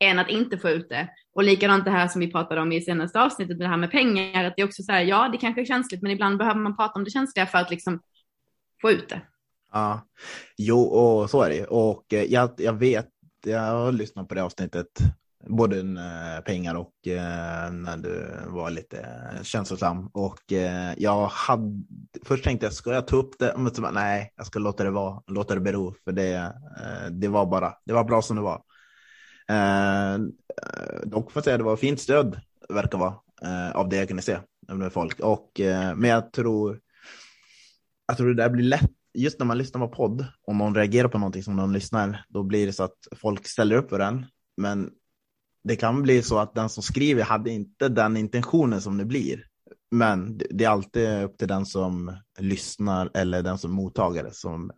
än 0.00 0.18
att 0.18 0.30
inte 0.30 0.58
få 0.58 0.70
ut 0.70 0.88
det. 0.88 1.08
Och 1.34 1.44
likadant 1.44 1.84
det 1.84 1.90
här 1.90 2.08
som 2.08 2.20
vi 2.20 2.32
pratade 2.32 2.60
om 2.60 2.72
i 2.72 2.80
senaste 2.80 3.20
avsnittet, 3.20 3.58
det 3.58 3.68
här 3.68 3.76
med 3.76 3.90
pengar, 3.90 4.44
att 4.44 4.56
det 4.56 4.62
är 4.62 4.66
också 4.66 4.82
så 4.82 4.92
här, 4.92 5.02
ja 5.02 5.28
det 5.32 5.38
kanske 5.38 5.60
är 5.60 5.64
känsligt 5.64 6.02
men 6.02 6.12
ibland 6.12 6.38
behöver 6.38 6.60
man 6.60 6.76
prata 6.76 6.98
om 6.98 7.04
det 7.04 7.10
känsliga 7.10 7.46
för 7.46 7.58
att 7.58 7.70
liksom 7.70 8.00
få 8.82 8.90
ut 8.90 9.08
det. 9.08 9.20
Ja, 9.72 10.08
jo 10.56 10.80
och 10.80 11.30
så 11.30 11.42
är 11.42 11.50
det 11.50 11.66
och 11.66 12.12
eh, 12.12 12.22
jag, 12.24 12.50
jag 12.56 12.72
vet, 12.72 13.08
jag 13.44 13.60
har 13.60 13.92
lyssnat 13.92 14.28
på 14.28 14.34
det 14.34 14.42
avsnittet 14.42 14.86
både 15.46 15.78
eh, 15.78 16.44
pengar 16.44 16.74
och 16.74 17.08
eh, 17.08 17.72
när 17.72 17.96
du 17.96 18.30
var 18.46 18.70
lite 18.70 19.06
känslosam. 19.42 20.10
Och 20.12 20.40
jag 20.96 21.26
hade, 21.26 21.84
först 22.24 22.44
tänkte 22.44 22.66
jag, 22.66 22.72
ska 22.72 22.92
jag 22.92 23.06
ta 23.06 23.16
upp 23.16 23.38
det? 23.38 23.54
Men 23.56 23.74
så 23.74 23.82
bara, 23.82 23.92
nej, 23.92 24.32
jag 24.36 24.46
ska 24.46 24.58
låta 24.58 24.84
det 24.84 24.90
vara, 24.90 25.22
låta 25.26 25.54
det 25.54 25.60
bero, 25.60 25.94
för 26.04 26.12
det, 26.12 26.52
det 27.10 27.28
var 27.28 27.46
bara, 27.46 27.74
det 27.84 27.92
var 27.92 28.04
bra 28.04 28.22
som 28.22 28.36
det 28.36 28.42
var. 28.42 28.62
dock 31.04 31.32
får 31.32 31.40
jag 31.40 31.44
säga, 31.44 31.58
det 31.58 31.64
var 31.64 31.76
fint 31.76 32.00
stöd, 32.00 32.40
verkar 32.68 32.98
vara, 32.98 33.14
av 33.74 33.88
det 33.88 33.96
jag 33.96 34.08
kunde 34.08 34.22
se 34.22 34.38
med 34.72 34.92
folk. 34.92 35.20
Och, 35.20 35.50
men 35.96 36.04
jag 36.04 36.32
tror, 36.32 36.80
jag 38.06 38.16
tror 38.16 38.28
det 38.28 38.42
där 38.42 38.50
blir 38.50 38.64
lätt 38.64 38.97
just 39.18 39.38
när 39.38 39.46
man 39.46 39.58
lyssnar 39.58 39.86
på 39.86 39.94
podd, 39.94 40.26
om 40.42 40.58
någon 40.58 40.74
reagerar 40.74 41.08
på 41.08 41.18
någonting 41.18 41.42
som 41.42 41.56
någon 41.56 41.72
lyssnar, 41.72 42.24
då 42.28 42.42
blir 42.42 42.66
det 42.66 42.72
så 42.72 42.82
att 42.82 42.98
folk 43.16 43.48
ställer 43.48 43.76
upp 43.76 43.90
för 43.90 43.98
den. 43.98 44.26
Men 44.56 44.90
det 45.64 45.76
kan 45.76 46.02
bli 46.02 46.22
så 46.22 46.38
att 46.38 46.54
den 46.54 46.68
som 46.68 46.82
skriver 46.82 47.22
hade 47.22 47.50
inte 47.50 47.88
den 47.88 48.16
intentionen 48.16 48.80
som 48.80 48.98
det 48.98 49.04
blir. 49.04 49.44
Men 49.90 50.38
det 50.38 50.64
är 50.64 50.68
alltid 50.68 51.22
upp 51.22 51.38
till 51.38 51.48
den 51.48 51.66
som 51.66 52.16
lyssnar 52.38 53.10
eller 53.14 53.42
den 53.42 53.58
som 53.58 53.72
mottagare 53.72 54.30
som 54.32 54.70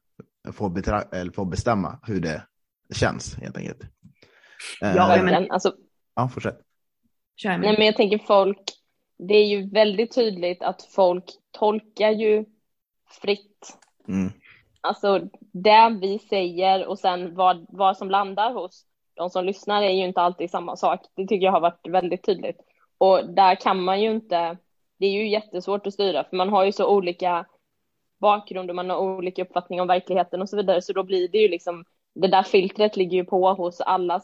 får, 0.53 0.71
betra- 0.71 1.15
eller 1.15 1.33
får 1.33 1.45
bestämma 1.45 2.01
hur 2.07 2.21
det 2.21 2.43
känns 2.95 3.35
helt 3.35 3.57
enkelt. 3.57 3.83
Ja, 4.81 5.17
uh, 5.19 5.25
men 5.25 5.51
alltså. 5.51 5.75
Ja, 6.15 6.29
fortsätt. 6.29 6.61
Nej, 7.45 7.59
men 7.59 7.87
jag 7.87 7.97
tänker 7.97 8.19
folk, 8.19 8.63
det 9.29 9.35
är 9.35 9.47
ju 9.47 9.71
väldigt 9.71 10.15
tydligt 10.15 10.63
att 10.63 10.83
folk 10.83 11.25
tolkar 11.51 12.11
ju 12.11 12.45
fritt. 13.23 13.77
Mm. 14.11 14.33
Alltså 14.81 15.21
det 15.53 15.99
vi 16.01 16.19
säger 16.19 16.87
och 16.87 16.99
sen 16.99 17.35
vad, 17.35 17.67
vad 17.69 17.97
som 17.97 18.11
landar 18.11 18.55
hos 18.55 18.87
de 19.15 19.31
som 19.31 19.45
lyssnar 19.45 19.83
är 19.83 19.91
ju 19.91 20.05
inte 20.05 20.21
alltid 20.21 20.51
samma 20.51 20.77
sak. 20.77 21.01
Det 21.15 21.27
tycker 21.27 21.45
jag 21.45 21.53
har 21.53 21.61
varit 21.61 21.87
väldigt 21.89 22.25
tydligt. 22.25 22.61
Och 22.99 23.35
där 23.35 23.55
kan 23.55 23.85
man 23.85 24.01
ju 24.01 24.11
inte, 24.11 24.57
det 24.99 25.07
är 25.07 25.11
ju 25.11 25.29
jättesvårt 25.29 25.87
att 25.87 25.95
styra 25.95 26.25
för 26.25 26.37
man 26.37 26.49
har 26.49 26.65
ju 26.65 26.73
så 26.73 26.87
olika 26.87 27.47
bakgrund 28.21 28.71
och 28.71 28.77
man 28.77 28.91
har 28.91 28.99
olika 28.99 29.43
uppfattning 29.43 29.81
om 29.81 29.89
verkligheten 29.89 30.43
och 30.43 30.49
så 30.49 30.57
vidare. 30.57 30.83
Så 30.83 30.93
då 30.93 31.03
blir 31.03 31.29
det 31.29 31.39
ju 31.39 31.49
liksom 31.49 31.85
det 32.15 32.29
där 32.29 32.43
filtret 32.43 32.97
ligger 32.97 33.17
ju 33.17 33.25
på 33.25 33.53
hos 33.53 33.81
alla 33.81 34.21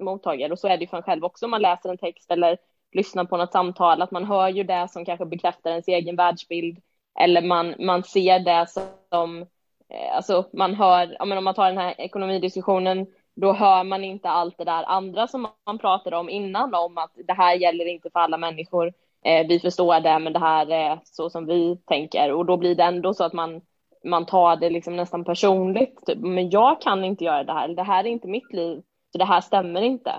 mottagare 0.00 0.52
och 0.52 0.58
så 0.58 0.68
är 0.68 0.76
det 0.76 0.80
ju 0.80 0.88
för 0.88 0.96
en 0.96 1.02
själv 1.02 1.24
också 1.24 1.46
om 1.46 1.50
man 1.50 1.62
läser 1.62 1.88
en 1.88 1.98
text 1.98 2.30
eller 2.30 2.58
lyssnar 2.92 3.24
på 3.24 3.36
något 3.36 3.52
samtal, 3.52 4.02
att 4.02 4.10
man 4.10 4.24
hör 4.24 4.48
ju 4.48 4.64
det 4.64 4.88
som 4.90 5.04
kanske 5.04 5.26
bekräftar 5.26 5.70
ens 5.70 5.88
egen 5.88 6.16
världsbild 6.16 6.78
eller 7.20 7.42
man, 7.42 7.74
man 7.78 8.02
ser 8.02 8.38
det 8.38 8.66
som, 9.10 9.42
eh, 9.88 10.16
alltså 10.16 10.44
man 10.52 10.74
hör, 10.74 11.16
ja, 11.18 11.24
men 11.24 11.38
om 11.38 11.44
man 11.44 11.54
tar 11.54 11.68
den 11.68 11.78
här 11.78 11.94
ekonomidiskussionen, 12.00 13.06
då 13.36 13.52
hör 13.52 13.84
man 13.84 14.04
inte 14.04 14.28
allt 14.28 14.58
det 14.58 14.64
där 14.64 14.84
andra 14.84 15.26
som 15.26 15.48
man 15.66 15.78
pratade 15.78 16.16
om 16.16 16.30
innan 16.30 16.74
om 16.74 16.98
att 16.98 17.12
det 17.26 17.32
här 17.32 17.54
gäller 17.54 17.86
inte 17.86 18.10
för 18.10 18.20
alla 18.20 18.38
människor. 18.38 18.92
Eh, 19.24 19.46
vi 19.46 19.60
förstår 19.60 20.00
det, 20.00 20.18
men 20.18 20.32
det 20.32 20.38
här 20.38 20.70
är 20.70 21.00
så 21.04 21.30
som 21.30 21.46
vi 21.46 21.76
tänker 21.86 22.32
och 22.32 22.46
då 22.46 22.56
blir 22.56 22.74
det 22.74 22.82
ändå 22.82 23.14
så 23.14 23.24
att 23.24 23.32
man 23.32 23.60
man 24.04 24.26
tar 24.26 24.56
det 24.56 24.70
liksom 24.70 24.96
nästan 24.96 25.24
personligt. 25.24 26.06
Typ. 26.06 26.18
Men 26.18 26.50
jag 26.50 26.80
kan 26.80 27.04
inte 27.04 27.24
göra 27.24 27.44
det 27.44 27.52
här. 27.52 27.68
Det 27.68 27.82
här 27.82 28.04
är 28.04 28.08
inte 28.08 28.28
mitt 28.28 28.52
liv. 28.52 28.82
Så 29.12 29.18
det 29.18 29.24
här 29.24 29.40
stämmer 29.40 29.82
inte. 29.82 30.10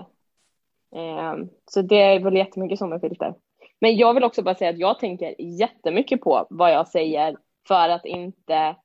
Eh, 0.96 1.34
så 1.70 1.82
det 1.82 2.02
är 2.02 2.20
väl 2.20 2.36
jättemycket 2.36 2.78
som 2.78 2.90
med 2.90 3.00
filter. 3.00 3.34
Men 3.80 3.96
jag 3.96 4.14
vill 4.14 4.24
också 4.24 4.42
bara 4.42 4.54
säga 4.54 4.70
att 4.70 4.78
jag 4.78 4.98
tänker 4.98 5.34
jättemycket 5.38 6.20
på 6.20 6.46
vad 6.50 6.72
jag 6.72 6.88
säger 6.88 7.36
för 7.68 7.88
att 7.88 8.04
inte 8.04 8.76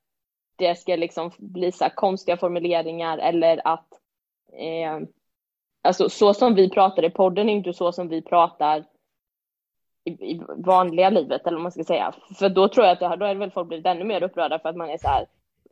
det 0.55 0.75
ska 0.75 0.95
liksom 0.95 1.31
bli 1.37 1.71
så 1.71 1.85
konstiga 1.95 2.37
formuleringar 2.37 3.17
eller 3.17 3.61
att 3.67 3.87
eh, 4.53 5.07
alltså 5.81 6.09
så 6.09 6.33
som 6.33 6.55
vi 6.55 6.69
pratar 6.69 7.05
i 7.05 7.09
podden 7.09 7.49
är 7.49 7.53
inte 7.53 7.73
så 7.73 7.91
som 7.91 8.07
vi 8.07 8.21
pratar 8.21 8.85
i, 10.03 10.11
i, 10.11 10.41
vanliga 10.57 11.09
livet 11.09 11.47
eller 11.47 11.57
vad 11.57 11.63
man 11.63 11.71
ska 11.71 11.83
säga. 11.83 12.13
För 12.39 12.49
då 12.49 12.67
tror 12.67 12.85
jag 12.85 12.93
att 12.93 12.99
det 12.99 13.07
här, 13.07 13.17
då 13.17 13.25
är 13.25 13.35
väl 13.35 13.51
folk 13.51 13.67
blivit 13.67 13.85
ännu 13.85 14.03
mer 14.03 14.23
upprörda 14.23 14.59
för 14.59 14.69
att 14.69 14.75
man 14.75 14.89
är 14.89 14.97
så 14.97 15.07
här 15.07 15.25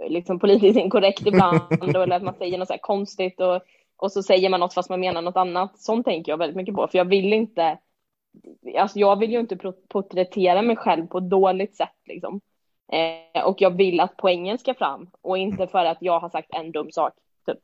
liksom 0.07 0.39
politiskt 0.39 0.79
inkorrekt 0.79 1.27
ibland 1.27 1.59
eller 1.83 2.15
att 2.15 2.23
man 2.23 2.33
säger 2.33 2.57
något 2.57 2.67
så 2.67 2.73
här 2.73 2.79
konstigt 2.79 3.41
och, 3.41 3.61
och 3.97 4.11
så 4.11 4.23
säger 4.23 4.49
man 4.49 4.59
något 4.59 4.73
fast 4.73 4.89
man 4.89 4.99
menar 4.99 5.21
något 5.21 5.37
annat. 5.37 5.79
Sånt 5.79 6.05
tänker 6.05 6.31
jag 6.31 6.37
väldigt 6.37 6.57
mycket 6.57 6.75
på 6.75 6.87
för 6.87 6.97
jag 6.97 7.05
vill 7.05 7.33
inte 7.33 7.77
Alltså 8.77 8.99
jag 8.99 9.19
vill 9.19 9.31
ju 9.31 9.39
inte 9.39 9.57
porträttera 9.89 10.61
mig 10.61 10.75
själv 10.75 11.07
på 11.07 11.17
ett 11.17 11.29
dåligt 11.29 11.75
sätt 11.75 11.95
liksom. 12.05 12.41
Eh, 12.91 13.43
och 13.43 13.61
jag 13.61 13.77
vill 13.77 13.99
att 13.99 14.17
poängen 14.17 14.57
ska 14.57 14.73
fram 14.73 15.09
och 15.21 15.37
inte 15.37 15.67
för 15.67 15.85
att 15.85 15.97
jag 16.01 16.19
har 16.19 16.29
sagt 16.29 16.47
en 16.53 16.71
dum 16.71 16.91
sak. 16.91 17.13
Typ. 17.45 17.59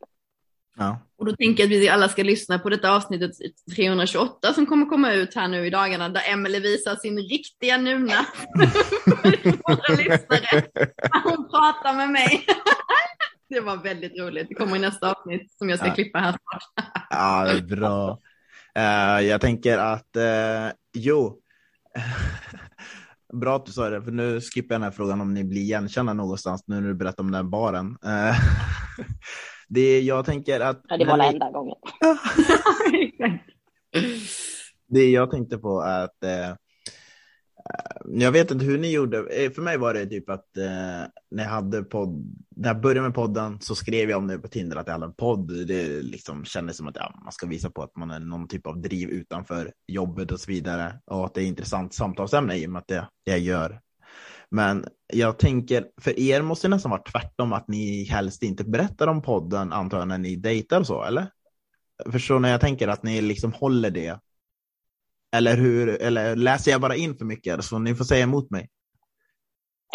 Ja. 0.78 1.00
Och 1.18 1.26
då 1.26 1.36
tänker 1.36 1.64
jag 1.64 1.74
att 1.74 1.82
vi 1.82 1.90
alla 1.90 2.10
ska 2.10 2.24
lyssna 2.24 2.60
på 2.60 2.70
detta 2.70 2.96
avsnittet 2.96 3.32
328 3.76 4.54
som 4.54 4.66
kommer 4.66 4.86
komma 4.86 5.14
ut 5.14 5.36
här 5.36 5.48
nu 5.48 5.68
i 5.68 5.70
dagarna 5.70 6.10
där 6.10 6.22
Emelie 6.34 6.60
visar 6.60 6.96
sin 6.96 7.18
riktiga 7.18 7.78
nuna 7.78 8.26
för 9.06 9.48
våra 9.64 9.96
lyssnare. 9.96 10.64
Hon 11.24 11.50
pratar 11.50 11.96
med 11.96 12.10
mig. 12.10 12.46
Det 13.50 13.60
var 13.60 13.78
väldigt 13.78 14.20
roligt. 14.20 14.50
Det 14.50 14.56
kommer 14.56 14.76
i 14.76 14.80
nästa 14.80 15.12
avsnitt 15.12 15.52
som 15.52 15.70
jag 15.70 15.80
ska 15.80 15.88
ja. 15.88 15.94
klippa 15.94 16.20
här 16.20 16.32
snart. 16.32 16.88
Ja, 17.10 17.44
det 17.46 17.58
är 17.58 17.76
bra. 17.76 18.20
Uh, 18.78 19.28
jag 19.28 19.42
tänker 19.42 19.78
att, 19.78 20.16
uh, 20.18 20.72
jo, 20.94 21.40
bra 23.34 23.56
att 23.56 23.66
du 23.66 23.72
sa 23.72 23.90
det, 23.90 24.02
för 24.02 24.12
nu 24.12 24.42
skippar 24.42 24.76
jag 24.76 24.82
den 24.82 24.84
här 24.84 24.92
frågan 24.92 25.22
om 25.22 25.34
ni 25.34 25.44
blir 25.44 25.62
igenkända 25.62 26.14
någonstans 26.14 26.64
nu 26.68 26.82
när 26.82 26.88
du 26.88 26.94
berättar 26.94 27.24
om 27.24 27.32
den 27.32 27.50
baren. 27.50 27.98
Uh, 28.06 28.36
det 29.68 30.00
jag 30.00 30.26
tänker 30.26 30.60
att... 30.60 30.82
Ja, 30.88 30.98
det 30.98 31.06
var 31.06 31.18
den 31.18 31.34
enda 31.34 31.52
gången. 31.52 31.76
det 34.88 35.10
jag 35.10 35.32
tänkte 35.32 35.58
på 35.58 35.82
är 35.82 36.04
att 36.04 36.24
jag 38.06 38.32
vet 38.32 38.52
inte 38.52 38.66
hur 38.66 38.78
ni 38.78 38.92
gjorde. 38.92 39.18
Eh, 39.18 39.52
för 39.52 39.62
mig 39.62 39.78
var 39.78 39.94
det 39.94 40.06
typ 40.06 40.30
att 40.30 40.58
eh, 40.58 40.64
när 41.32 41.44
jag 41.44 41.50
hade 41.50 41.84
podd, 41.84 42.38
när 42.56 42.70
jag 42.70 42.82
började 42.82 43.02
med 43.02 43.16
podden 43.16 43.62
så 43.62 43.76
skrev 43.76 44.10
jag 44.10 44.18
om 44.18 44.28
det 44.28 44.40
på 44.40 44.48
Tinder 44.48 44.78
att 44.78 44.88
jag 44.88 44.94
hade 44.94 45.06
en 45.06 45.14
podd. 45.14 45.68
Det 45.68 46.02
liksom 46.02 46.46
kändes 46.46 46.78
som 46.78 46.88
att 46.88 46.96
ja, 46.96 47.20
man 47.24 47.32
ska 47.32 47.48
visa 47.48 47.70
på 47.70 47.84
att 47.84 47.96
man 47.96 48.12
är 48.12 48.20
någon 48.20 48.48
typ 48.48 48.68
av 48.68 48.82
driv 48.82 49.10
utanför 49.10 49.72
jobbet 49.88 50.32
och 50.32 50.40
så 50.40 50.52
vidare 50.52 50.94
och 51.06 51.26
att 51.26 51.34
det 51.34 51.44
är 51.44 51.48
intressant 51.48 51.94
samtalsämne 51.94 52.56
i 52.56 52.68
och 52.68 52.72
med 52.72 52.80
att 52.80 52.88
det, 52.88 53.08
det 53.26 53.32
jag 53.32 53.40
gör 53.40 53.80
men 54.52 54.86
jag 55.14 55.40
tänker, 55.40 55.88
för 56.02 56.20
er 56.20 56.42
måste 56.42 56.68
det 56.68 56.76
nästan 56.76 56.92
vara 56.92 57.02
tvärtom, 57.02 57.54
att 57.54 57.68
ni 57.68 58.04
helst 58.04 58.44
inte 58.44 58.64
berättar 58.64 59.08
om 59.08 59.22
podden, 59.22 59.74
antar 59.74 60.00
jag, 60.00 60.08
när 60.08 60.18
ni 60.18 60.36
dejtar 60.36 60.80
och 60.80 60.88
så, 60.88 61.04
eller? 61.04 61.28
Förstår 62.12 62.40
ni? 62.40 62.50
Jag 62.50 62.62
tänker 62.62 62.88
att 62.88 63.04
ni 63.04 63.22
liksom 63.22 63.54
håller 63.54 63.92
det. 63.92 64.20
Eller 65.36 65.58
hur? 65.58 66.02
Eller 66.02 66.36
läser 66.36 66.72
jag 66.72 66.82
bara 66.82 66.96
in 66.96 67.18
för 67.18 67.26
mycket? 67.26 67.64
Så 67.64 67.80
ni 67.80 67.96
får 67.96 68.06
säga 68.06 68.24
emot 68.24 68.50
mig. 68.50 68.70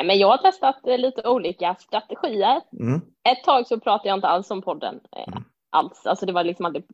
Men 0.04 0.18
jag 0.18 0.28
har 0.28 0.38
testat 0.38 0.80
lite 0.84 1.28
olika 1.28 1.74
strategier. 1.74 2.60
Mm. 2.80 3.00
Ett 3.28 3.44
tag 3.44 3.66
så 3.66 3.80
pratade 3.80 4.08
jag 4.08 4.16
inte 4.16 4.28
alls 4.28 4.50
om 4.50 4.62
podden. 4.62 5.00
Eh, 5.16 5.28
mm. 5.28 5.44
Alls. 5.70 6.06
Alltså 6.06 6.26
det 6.26 6.32
var 6.32 6.44
liksom 6.44 6.66
aldrig... 6.66 6.84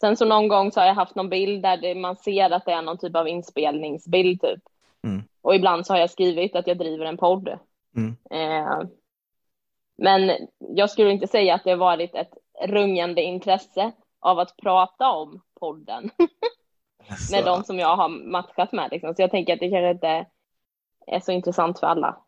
Sen 0.00 0.16
så 0.16 0.24
någon 0.24 0.48
gång 0.48 0.72
så 0.72 0.80
har 0.80 0.86
jag 0.86 0.94
haft 0.94 1.14
någon 1.14 1.28
bild 1.28 1.62
där 1.62 1.94
man 1.94 2.16
ser 2.16 2.50
att 2.50 2.64
det 2.64 2.72
är 2.72 2.82
någon 2.82 2.98
typ 2.98 3.16
av 3.16 3.28
inspelningsbild 3.28 4.40
typ. 4.40 4.60
Mm. 5.04 5.22
Och 5.42 5.54
ibland 5.54 5.86
så 5.86 5.92
har 5.92 6.00
jag 6.00 6.10
skrivit 6.10 6.56
att 6.56 6.66
jag 6.66 6.78
driver 6.78 7.04
en 7.04 7.16
podd. 7.16 7.58
Mm. 7.96 8.16
Eh, 8.30 8.88
men 9.98 10.48
jag 10.58 10.90
skulle 10.90 11.10
inte 11.10 11.26
säga 11.26 11.54
att 11.54 11.64
det 11.64 11.70
har 11.70 11.76
varit 11.76 12.14
ett 12.14 12.32
rungande 12.68 13.22
intresse 13.22 13.92
av 14.20 14.38
att 14.38 14.56
prata 14.56 15.10
om 15.10 15.40
podden 15.60 16.10
med 17.30 17.44
de 17.44 17.64
som 17.64 17.78
jag 17.78 17.96
har 17.96 18.08
matchat 18.08 18.72
med. 18.72 18.88
Liksom. 18.90 19.14
Så 19.14 19.22
jag 19.22 19.30
tänker 19.30 19.52
att 19.52 19.60
det 19.60 19.70
kanske 19.70 19.90
inte 19.90 20.26
är 21.06 21.20
så 21.20 21.32
intressant 21.32 21.80
för 21.80 21.86
alla. 21.86 22.18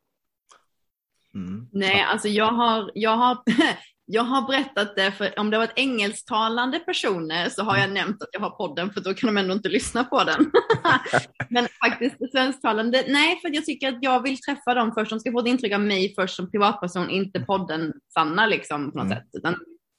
Mm. 1.34 1.68
Nej, 1.72 2.02
alltså 2.02 2.28
jag 2.28 2.52
har, 2.52 2.90
jag 2.94 3.16
har 3.16 3.38
Jag 4.04 4.22
har 4.22 4.46
berättat 4.46 4.96
det, 4.96 5.12
för 5.12 5.38
om 5.38 5.50
det 5.50 5.56
har 5.56 5.66
varit 5.66 5.78
engelsktalande 5.78 6.78
personer 6.78 7.48
så 7.48 7.62
har 7.62 7.76
jag 7.76 7.84
mm. 7.84 7.94
nämnt 7.94 8.22
att 8.22 8.28
jag 8.32 8.40
har 8.40 8.50
podden, 8.50 8.90
för 8.90 9.00
då 9.00 9.14
kan 9.14 9.34
de 9.34 9.40
ändå 9.40 9.54
inte 9.54 9.68
lyssna 9.68 10.04
på 10.04 10.24
den. 10.24 10.50
Men 11.48 11.66
faktiskt 11.84 12.16
svensktalande, 12.32 13.04
nej, 13.08 13.40
för 13.40 13.54
jag 13.54 13.64
tycker 13.64 13.88
att 13.88 13.98
jag 14.00 14.22
vill 14.22 14.40
träffa 14.40 14.74
dem 14.74 14.92
först. 14.94 15.10
De 15.10 15.20
ska 15.20 15.32
få 15.32 15.40
ett 15.40 15.46
intryck 15.46 15.72
av 15.72 15.80
mig 15.80 16.14
först 16.14 16.36
som 16.36 16.50
privatperson, 16.50 17.10
inte 17.10 17.40
podden 17.40 17.92
Sanna 18.14 18.46
liksom 18.46 18.92
på 18.92 18.98
något 18.98 19.06
mm. 19.06 19.18
sätt. 19.18 19.28
Utan 19.32 19.56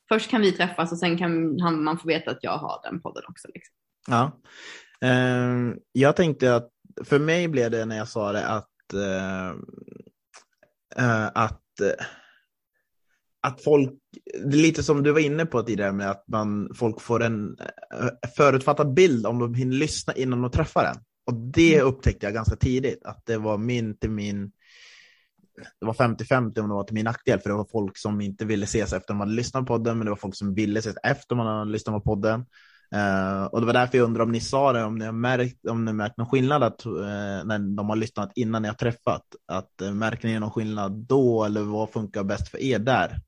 först 0.09 0.29
kan 0.29 0.41
vi 0.41 0.51
träffas 0.51 0.91
och 0.91 0.99
sen 0.99 1.17
kan 1.17 1.83
man 1.83 1.99
få 1.99 2.07
veta 2.07 2.31
att 2.31 2.43
jag 2.43 2.57
har 2.57 2.79
den 2.83 3.01
podden 3.01 3.23
också. 3.27 3.47
Liksom. 3.53 3.75
Ja, 4.07 4.41
uh, 5.05 5.75
jag 5.91 6.15
tänkte 6.15 6.55
att 6.55 6.69
för 7.03 7.19
mig 7.19 7.47
blev 7.47 7.71
det 7.71 7.85
när 7.85 7.97
jag 7.97 8.07
sa 8.07 8.31
det 8.31 8.47
att, 8.47 8.69
uh, 8.93 9.55
uh, 10.99 11.29
att 11.33 11.59
att 13.47 13.63
folk, 13.63 13.91
det 14.43 14.57
är 14.57 14.61
lite 14.61 14.83
som 14.83 15.03
du 15.03 15.11
var 15.11 15.19
inne 15.19 15.45
på 15.45 15.63
tidigare 15.63 15.91
med 15.91 16.11
att 16.11 16.23
man, 16.27 16.69
folk 16.75 17.01
får 17.01 17.23
en 17.23 17.57
eh, 17.59 18.29
förutfattad 18.37 18.93
bild 18.93 19.25
om 19.25 19.39
de 19.39 19.53
hinner 19.53 19.75
lyssna 19.75 20.13
innan 20.13 20.41
de 20.41 20.51
träffar 20.51 20.83
en. 20.85 21.03
Och 21.25 21.33
det 21.33 21.75
mm. 21.75 21.87
upptäckte 21.87 22.25
jag 22.25 22.33
ganska 22.33 22.55
tidigt, 22.55 23.05
att 23.05 23.25
det 23.25 23.37
var 23.37 23.57
min 23.57 23.97
till 23.97 24.09
min, 24.09 24.51
det 25.79 25.85
var 25.85 25.93
50-50 25.93 26.59
om 26.59 26.69
det 26.69 26.75
var 26.75 26.83
till 26.83 26.93
min 26.93 27.05
nackdel, 27.05 27.39
för 27.39 27.49
det 27.49 27.55
var 27.55 27.67
folk 27.71 27.97
som 27.97 28.21
inte 28.21 28.45
ville 28.45 28.63
ses 28.63 28.93
efter 28.93 29.13
man 29.13 29.27
hade 29.27 29.35
lyssnat 29.35 29.65
på 29.65 29.73
podden, 29.73 29.97
men 29.97 30.05
det 30.05 30.11
var 30.11 30.17
folk 30.17 30.35
som 30.35 30.53
ville 30.53 30.79
ses 30.79 30.95
efter 31.03 31.35
man 31.35 31.47
hade 31.47 31.71
lyssnat 31.71 31.95
på 31.95 32.01
podden. 32.01 32.45
Uh, 32.95 33.43
och 33.43 33.60
det 33.60 33.65
var 33.65 33.73
därför 33.73 33.97
jag 33.97 34.06
undrar 34.06 34.23
om 34.23 34.32
ni 34.32 34.39
sa 34.39 34.73
det, 34.73 34.84
om 34.84 34.97
ni 34.97 35.06
har 35.06 35.12
märkt, 35.12 35.67
om 35.67 35.86
ni 35.86 35.93
märkt 35.93 36.17
någon 36.17 36.29
skillnad 36.29 36.63
att, 36.63 36.86
uh, 36.86 36.93
när 37.45 37.75
de 37.75 37.89
har 37.89 37.95
lyssnat 37.95 38.32
innan 38.36 38.62
ni 38.62 38.67
har 38.67 38.75
träffat. 38.75 39.23
Att, 39.47 39.71
uh, 39.82 39.91
märker 39.91 40.27
ni 40.27 40.39
någon 40.39 40.51
skillnad 40.51 40.91
då 40.91 41.43
eller 41.43 41.62
vad 41.62 41.89
funkar 41.89 42.23
bäst 42.23 42.47
för 42.47 42.62
er 42.62 42.79
där? 42.79 43.19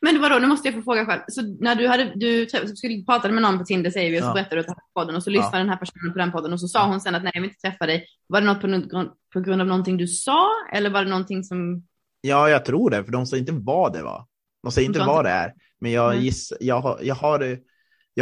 Men 0.00 0.20
vadå, 0.20 0.38
nu 0.38 0.46
måste 0.46 0.68
jag 0.68 0.74
få 0.74 0.82
fråga 0.82 1.06
själv. 1.06 1.20
Så 1.28 1.42
när 1.60 1.74
du, 1.74 1.88
hade, 1.88 2.12
du 2.14 2.46
skulle 2.76 3.04
prata 3.04 3.28
med 3.28 3.42
någon 3.42 3.58
på 3.58 3.64
Tinder 3.64 3.90
säger 3.90 4.10
vi 4.10 4.18
och 4.18 4.22
så 4.22 4.28
ja. 4.28 4.34
berättade 4.34 4.56
du 4.56 4.60
att 4.60 4.66
du 4.66 4.70
hade 4.70 4.80
podden 4.94 5.16
och 5.16 5.22
så 5.22 5.30
lyssnade 5.30 5.56
ja. 5.56 5.58
den 5.58 5.68
här 5.68 5.76
personen 5.76 6.12
på 6.12 6.18
den 6.18 6.32
podden 6.32 6.52
och 6.52 6.60
så 6.60 6.68
sa 6.68 6.86
hon 6.86 7.00
sen 7.00 7.14
att 7.14 7.22
nej 7.22 7.32
jag 7.34 7.40
vill 7.40 7.50
inte 7.50 7.60
träffa 7.60 7.86
dig. 7.86 8.06
Var 8.26 8.40
det 8.40 8.46
något 8.46 8.60
på, 8.60 9.12
på 9.32 9.40
grund 9.40 9.60
av 9.60 9.66
någonting 9.66 9.96
du 9.96 10.06
sa 10.06 10.48
eller 10.72 10.90
var 10.90 11.04
det 11.04 11.10
någonting 11.10 11.44
som? 11.44 11.82
Ja, 12.20 12.48
jag 12.48 12.64
tror 12.64 12.90
det, 12.90 13.04
för 13.04 13.12
de 13.12 13.26
sa 13.26 13.36
inte 13.36 13.52
vad 13.52 13.92
det 13.92 14.02
var. 14.02 14.26
De 14.62 14.72
säger 14.72 14.88
inte 14.88 15.00
vad 15.00 15.24
det 15.24 15.30
är, 15.30 15.52
men 15.80 15.92
jag 15.92 16.12
mm. 16.12 16.24
giss, 16.24 16.52
jag 16.60 16.80
har, 16.80 16.98
jag 17.02 17.14
har, 17.14 17.58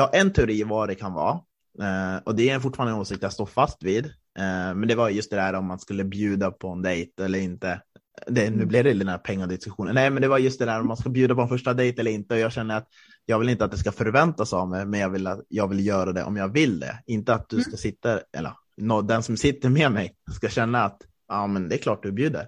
har 0.02 0.10
en 0.12 0.32
teori 0.32 0.62
vad 0.62 0.88
det 0.88 0.94
kan 0.94 1.12
vara. 1.12 1.40
Uh, 1.82 2.22
och 2.24 2.34
det 2.34 2.50
är 2.50 2.60
fortfarande 2.60 2.94
en 2.94 3.00
åsikt 3.00 3.22
jag 3.22 3.32
står 3.32 3.46
fast 3.46 3.82
vid. 3.82 4.06
Uh, 4.06 4.74
men 4.74 4.88
det 4.88 4.94
var 4.94 5.08
just 5.08 5.30
det 5.30 5.36
där 5.36 5.52
om 5.54 5.66
man 5.66 5.78
skulle 5.78 6.04
bjuda 6.04 6.50
på 6.50 6.68
en 6.68 6.82
dejt 6.82 7.24
eller 7.24 7.38
inte. 7.38 7.80
Det, 8.26 8.50
nu 8.50 8.56
mm. 8.56 8.68
blev 8.68 8.84
det 8.84 8.94
den 8.94 9.08
här 9.08 9.18
pengadiskussionen. 9.18 9.94
Nej, 9.94 10.10
men 10.10 10.22
det 10.22 10.28
var 10.28 10.38
just 10.38 10.58
det 10.58 10.64
där 10.64 10.80
om 10.80 10.88
man 10.88 10.96
ska 10.96 11.08
bjuda 11.08 11.34
på 11.34 11.40
en 11.40 11.48
första 11.48 11.74
dejt 11.74 12.00
eller 12.00 12.10
inte. 12.10 12.34
Och 12.34 12.40
jag 12.40 12.52
känner 12.52 12.76
att 12.76 12.88
jag 13.26 13.38
vill 13.38 13.48
inte 13.48 13.64
att 13.64 13.70
det 13.70 13.78
ska 13.78 13.92
förväntas 13.92 14.52
av 14.52 14.68
mig, 14.68 14.86
men 14.86 15.00
jag 15.00 15.10
vill, 15.10 15.26
att, 15.26 15.40
jag 15.48 15.68
vill 15.68 15.86
göra 15.86 16.12
det 16.12 16.24
om 16.24 16.36
jag 16.36 16.48
vill 16.48 16.80
det. 16.80 17.02
Inte 17.06 17.34
att 17.34 17.48
du 17.48 17.56
mm. 17.56 17.64
ska 17.64 17.76
sitta, 17.76 18.20
eller 18.36 18.52
no, 18.76 19.02
den 19.02 19.22
som 19.22 19.36
sitter 19.36 19.68
med 19.68 19.92
mig 19.92 20.14
ska 20.32 20.48
känna 20.48 20.84
att 20.84 21.02
ja, 21.28 21.46
men 21.46 21.68
det 21.68 21.74
är 21.74 21.78
klart 21.78 22.02
du 22.02 22.12
bjuder. 22.12 22.46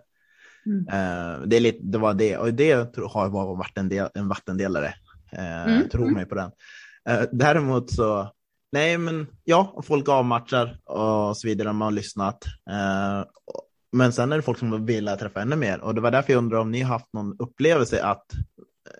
Mm. 0.66 0.78
Uh, 0.80 1.46
det, 1.46 1.56
är 1.56 1.60
lite, 1.60 1.78
det 1.82 1.98
var 1.98 2.14
det, 2.14 2.36
och 2.36 2.54
det 2.54 2.96
har 2.96 3.56
varit 3.56 3.78
en, 3.78 3.88
del, 3.88 4.08
en 4.14 4.28
vattendelare. 4.28 4.94
Mm. 5.32 5.88
Tro 5.88 6.10
mig 6.10 6.26
på 6.26 6.34
den. 6.34 6.50
Uh, 7.10 7.24
däremot 7.32 7.90
så, 7.90 8.32
nej 8.72 8.98
men 8.98 9.26
ja, 9.44 9.82
folk 9.84 10.08
avmatchar 10.08 10.78
och 10.84 11.36
så 11.36 11.48
vidare, 11.48 11.72
man 11.72 11.86
har 11.86 11.92
lyssnat. 11.92 12.44
Men 13.92 14.12
sen 14.12 14.32
är 14.32 14.36
det 14.36 14.42
folk 14.42 14.58
som 14.58 14.86
vill 14.86 15.06
träffa 15.06 15.42
ännu 15.42 15.56
mer 15.56 15.80
och 15.80 15.94
det 15.94 16.00
var 16.00 16.10
därför 16.10 16.32
jag 16.32 16.38
undrar 16.38 16.58
om 16.58 16.70
ni 16.70 16.80
har 16.80 16.92
haft 16.92 17.12
någon 17.12 17.36
upplevelse 17.38 18.04
att 18.04 18.26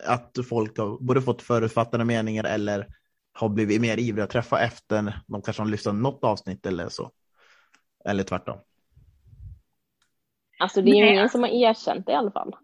att 0.07 0.37
folk 0.49 0.79
har 0.79 0.99
både 1.01 1.23
fått 1.23 1.43
förutfattade 1.43 2.05
meningar 2.05 2.45
eller 2.45 2.87
har 3.33 3.49
blivit 3.49 3.81
mer 3.81 3.99
ivriga 3.99 4.25
att 4.25 4.31
träffa 4.31 4.61
efter 4.61 5.21
de 5.27 5.43
kanske 5.43 5.63
har 5.63 5.69
lyssnat 5.71 5.95
något 5.95 6.25
avsnitt 6.25 6.67
eller 6.67 6.89
så? 6.89 7.11
Eller 8.05 8.23
tvärtom? 8.23 8.59
Alltså 10.59 10.83
det 10.83 10.91
är 10.91 10.95
ju 10.95 11.11
ingen 11.11 11.29
som 11.29 11.43
har 11.43 11.49
erkänt 11.49 12.07
det 12.07 12.13
i 12.13 12.15
alla 12.15 12.31
fall. 12.31 12.57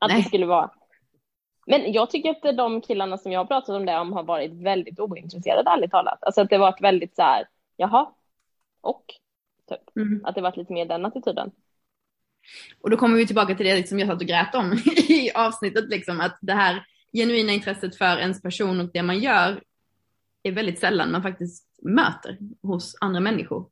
Att 0.00 0.10
Nej. 0.10 0.22
det 0.22 0.28
skulle 0.28 0.46
vara. 0.46 0.70
Men 1.66 1.92
jag 1.92 2.10
tycker 2.10 2.30
att 2.30 2.56
de 2.56 2.80
killarna 2.80 3.18
som 3.18 3.32
jag 3.32 3.40
har 3.40 3.44
pratat 3.44 3.76
om 3.76 3.86
det 3.86 3.98
om 3.98 4.12
har 4.12 4.22
varit 4.22 4.52
väldigt 4.52 5.00
ointresserade 5.00 5.70
ärligt 5.70 5.90
talat. 5.90 6.18
Alltså 6.24 6.40
att 6.40 6.50
det 6.50 6.58
varit 6.58 6.82
väldigt 6.82 7.16
så 7.16 7.22
här, 7.22 7.48
jaha, 7.76 8.10
och 8.80 9.04
typ. 9.68 9.96
Mm. 9.96 10.24
Att 10.24 10.34
det 10.34 10.40
varit 10.40 10.56
lite 10.56 10.72
mer 10.72 10.86
den 10.86 11.06
attityden. 11.06 11.50
Och 12.80 12.90
då 12.90 12.96
kommer 12.96 13.16
vi 13.16 13.26
tillbaka 13.26 13.54
till 13.54 13.66
det 13.66 13.72
som 13.72 13.78
liksom 13.78 13.98
jag 13.98 14.08
satt 14.08 14.20
och 14.20 14.28
grät 14.28 14.54
om 14.54 14.72
i 15.08 15.30
avsnittet, 15.34 15.88
liksom, 15.88 16.20
att 16.20 16.38
det 16.40 16.52
här 16.52 16.86
genuina 17.12 17.52
intresset 17.52 17.96
för 17.96 18.18
ens 18.18 18.42
person 18.42 18.80
och 18.80 18.90
det 18.92 19.02
man 19.02 19.18
gör 19.18 19.62
är 20.42 20.52
väldigt 20.52 20.78
sällan 20.78 21.12
man 21.12 21.22
faktiskt 21.22 21.66
möter 21.82 22.38
hos 22.62 22.96
andra 23.00 23.20
människor. 23.20 23.66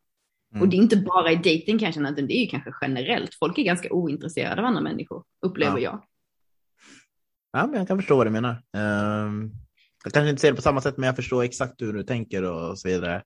Mm. 0.52 0.62
Och 0.62 0.68
det 0.68 0.76
är 0.76 0.78
inte 0.78 0.96
bara 0.96 1.32
i 1.32 1.36
dating 1.36 1.78
kanske, 1.78 2.00
utan 2.00 2.14
det 2.26 2.36
är 2.36 2.40
ju 2.40 2.46
kanske 2.46 2.72
generellt. 2.80 3.34
Folk 3.34 3.58
är 3.58 3.62
ganska 3.62 3.92
ointresserade 3.92 4.60
av 4.60 4.66
andra 4.66 4.80
människor, 4.80 5.24
upplever 5.40 5.78
ja. 5.78 5.82
jag. 5.82 6.02
Ja, 7.52 7.66
men 7.66 7.78
jag 7.78 7.88
kan 7.88 7.98
förstå 7.98 8.16
vad 8.16 8.26
du 8.26 8.30
menar. 8.30 8.62
Um, 8.76 9.52
jag 10.04 10.12
kanske 10.12 10.30
inte 10.30 10.40
ser 10.40 10.50
det 10.50 10.56
på 10.56 10.62
samma 10.62 10.80
sätt, 10.80 10.96
men 10.96 11.06
jag 11.06 11.16
förstår 11.16 11.42
exakt 11.42 11.82
hur 11.82 11.92
du 11.92 12.02
tänker 12.02 12.42
och 12.42 12.78
så 12.78 12.88
vidare. 12.88 13.22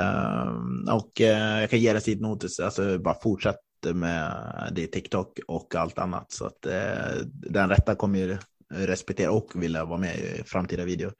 Um, 0.00 0.88
och 0.88 1.20
uh, 1.20 1.60
jag 1.60 1.70
kan 1.70 1.78
ge 1.78 1.92
dig 1.92 2.02
tid 2.02 2.20
notis, 2.20 2.60
alltså 2.60 2.98
bara 2.98 3.20
fortsätt 3.22 3.56
med 3.94 4.32
det 4.72 4.86
TikTok 4.86 5.40
och 5.46 5.74
allt 5.74 5.98
annat. 5.98 6.32
Så 6.32 6.46
att 6.46 6.66
uh, 6.66 7.26
den 7.26 7.68
rätta 7.68 7.94
kommer 7.94 8.18
ju 8.18 8.38
respektera 8.74 9.30
och 9.30 9.50
vilja 9.54 9.84
vara 9.84 9.98
med 9.98 10.16
i 10.16 10.42
framtida 10.46 10.84
videor. 10.84 11.12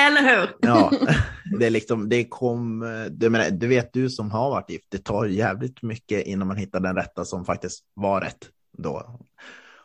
Eller 0.00 0.22
hur? 0.22 0.56
ja, 0.60 0.92
det 1.58 1.66
är 1.66 1.70
liksom, 1.70 2.08
det 2.08 2.24
kom, 2.24 2.80
du, 3.10 3.30
menar, 3.30 3.50
du 3.50 3.66
vet 3.66 3.92
du 3.92 4.10
som 4.10 4.30
har 4.30 4.50
varit 4.50 4.70
gift, 4.70 4.86
det 4.88 5.04
tar 5.04 5.24
jävligt 5.24 5.82
mycket 5.82 6.26
innan 6.26 6.48
man 6.48 6.56
hittar 6.56 6.80
den 6.80 6.96
rätta 6.96 7.24
som 7.24 7.44
faktiskt 7.44 7.84
var 7.94 8.20
rätt 8.20 8.48
då. 8.78 9.20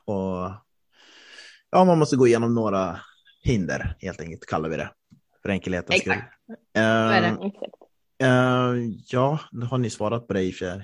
Och 0.06 0.52
ja, 1.72 1.86
man 1.86 2.00
måste 2.00 2.16
gå 2.16 2.28
igenom 2.28 2.56
några 2.56 3.00
hinder 3.44 3.96
helt 4.00 4.22
enkelt, 4.22 4.46
kallar 4.46 4.70
vi 4.70 4.78
det. 4.78 4.90
För 5.42 5.50
enkelhetens 5.50 6.02
skull. 6.02 6.14
Exakt. 6.14 6.34
Uh, 6.78 6.84
är 6.84 7.22
det. 7.22 7.52
Uh, 8.24 8.94
ja, 9.08 9.40
nu 9.52 9.66
har 9.66 9.78
ni 9.78 9.90
svarat 9.90 10.28
på 10.28 10.34
det 10.34 10.42
i 10.42 10.52
och 10.52 10.56
för 10.56 10.76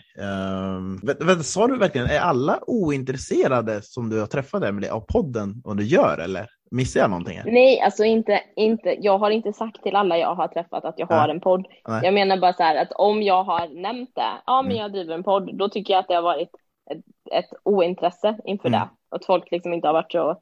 uh, 1.32 1.42
Sa 1.42 1.68
du 1.68 1.78
verkligen, 1.78 2.08
är 2.08 2.20
alla 2.20 2.60
ointresserade 2.68 3.82
som 3.82 4.10
du 4.10 4.20
har 4.20 4.28
träffat 4.28 4.64
Emelie 4.64 4.92
av 4.92 5.00
podden 5.00 5.62
och 5.66 5.76
du 5.76 5.84
gör 5.84 6.18
eller? 6.18 6.50
Missar 6.72 7.00
jag 7.00 7.10
någonting? 7.10 7.38
Här? 7.38 7.52
Nej, 7.52 7.82
alltså 7.82 8.04
inte, 8.04 8.42
inte, 8.56 8.98
jag 9.00 9.18
har 9.18 9.32
inte 9.32 9.54
sagt 9.54 9.84
till 9.84 9.96
alla 9.96 10.18
jag 10.18 10.36
har 10.36 10.48
träffat 10.48 10.86
att 10.86 11.00
jag 11.00 11.08
har 11.08 11.30
en 11.30 11.40
podd. 11.40 11.68
Nej. 11.88 12.02
Jag 12.04 12.14
menar 12.14 12.38
bara 12.38 12.54
så 12.54 12.64
här 12.64 12.76
att 12.76 12.92
om 12.92 13.24
jag 13.24 13.44
har 13.44 13.82
nämnt 13.82 14.16
det, 14.16 14.42
ja 14.46 14.62
men 14.62 14.72
mm. 14.72 14.82
jag 14.82 14.92
driver 14.92 15.14
en 15.14 15.24
podd, 15.24 15.58
då 15.58 15.70
tycker 15.70 15.94
jag 15.94 16.00
att 16.00 16.08
det 16.08 16.16
har 16.16 16.22
varit 16.22 16.50
ett, 16.92 17.04
ett 17.32 17.50
ointresse 17.64 18.38
inför 18.46 18.68
mm. 18.68 18.80
det. 18.80 18.90
Att 19.16 19.26
folk 19.26 19.52
liksom 19.52 19.74
inte 19.74 19.88
har 19.88 19.94
varit 19.94 20.12
så 20.12 20.42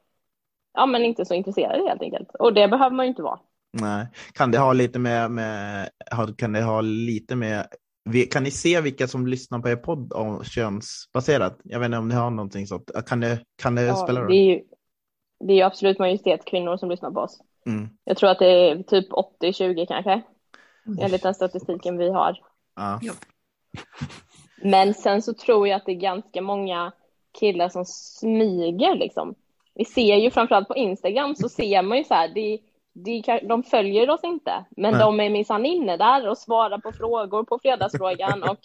ja, 0.75 0.85
men 0.85 1.05
inte 1.05 1.25
så 1.25 1.33
intresserade 1.33 1.89
helt 1.89 2.01
enkelt. 2.01 2.29
Och 2.39 2.53
det 2.53 2.67
behöver 2.67 2.95
man 2.95 3.05
ju 3.05 3.09
inte 3.09 3.21
vara. 3.21 3.39
Nej, 3.81 4.07
kan 4.33 4.51
det 4.51 4.57
ha 4.57 4.73
lite 4.73 4.99
med, 4.99 5.31
med 5.31 5.89
kan 6.37 6.53
det 6.53 6.61
ha 6.61 6.81
lite 6.81 7.35
med 7.35 7.67
kan 8.31 8.43
ni 8.43 8.51
se 8.51 8.81
vilka 8.81 9.07
som 9.07 9.27
lyssnar 9.27 9.59
på 9.59 9.69
er 9.69 9.75
podd 9.75 10.13
om 10.13 10.43
könsbaserat? 10.43 11.59
Jag 11.63 11.79
vet 11.79 11.85
inte 11.85 11.97
om 11.97 12.07
ni 12.07 12.15
har 12.15 12.29
någonting 12.29 12.67
sånt. 12.67 12.91
Kan 13.07 13.19
det, 13.19 13.39
kan 13.61 13.75
det 13.75 13.81
ja, 13.81 13.95
spela 13.95 14.21
roll? 14.21 14.27
Det 14.27 14.35
är, 14.35 14.45
ju, 14.45 14.61
det 15.39 15.53
är 15.53 15.57
ju 15.57 15.61
absolut 15.61 15.99
majoritet 15.99 16.45
kvinnor 16.45 16.77
som 16.77 16.89
lyssnar 16.89 17.11
på 17.11 17.19
oss. 17.19 17.39
Mm. 17.65 17.89
Jag 18.03 18.17
tror 18.17 18.29
att 18.29 18.39
det 18.39 18.69
är 18.69 18.83
typ 18.83 19.11
80-20 19.11 19.85
kanske. 19.87 20.21
Mm. 20.85 20.99
Enligt 20.99 21.23
den 21.23 21.33
statistiken 21.33 21.97
vi 21.97 22.09
har. 22.09 22.37
Ja. 22.75 22.99
Men 24.61 24.93
sen 24.93 25.21
så 25.21 25.33
tror 25.33 25.67
jag 25.67 25.77
att 25.77 25.85
det 25.85 25.91
är 25.91 25.95
ganska 25.95 26.41
många 26.41 26.91
killar 27.39 27.69
som 27.69 27.85
smyger 27.85 28.95
liksom 28.95 29.35
vi 29.75 29.85
ser 29.85 30.15
ju 30.15 30.31
framförallt 30.31 30.67
på 30.67 30.75
Instagram 30.75 31.35
så 31.35 31.49
ser 31.49 31.81
man 31.81 31.97
ju 31.97 32.03
så 32.03 32.13
här, 32.13 32.27
de, 32.33 32.61
de, 32.93 33.39
de 33.47 33.63
följer 33.63 34.09
oss 34.09 34.23
inte, 34.23 34.65
men 34.69 34.91
Nej. 34.91 35.01
de 35.01 35.19
är 35.19 35.29
minsann 35.29 35.65
inne 35.65 35.97
där 35.97 36.29
och 36.29 36.37
svarar 36.37 36.77
på 36.77 36.91
frågor 36.91 37.43
på 37.43 37.59
fredagsfrågan 37.61 38.43
och 38.43 38.57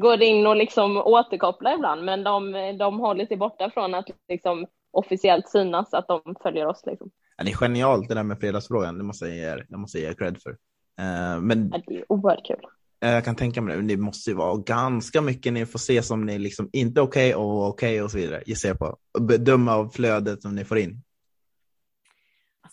går 0.00 0.22
in 0.22 0.46
och 0.46 0.56
liksom 0.56 0.96
återkopplar 0.96 1.74
ibland, 1.74 2.04
men 2.04 2.24
de, 2.24 2.52
de 2.78 3.00
håller 3.00 3.26
sig 3.26 3.36
borta 3.36 3.70
från 3.70 3.94
att 3.94 4.06
liksom 4.28 4.66
officiellt 4.90 5.48
synas 5.48 5.94
att 5.94 6.08
de 6.08 6.34
följer 6.42 6.66
oss. 6.66 6.82
Liksom. 6.86 7.10
Ja, 7.36 7.44
det 7.44 7.50
är 7.50 7.56
genialt 7.56 8.08
det 8.08 8.14
där 8.14 8.22
med 8.22 8.40
fredagsfrågan, 8.40 8.98
det 8.98 9.04
måste 9.04 9.26
jag 9.26 9.36
ge 9.36 9.42
er, 9.42 9.66
det 9.68 9.76
måste 9.76 9.98
jag 9.98 10.04
ge 10.04 10.10
er 10.10 10.14
cred 10.14 10.42
för. 10.42 10.50
Uh, 10.50 11.40
men... 11.40 11.70
Ja, 11.72 11.80
det 11.86 11.96
är 11.96 12.12
oerhört 12.12 12.46
kul. 12.46 12.66
Eh, 13.02 13.10
jag 13.10 13.24
kan 13.24 13.36
tänka 13.36 13.62
mig 13.62 13.76
det, 13.76 13.82
det 13.82 13.96
måste 13.96 14.30
ju 14.30 14.36
vara 14.36 14.56
ganska 14.56 15.20
mycket 15.20 15.52
ni 15.52 15.66
får 15.66 15.78
se 15.78 16.02
som 16.02 16.26
ni 16.26 16.38
liksom 16.38 16.70
inte 16.72 17.00
okej 17.00 17.34
okay 17.34 17.44
och 17.44 17.68
okej 17.68 17.90
okay 17.90 18.00
och 18.00 18.10
så 18.10 18.18
vidare. 18.18 18.42
Gissar 18.46 18.68
jag 18.68 18.78
på. 18.78 18.96
Bedöma 19.20 19.74
av 19.74 19.88
flödet 19.88 20.42
som 20.42 20.54
ni 20.54 20.64
får 20.64 20.78
in. 20.78 21.02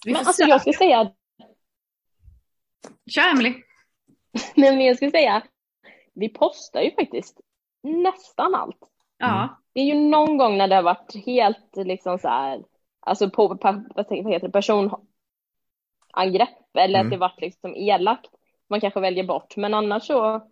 Men 0.06 0.16
alltså 0.16 0.44
jag 0.44 0.62
skulle 0.62 0.78
säga. 0.78 1.12
Kör 3.12 3.32
Emily. 3.32 3.50
Nej 4.56 4.76
men 4.76 4.86
jag 4.86 4.96
skulle 4.96 5.12
säga. 5.12 5.44
Vi 6.14 6.30
postar 6.30 6.82
ju 6.82 6.92
faktiskt 6.92 7.40
nästan 7.84 8.56
allt. 8.56 8.80
Ja. 9.18 9.44
Mm. 9.44 9.50
Det 9.74 9.80
är 9.80 9.86
ju 9.86 9.96
någon 9.96 10.38
gång 10.38 10.58
när 10.58 10.68
det 10.68 10.76
har 10.76 10.84
varit 10.84 11.26
helt 11.26 11.76
liksom 11.76 12.20
så 12.20 12.28
här. 12.28 12.64
Alltså 13.00 13.30
på 13.30 13.48
vad 13.48 14.14
heter 14.14 14.48
det, 14.48 14.52
personangrepp 14.52 15.00
eller 16.78 17.00
mm. 17.00 17.08
att 17.08 17.12
det 17.12 17.18
varit 17.18 17.42
liksom 17.42 17.76
elakt 17.76 18.39
man 18.70 18.82
kanske 18.82 19.00
väljer 19.00 19.24
bort. 19.24 19.58
Men 19.58 19.74
annars 19.74 20.04
så 20.04 20.48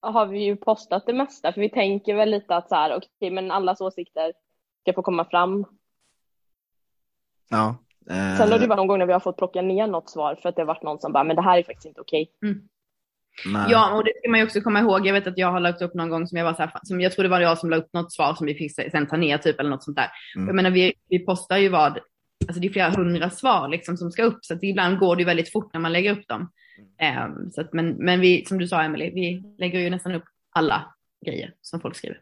har 0.00 0.26
vi 0.26 0.44
ju 0.44 0.56
postat 0.56 1.06
det 1.06 1.12
mesta, 1.12 1.52
för 1.52 1.60
vi 1.60 1.70
tänker 1.70 2.14
väl 2.14 2.30
lite 2.30 2.56
att 2.56 2.68
så 2.68 2.74
här, 2.74 2.96
okej, 2.96 3.08
okay, 3.20 3.30
men 3.30 3.50
allas 3.50 3.80
åsikter 3.80 4.32
ska 4.82 4.92
få 4.92 5.02
komma 5.02 5.24
fram. 5.24 5.64
Ja. 7.48 7.76
Eh... 8.10 8.36
Sen 8.36 8.52
har 8.52 8.58
det 8.58 8.66
varit 8.66 8.76
någon 8.76 8.86
gång 8.86 8.98
när 8.98 9.06
vi 9.06 9.12
har 9.12 9.20
fått 9.20 9.36
plocka 9.36 9.62
ner 9.62 9.86
något 9.86 10.10
svar 10.10 10.38
för 10.42 10.48
att 10.48 10.56
det 10.56 10.62
har 10.62 10.66
varit 10.66 10.82
någon 10.82 11.00
som 11.00 11.12
bara, 11.12 11.24
men 11.24 11.36
det 11.36 11.42
här 11.42 11.58
är 11.58 11.62
faktiskt 11.62 11.86
inte 11.86 12.00
okej. 12.00 12.30
Okay. 12.36 12.50
Mm. 12.50 12.68
Ja, 13.68 13.96
och 13.96 14.04
det 14.04 14.12
ska 14.16 14.30
man 14.30 14.40
ju 14.40 14.46
också 14.46 14.60
komma 14.60 14.80
ihåg. 14.80 15.06
Jag 15.06 15.12
vet 15.12 15.26
att 15.26 15.38
jag 15.38 15.52
har 15.52 15.60
lagt 15.60 15.82
upp 15.82 15.94
någon 15.94 16.10
gång 16.10 16.26
som 16.26 16.38
jag 16.38 16.44
var 16.44 16.54
så 16.54 16.62
här, 16.62 16.72
som 16.82 17.00
jag 17.00 17.12
tror 17.12 17.22
det 17.22 17.28
var 17.28 17.40
jag 17.40 17.58
som 17.58 17.70
la 17.70 17.76
upp 17.76 17.92
något 17.92 18.12
svar 18.12 18.34
som 18.34 18.46
vi 18.46 18.54
fick 18.54 18.72
sen 18.72 19.06
ta 19.06 19.16
ner 19.16 19.38
typ 19.38 19.60
eller 19.60 19.70
något 19.70 19.84
sånt 19.84 19.96
där. 19.96 20.10
Mm. 20.36 20.46
Jag 20.46 20.56
menar, 20.56 20.70
vi, 20.70 20.94
vi 21.08 21.18
postar 21.18 21.56
ju 21.56 21.68
vad, 21.68 21.98
alltså 22.48 22.60
det 22.60 22.66
är 22.66 22.72
flera 22.72 22.90
hundra 22.90 23.30
svar 23.30 23.68
liksom 23.68 23.96
som 23.96 24.10
ska 24.10 24.22
upp, 24.22 24.38
så 24.44 24.54
att 24.54 24.62
ibland 24.62 24.98
går 24.98 25.16
det 25.16 25.22
ju 25.22 25.26
väldigt 25.26 25.52
fort 25.52 25.72
när 25.72 25.80
man 25.80 25.92
lägger 25.92 26.12
upp 26.12 26.28
dem. 26.28 26.50
Um, 26.78 27.50
så 27.50 27.60
att, 27.60 27.72
men, 27.72 27.90
men 27.90 28.20
vi, 28.20 28.44
som 28.44 28.58
du 28.58 28.68
sa 28.68 28.82
Emelie, 28.82 29.10
vi 29.10 29.54
lägger 29.58 29.80
ju 29.80 29.90
nästan 29.90 30.14
upp 30.14 30.24
alla 30.50 30.94
grejer 31.26 31.54
som 31.60 31.80
folk 31.80 31.96
skriver. 31.96 32.20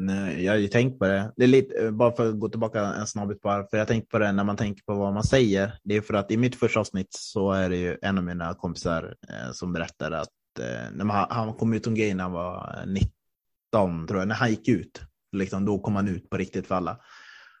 Nej, 0.00 0.44
jag 0.44 0.52
har 0.52 0.58
ju 0.58 0.68
tänkt 0.68 0.98
på 0.98 1.06
det. 1.06 1.32
det 1.36 1.44
är 1.44 1.48
lite, 1.48 1.90
bara 1.90 2.16
för 2.16 2.28
att 2.28 2.40
gå 2.40 2.48
tillbaka 2.48 2.80
en 2.80 3.06
snabbis 3.06 3.40
bara, 3.40 3.66
för 3.66 3.78
jag 3.78 3.88
tänkt 3.88 4.08
på 4.08 4.18
det 4.18 4.32
när 4.32 4.44
man 4.44 4.56
tänker 4.56 4.82
på 4.82 4.94
vad 4.94 5.14
man 5.14 5.24
säger. 5.24 5.72
Det 5.84 5.96
är 5.96 6.00
för 6.00 6.14
att 6.14 6.30
i 6.30 6.36
mitt 6.36 6.56
första 6.56 6.80
avsnitt 6.80 7.08
så 7.10 7.52
är 7.52 7.70
det 7.70 7.76
ju 7.76 7.96
en 8.02 8.18
av 8.18 8.24
mina 8.24 8.54
kompisar 8.54 9.14
eh, 9.28 9.52
som 9.52 9.72
berättar 9.72 10.10
att 10.10 10.28
eh, 10.60 10.92
när 10.92 11.04
man, 11.04 11.26
han 11.30 11.54
kom 11.54 11.72
ut 11.72 11.86
om 11.86 11.94
grejen 11.94 12.16
när 12.16 12.24
han 12.24 12.32
var 12.32 12.84
19, 12.86 14.06
tror 14.06 14.20
jag, 14.20 14.28
när 14.28 14.34
han 14.34 14.50
gick 14.50 14.68
ut, 14.68 15.00
liksom, 15.32 15.64
då 15.64 15.78
kom 15.78 15.96
han 15.96 16.08
ut 16.08 16.30
på 16.30 16.36
riktigt 16.36 16.66
för 16.66 16.74
alla. 16.74 17.00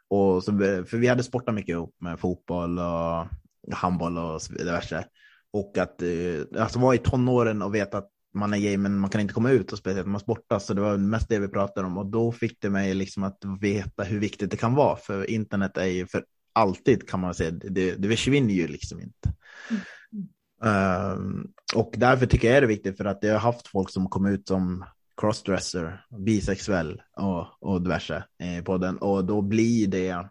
Och 0.08 0.44
så, 0.44 0.58
för 0.58 0.96
vi 0.96 1.06
hade 1.06 1.22
sportat 1.22 1.54
mycket 1.54 1.72
ihop 1.72 1.96
med 2.00 2.20
fotboll 2.20 2.78
och 2.78 3.26
handboll 3.72 4.18
och 4.18 4.40
diverse. 4.58 5.04
Och 5.52 5.78
att 5.78 6.02
eh, 6.02 6.62
alltså 6.62 6.78
vara 6.78 6.94
i 6.94 6.98
tonåren 6.98 7.62
och 7.62 7.74
veta 7.74 7.98
att 7.98 8.10
man 8.34 8.54
är 8.54 8.58
gay 8.58 8.76
men 8.76 8.98
man 8.98 9.10
kan 9.10 9.20
inte 9.20 9.34
komma 9.34 9.50
ut 9.50 9.72
och 9.72 9.78
speciellt 9.78 10.08
man 10.08 10.20
sportar. 10.20 10.58
Så 10.58 10.74
det 10.74 10.80
var 10.80 10.96
mest 10.96 11.28
det 11.28 11.38
vi 11.38 11.48
pratade 11.48 11.86
om 11.86 11.98
och 11.98 12.06
då 12.06 12.32
fick 12.32 12.60
det 12.60 12.70
mig 12.70 12.94
liksom 12.94 13.22
att 13.24 13.38
veta 13.60 14.02
hur 14.02 14.20
viktigt 14.20 14.50
det 14.50 14.56
kan 14.56 14.74
vara. 14.74 14.96
För 14.96 15.30
internet 15.30 15.76
är 15.76 15.86
ju 15.86 16.06
för 16.06 16.24
alltid 16.52 17.08
kan 17.08 17.20
man 17.20 17.34
säga, 17.34 17.50
det, 17.50 17.94
det 17.94 18.08
försvinner 18.08 18.54
ju 18.54 18.68
liksom 18.68 19.00
inte. 19.00 19.34
Mm. 19.70 21.12
Um, 21.12 21.52
och 21.74 21.94
därför 21.96 22.26
tycker 22.26 22.48
jag 22.48 22.56
är 22.56 22.60
det 22.60 22.66
viktigt 22.66 22.96
för 22.96 23.04
att 23.04 23.18
jag 23.22 23.32
har 23.32 23.40
haft 23.40 23.68
folk 23.68 23.90
som 23.90 24.08
kom 24.08 24.26
ut 24.26 24.48
som 24.48 24.84
crossdresser, 25.20 26.04
bisexuell 26.18 27.02
och, 27.16 27.46
och 27.60 27.82
diverse 27.82 28.24
i 28.42 28.62
podden 28.62 28.98
och 28.98 29.24
då 29.24 29.42
blir 29.42 29.86
det 29.86 30.08
Eh, 30.08 30.24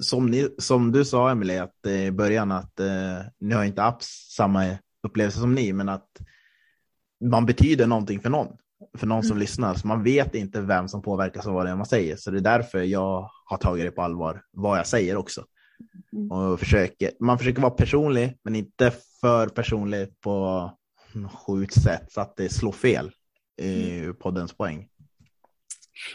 som, 0.00 0.26
ni, 0.26 0.48
som 0.58 0.92
du 0.92 1.04
sa 1.04 1.30
Emelie, 1.30 1.62
att 1.62 1.86
eh, 1.86 2.06
i 2.06 2.12
början 2.12 2.52
att 2.52 2.80
eh, 2.80 3.18
ni 3.40 3.54
har 3.54 3.64
inte 3.64 3.82
haft 3.82 4.32
samma 4.32 4.78
upplevelse 5.02 5.38
som 5.38 5.54
ni, 5.54 5.72
men 5.72 5.88
att 5.88 6.08
man 7.24 7.46
betyder 7.46 7.86
någonting 7.86 8.20
för 8.20 8.30
någon, 8.30 8.48
för 8.98 9.06
någon 9.06 9.22
som 9.22 9.32
mm. 9.32 9.40
lyssnar. 9.40 9.74
Så 9.74 9.86
man 9.86 10.02
vet 10.02 10.34
inte 10.34 10.60
vem 10.60 10.88
som 10.88 11.02
påverkas 11.02 11.46
av 11.46 11.54
vad 11.54 11.66
det 11.66 11.70
är 11.70 11.76
man 11.76 11.86
säger. 11.86 12.16
Så 12.16 12.30
det 12.30 12.38
är 12.38 12.40
därför 12.40 12.82
jag 12.82 13.30
har 13.44 13.56
tagit 13.56 13.84
det 13.84 13.90
på 13.90 14.02
allvar, 14.02 14.42
vad 14.50 14.78
jag 14.78 14.86
säger 14.86 15.16
också. 15.16 15.44
Mm. 16.12 16.30
Och 16.30 16.60
försöker, 16.60 17.10
man 17.20 17.38
försöker 17.38 17.62
vara 17.62 17.72
personlig, 17.72 18.38
men 18.44 18.56
inte 18.56 18.92
för 19.20 19.48
personlig 19.48 20.20
på 20.20 20.70
sjukt 21.46 21.82
sätt 21.82 22.12
så 22.12 22.20
att 22.20 22.36
det 22.36 22.48
slår 22.48 22.72
fel 22.72 23.10
i 23.62 23.98
mm. 23.98 24.14
poddens 24.14 24.52
poäng. 24.52 24.88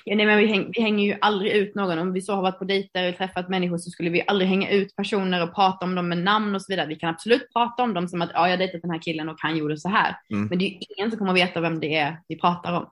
Ja, 0.06 0.16
nej, 0.16 0.26
men 0.26 0.38
vi, 0.38 0.46
häng, 0.48 0.72
vi 0.76 0.82
hänger 0.82 1.06
ju 1.06 1.18
aldrig 1.22 1.52
ut 1.52 1.76
någon. 1.76 2.00
Om 2.00 2.14
vi 2.14 2.22
så 2.22 2.34
har 2.34 2.42
varit 2.42 2.60
på 2.60 2.66
dejter 2.66 3.10
och 3.10 3.18
träffat 3.18 3.50
människor 3.50 3.78
så 3.78 3.90
skulle 3.90 4.10
vi 4.10 4.24
aldrig 4.28 4.50
hänga 4.50 4.70
ut 4.70 4.96
personer 4.96 5.44
och 5.44 5.56
prata 5.56 5.86
om 5.86 5.96
dem 5.96 6.10
med 6.10 6.18
namn 6.18 6.56
och 6.56 6.62
så 6.62 6.72
vidare. 6.72 6.88
Vi 6.88 6.96
kan 6.96 7.10
absolut 7.10 7.54
prata 7.54 7.84
om 7.84 7.94
dem 7.94 8.08
som 8.08 8.22
att 8.22 8.32
ja, 8.34 8.50
jag 8.50 8.60
dejtat 8.60 8.82
den 8.82 8.92
här 8.92 9.02
killen 9.02 9.30
och 9.30 9.36
han 9.40 9.58
gjorde 9.58 9.78
så 9.78 9.90
här. 9.90 10.18
Mm. 10.30 10.46
Men 10.46 10.60
det 10.60 10.66
är 10.66 10.70
ju 10.70 10.80
ingen 10.98 11.12
som 11.12 11.18
kommer 11.18 11.32
att 11.32 11.38
veta 11.38 11.62
vem 11.62 11.80
det 11.80 11.96
är 11.96 12.18
vi 12.28 12.40
pratar 12.40 12.74
om. 12.74 12.90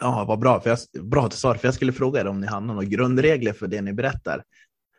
Ja, 0.00 0.24
vad 0.28 0.38
bra. 0.38 0.60
För 0.60 0.70
jag, 0.70 0.78
bra 1.10 1.24
att 1.24 1.30
du 1.30 1.36
sa 1.36 1.52
det, 1.52 1.58
för 1.58 1.68
jag 1.68 1.74
skulle 1.74 1.92
fråga 1.92 2.20
er 2.20 2.26
om 2.26 2.40
ni 2.40 2.46
har 2.46 2.60
några 2.60 2.84
grundregler 2.84 3.52
för 3.52 3.66
det 3.66 3.82
ni 3.82 3.92
berättar. 3.92 4.44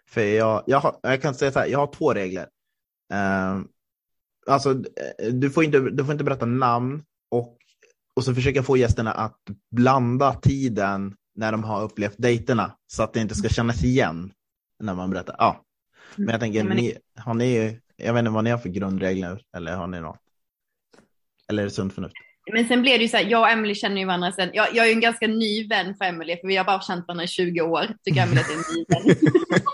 För 0.10 0.22
jag, 0.22 0.64
jag, 0.68 0.80
har, 0.80 0.96
jag 1.02 1.22
kan 1.22 1.36
säga 1.36 1.52
så 1.52 1.60
här, 1.60 1.68
jag 1.68 1.80
har 1.80 1.94
två 1.94 2.14
regler. 2.14 2.48
Uh, 3.14 3.64
alltså, 4.48 4.72
eh, 4.72 5.34
du 5.34 5.50
får, 5.50 5.64
inte, 5.64 5.80
du 5.80 6.06
får 6.06 6.12
inte 6.12 6.24
berätta 6.24 6.46
namn 6.46 7.04
och, 7.32 7.58
och 8.16 8.24
så 8.24 8.36
försöka 8.36 8.64
få 8.64 8.78
gästerna 8.78 9.12
att 9.12 9.40
blanda 9.72 10.34
tiden 10.34 11.16
när 11.36 11.52
de 11.52 11.64
har 11.64 11.84
upplevt 11.84 12.16
dejterna 12.18 12.72
så 12.88 13.04
att 13.04 13.14
det 13.14 13.20
inte 13.20 13.36
ska 13.36 13.50
kännas 13.50 13.84
igen 13.84 14.32
när 14.80 14.94
man 14.94 15.10
berättar. 15.10 15.36
Ja. 15.38 15.64
Men 16.16 16.30
jag 16.30 16.40
tänker, 16.40 16.64
men- 16.64 16.78
ni, 16.78 16.98
har 17.18 17.34
ni, 17.34 17.80
jag 17.96 18.14
vet 18.14 18.20
inte 18.20 18.32
vad 18.32 18.44
ni 18.44 18.50
har 18.50 18.58
för 18.58 18.70
grundregler 18.70 19.42
eller 19.58 19.76
har 19.76 19.88
ni 19.88 20.00
något? 20.02 20.20
Eller 21.50 21.64
är 21.64 21.66
det 21.66 21.72
sunt 21.72 21.94
förnuft? 21.94 22.16
Men 22.54 22.68
sen 22.68 22.82
blev 22.82 22.98
det 22.98 23.04
ju 23.04 23.10
så 23.10 23.18
här, 23.18 23.26
jag 23.26 23.42
och 23.42 23.50
Emily 23.50 23.76
känner 23.76 23.98
ju 23.98 24.06
varandra 24.06 24.32
sen. 24.32 24.50
Jag, 24.54 24.68
jag 24.76 24.86
är 24.86 24.90
ju 24.90 24.94
en 24.94 25.00
ganska 25.00 25.28
ny 25.28 25.68
vän 25.68 25.96
för 25.96 26.06
Emily, 26.06 26.38
för 26.42 26.48
vi 26.48 26.58
har 26.58 26.66
bara 26.66 26.82
känt 26.82 27.08
varandra 27.08 27.24
i 27.24 27.28
20 27.28 27.62
år. 27.62 27.88
Tycker 28.04 28.22
Emily 28.22 28.42
att 28.42 28.48
det 28.48 28.54
är 28.54 28.58
en 28.58 28.76
ny 28.76 28.86
vän. 28.90 29.32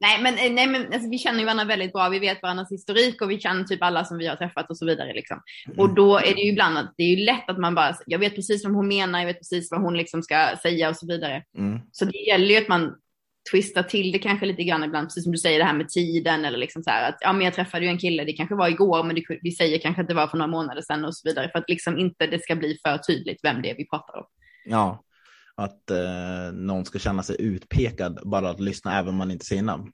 Nej, 0.00 0.22
men, 0.22 0.54
nej, 0.54 0.66
men 0.66 0.92
alltså, 0.92 1.10
vi 1.10 1.18
känner 1.18 1.38
ju 1.38 1.44
varandra 1.44 1.64
väldigt 1.64 1.92
bra. 1.92 2.08
Vi 2.08 2.18
vet 2.18 2.42
varandras 2.42 2.72
historik 2.72 3.22
och 3.22 3.30
vi 3.30 3.38
kan 3.38 3.66
typ 3.66 3.82
alla 3.82 4.04
som 4.04 4.18
vi 4.18 4.26
har 4.26 4.36
träffat 4.36 4.70
och 4.70 4.78
så 4.78 4.86
vidare. 4.86 5.12
Liksom. 5.12 5.40
Och 5.76 5.94
då 5.94 6.18
är 6.18 6.34
det 6.34 6.40
ju 6.40 6.50
ibland 6.50 6.78
att 6.78 6.94
det 6.96 7.02
är 7.02 7.16
ju 7.16 7.24
lätt 7.24 7.48
att 7.50 7.58
man 7.58 7.74
bara, 7.74 7.96
jag 8.06 8.18
vet 8.18 8.34
precis 8.34 8.64
vad 8.64 8.74
hon 8.74 8.88
menar, 8.88 9.18
jag 9.18 9.26
vet 9.26 9.38
precis 9.38 9.70
vad 9.70 9.80
hon 9.80 9.96
liksom 9.96 10.22
ska 10.22 10.56
säga 10.62 10.88
och 10.88 10.96
så 10.96 11.06
vidare. 11.06 11.42
Mm. 11.58 11.80
Så 11.92 12.04
det 12.04 12.18
gäller 12.18 12.46
ju 12.46 12.56
att 12.56 12.68
man 12.68 12.94
twistar 13.50 13.82
till 13.82 14.12
det 14.12 14.18
kanske 14.18 14.46
lite 14.46 14.64
grann 14.64 14.84
ibland, 14.84 15.08
precis 15.08 15.22
som 15.22 15.32
du 15.32 15.38
säger 15.38 15.58
det 15.58 15.64
här 15.64 15.74
med 15.74 15.88
tiden 15.88 16.44
eller 16.44 16.58
liksom 16.58 16.82
så 16.82 16.90
här 16.90 17.08
att 17.08 17.16
ja, 17.20 17.32
men 17.32 17.44
jag 17.44 17.54
träffade 17.54 17.84
ju 17.84 17.90
en 17.90 17.98
kille, 17.98 18.24
det 18.24 18.32
kanske 18.32 18.54
var 18.54 18.68
igår, 18.68 19.04
men 19.04 19.16
det, 19.16 19.22
vi 19.42 19.52
säger 19.52 19.78
kanske 19.78 20.02
att 20.02 20.08
det 20.08 20.14
var 20.14 20.26
för 20.26 20.36
några 20.36 20.50
månader 20.50 20.82
sedan 20.82 21.04
och 21.04 21.16
så 21.16 21.28
vidare 21.28 21.50
för 21.52 21.58
att 21.58 21.68
liksom 21.68 21.98
inte 21.98 22.26
det 22.26 22.42
ska 22.42 22.56
bli 22.56 22.78
för 22.82 22.98
tydligt 22.98 23.40
vem 23.42 23.62
det 23.62 23.70
är 23.70 23.76
vi 23.76 23.88
pratar 23.88 24.18
om. 24.18 24.24
Ja, 24.64 25.04
att 25.54 25.90
eh, 25.90 26.52
någon 26.52 26.84
ska 26.84 26.98
känna 26.98 27.22
sig 27.22 27.36
utpekad 27.38 28.18
bara 28.24 28.50
att 28.50 28.60
lyssna 28.60 28.98
även 28.98 29.08
om 29.08 29.16
man 29.16 29.30
inte 29.30 29.44
säger 29.46 29.62
namn. 29.62 29.92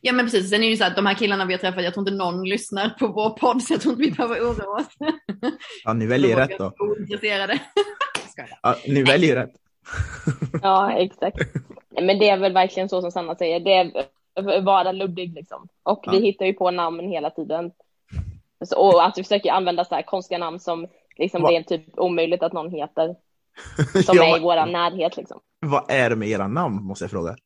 Ja, 0.00 0.12
men 0.12 0.26
precis. 0.26 0.50
Sen 0.50 0.58
är 0.58 0.62
det 0.62 0.70
ju 0.70 0.76
så 0.76 0.84
att 0.84 0.96
de 0.96 1.06
här 1.06 1.14
killarna 1.14 1.44
vi 1.44 1.52
har 1.54 1.58
träffat, 1.58 1.84
jag 1.84 1.94
tror 1.94 2.08
inte 2.08 2.24
någon 2.24 2.44
lyssnar 2.48 2.88
på 2.90 3.06
vår 3.08 3.30
podd, 3.30 3.62
så 3.62 3.72
jag 3.74 3.80
tror 3.80 3.94
inte 3.94 4.04
vi 4.04 4.10
behöver 4.16 4.40
oroa 4.40 4.80
oss. 4.80 4.86
Ja, 5.84 5.92
ni 5.92 6.06
väljer 6.06 6.36
rätt 6.36 6.58
då. 6.58 6.72
Ointresserade. 6.78 7.58
Ja, 8.62 8.76
ni 8.86 9.02
väljer 9.02 9.36
rätt. 9.36 9.52
Ja, 10.62 10.92
exakt. 10.92 11.36
Nej, 11.90 12.04
Men 12.04 12.18
det 12.18 12.28
är 12.28 12.36
väl 12.38 12.52
verkligen 12.52 12.88
så 12.88 13.00
som 13.00 13.10
Sanna 13.12 13.34
säger, 13.34 13.60
det 13.60 13.72
är 13.74 14.62
vara 14.62 14.92
luddig 14.92 15.34
liksom. 15.34 15.68
Och 15.82 16.04
vi 16.10 16.16
Ja. 16.16 16.22
hittar 16.22 16.46
ju 16.46 16.52
på 16.52 16.70
namn 16.70 17.00
hela 17.00 17.30
tiden. 17.30 17.70
Så, 18.64 18.76
och 18.78 19.04
att 19.06 19.18
vi 19.18 19.22
försöker 19.22 19.50
använda 19.52 19.84
så 19.84 19.94
här 19.94 20.02
konstiga 20.02 20.38
namn 20.38 20.60
som 20.60 20.86
liksom 21.16 21.42
Va? 21.42 21.48
det 21.50 21.56
är 21.56 21.62
typ 21.62 21.98
omöjligt 21.98 22.42
att 22.42 22.52
någon 22.52 22.70
heter. 22.70 23.16
Som 24.04 24.16
Ja, 24.16 24.24
är 24.24 24.36
i 24.36 24.40
vår 24.40 24.66
närhet 24.66 25.16
liksom. 25.16 25.40
Vad 25.60 25.90
är 25.90 26.10
det 26.10 26.16
med 26.16 26.28
era 26.28 26.48
namn 26.48 26.82
måste 26.84 27.04
jag 27.04 27.10
fråga? 27.10 27.36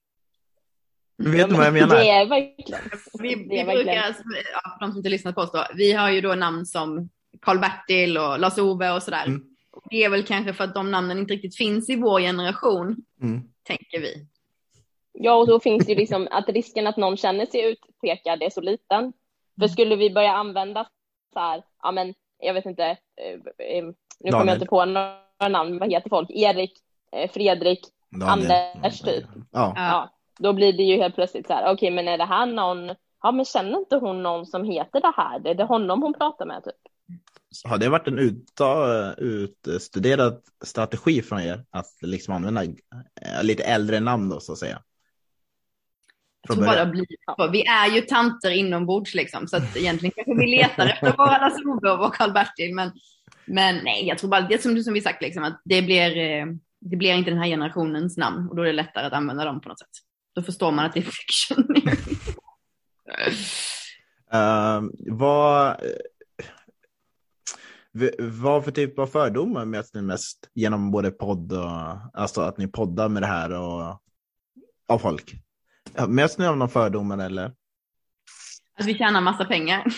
Vet 1.19 1.39
Ja, 1.41 1.47
du 1.47 1.55
vad 1.55 1.67
jag 1.67 1.73
men 1.73 1.83
menar? 1.89 1.97
Det 1.97 2.11
är 2.11 2.27
verkligen. 2.27 2.81
Vi, 3.19 3.35
Det 3.35 3.45
vi 3.49 3.59
är 3.59 3.65
brukar, 3.65 3.75
verkligen. 3.77 4.05
alltså, 4.05 4.23
ja, 4.55 4.71
för 4.79 4.87
de 4.87 4.91
som 4.93 4.97
inte 4.99 5.09
lyssnat 5.09 5.35
på 5.35 5.41
oss 5.41 5.53
då, 5.53 5.65
vi 5.75 5.93
har 5.93 6.11
ju 6.11 6.21
då 6.21 6.35
namn 6.35 6.67
som 6.67 7.09
Karl-Bertil 7.41 8.19
och 8.19 8.39
Lars-Ove 8.39 8.91
och 8.93 9.03
sådär. 9.03 9.27
Mm. 9.27 9.43
Det 9.91 10.05
är 10.05 10.09
väl 10.09 10.23
kanske 10.27 10.53
för 10.55 10.65
att 10.65 10.75
de 10.75 10.91
namnen 10.91 11.19
inte 11.19 11.35
riktigt 11.35 11.57
finns 11.57 11.91
i 11.91 11.97
vår 11.97 12.21
generation, 12.21 12.97
Mm. 13.23 13.43
tänker 13.63 14.01
vi. 14.01 14.27
Ja, 15.13 15.35
och 15.35 15.47
då 15.47 15.61
finns 15.61 15.87
det 15.87 15.93
ju 15.93 15.99
liksom 15.99 16.29
att 16.31 16.49
risken 16.49 16.87
att 16.87 16.97
någon 16.97 17.17
känner 17.17 17.47
sig 17.47 17.71
utpekad 17.73 18.43
är 18.43 18.51
så 18.51 18.61
liten. 18.61 19.13
För 19.61 19.69
skulle 19.69 19.97
vi 19.97 20.11
börja 20.11 20.33
använda 20.33 20.87
så 21.33 21.39
här, 21.41 21.63
ja 21.83 21.93
men 21.93 22.15
jag 22.39 22.55
vet 22.55 22.67
inte, 22.67 22.85
eh, 22.85 23.67
eh, 23.67 23.85
nu 24.21 24.31
kommer 24.31 24.47
jag 24.47 24.57
inte 24.57 24.67
på 24.67 24.85
några 24.85 25.17
namn, 25.49 25.79
vad 25.79 25.93
heter 25.93 26.09
folk? 26.09 26.31
Erik, 26.31 26.73
eh, 27.13 27.31
Fredrik, 27.31 27.81
Daniel. 28.11 28.53
Anders, 28.75 29.01
typ. 29.01 29.25
Ja. 29.53 29.73
ja, 29.77 30.11
då 30.39 30.53
blir 30.53 30.73
det 30.73 30.83
ju 30.83 30.97
helt 30.97 31.15
plötsligt 31.15 31.47
så 31.47 31.53
här, 31.53 31.73
okej 31.73 31.91
men 31.91 32.09
är 32.09 32.19
det 32.19 32.25
här 32.25 32.47
någon, 32.47 32.95
ja 33.23 33.33
men 33.33 33.45
känner 33.45 33.79
inte 33.79 33.97
hon 33.97 34.23
någon 34.23 34.47
som 34.47 34.65
heter 34.65 35.01
det 35.01 35.13
här? 35.17 35.47
Är 35.47 35.55
det 35.55 35.65
honom 35.65 36.03
hon 36.03 36.15
pratar 36.15 36.47
med 36.47 36.65
typ? 36.65 36.75
Har 37.65 37.79
det 37.79 37.89
varit 37.89 38.09
en 38.09 38.19
utstuderad 39.19 40.43
strategi 40.65 41.23
från 41.23 41.41
er 41.41 41.65
att 41.71 41.93
liksom 42.01 42.35
använda 42.35 42.65
eh, 42.65 43.43
lite 43.43 43.65
äldre 43.65 44.01
namn 44.01 44.29
då 44.29 44.41
så 44.41 44.53
att 44.53 44.59
säga? 44.59 44.83
Jag 46.43 46.55
Från 46.55 46.65
tror 46.65 46.75
bara 46.75 47.47
det. 47.47 47.53
Vi 47.53 47.67
är 47.67 47.95
ju 47.95 48.01
tanter 48.01 48.51
inombords 48.51 49.15
liksom, 49.15 49.49
så 49.49 49.57
att 49.57 49.77
egentligen 49.77 50.13
kanske 50.17 50.35
vi 50.35 50.47
letar 50.47 50.87
efter 50.93 51.17
våra 51.17 51.39
Lars-Ove 51.39 52.07
och 52.07 52.15
Karl-Bertil, 52.15 52.75
men, 52.75 52.91
men 53.45 53.85
nej, 53.85 54.07
jag 54.09 54.19
tror 54.19 54.31
bara 54.31 54.41
det 54.41 54.63
som, 54.63 54.83
som 54.83 54.95
vi 54.95 55.01
sagt, 55.01 55.23
liksom, 55.23 55.45
att 55.45 55.61
det 55.65 55.83
blir, 55.83 56.17
eh, 56.19 56.47
det 56.81 56.97
blir 56.97 57.15
inte 57.15 57.31
den 57.31 57.39
här 57.39 57.49
generationens 57.49 58.17
namn 58.17 58.49
och 58.49 58.57
då 58.57 58.63
är 58.63 58.67
det 58.67 58.73
lättare 58.73 59.07
att 59.07 59.13
använda 59.13 59.45
dem 59.45 59.61
på 59.61 59.69
något 59.69 59.79
sätt. 59.79 59.89
Då 60.35 60.43
förstår 60.43 60.73
man 60.73 60.85
att 60.85 60.93
det 60.93 61.01
är 61.01 61.11
fiction. 61.11 61.75
Eh, 64.33 64.83
vad, 64.99 65.69
eh, 65.69 65.87
vad 68.19 68.65
för 68.65 68.71
typ 68.71 68.99
av 68.99 69.07
fördomar 69.07 69.65
möts 69.65 69.95
ni 69.95 70.03
mest 70.03 70.51
genom 70.55 70.91
både 70.91 71.11
podd 71.11 71.53
och 71.53 71.71
alltså 72.15 72.41
att 72.41 72.59
ni 72.59 72.69
poddar 72.69 73.09
med 73.09 73.23
det 73.23 73.27
här 73.27 73.53
och 73.53 74.03
av 74.89 74.99
folk? 74.99 75.33
Möts 76.09 76.39
ni 76.39 76.47
av 76.47 76.57
någon 76.57 76.69
fördomar 76.69 77.19
eller? 77.19 77.53
Att 78.79 78.87
vi 78.87 78.95
tjänar 78.95 79.21
massa 79.21 79.45
pengar. 79.45 79.85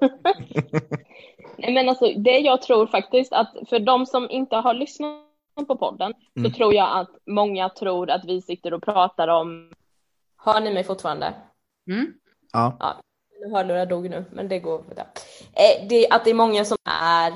Nej 1.58 1.72
men 1.74 1.88
alltså 1.88 2.12
det 2.16 2.38
jag 2.38 2.62
tror 2.62 2.86
faktiskt 2.86 3.32
att 3.32 3.54
för 3.68 3.78
de 3.78 4.06
som 4.06 4.30
inte 4.30 4.56
har 4.56 4.74
lyssnat 4.74 5.24
på 5.66 5.76
podden 5.76 6.14
Mm. 6.36 6.50
så 6.50 6.56
tror 6.56 6.74
jag 6.74 6.98
att 6.98 7.08
många 7.26 7.68
tror 7.68 8.10
att 8.10 8.24
vi 8.24 8.42
sitter 8.42 8.74
och 8.74 8.82
pratar 8.82 9.28
om 9.28 9.72
Hör 10.44 10.60
ni 10.60 10.72
mig 10.74 10.84
fortfarande? 10.84 11.34
Mm. 11.90 12.12
Ja. 12.52 12.96
Nu 13.40 13.54
hörlurar 13.54 13.86
dog 13.86 14.10
nu, 14.10 14.24
men 14.32 14.48
det 14.48 14.58
går. 14.58 14.84
Ja. 14.96 15.02
Eh, 15.52 15.88
det, 15.88 16.08
att 16.10 16.24
det 16.24 16.30
är 16.30 16.34
många 16.34 16.64
som 16.64 16.76
är 17.02 17.32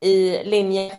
i 0.00 0.44
linje. 0.44 0.98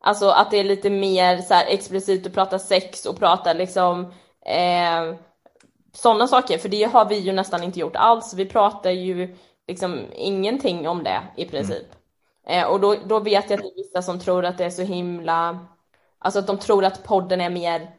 Alltså 0.00 0.28
att 0.28 0.50
det 0.50 0.56
är 0.56 0.64
lite 0.64 0.90
mer 0.90 1.38
så 1.38 1.54
här 1.54 1.66
explicit 1.68 2.26
att 2.26 2.34
prata 2.34 2.58
sex 2.58 3.06
och 3.06 3.18
prata 3.18 3.52
liksom 3.52 4.00
eh, 4.46 5.14
sådana 5.92 6.26
saker. 6.26 6.58
För 6.58 6.68
det 6.68 6.84
har 6.84 7.08
vi 7.08 7.18
ju 7.18 7.32
nästan 7.32 7.62
inte 7.62 7.80
gjort 7.80 7.96
alls. 7.96 8.34
Vi 8.34 8.46
pratar 8.46 8.90
ju 8.90 9.36
liksom 9.68 10.00
ingenting 10.14 10.88
om 10.88 11.04
det 11.04 11.22
i 11.36 11.44
princip. 11.44 11.86
Eh, 12.46 12.64
och 12.64 12.80
då, 12.80 12.96
då 13.06 13.20
vet 13.20 13.50
jag 13.50 13.56
att 13.56 13.62
det 13.64 13.68
är 13.68 13.84
vissa 13.84 14.02
som 14.02 14.20
tror 14.20 14.44
att 14.44 14.58
det 14.58 14.64
är 14.64 14.70
så 14.70 14.82
himla, 14.82 15.58
alltså 16.18 16.38
att 16.38 16.46
de 16.46 16.58
tror 16.58 16.84
att 16.84 17.04
podden 17.04 17.40
är 17.40 17.50
mer 17.50 17.90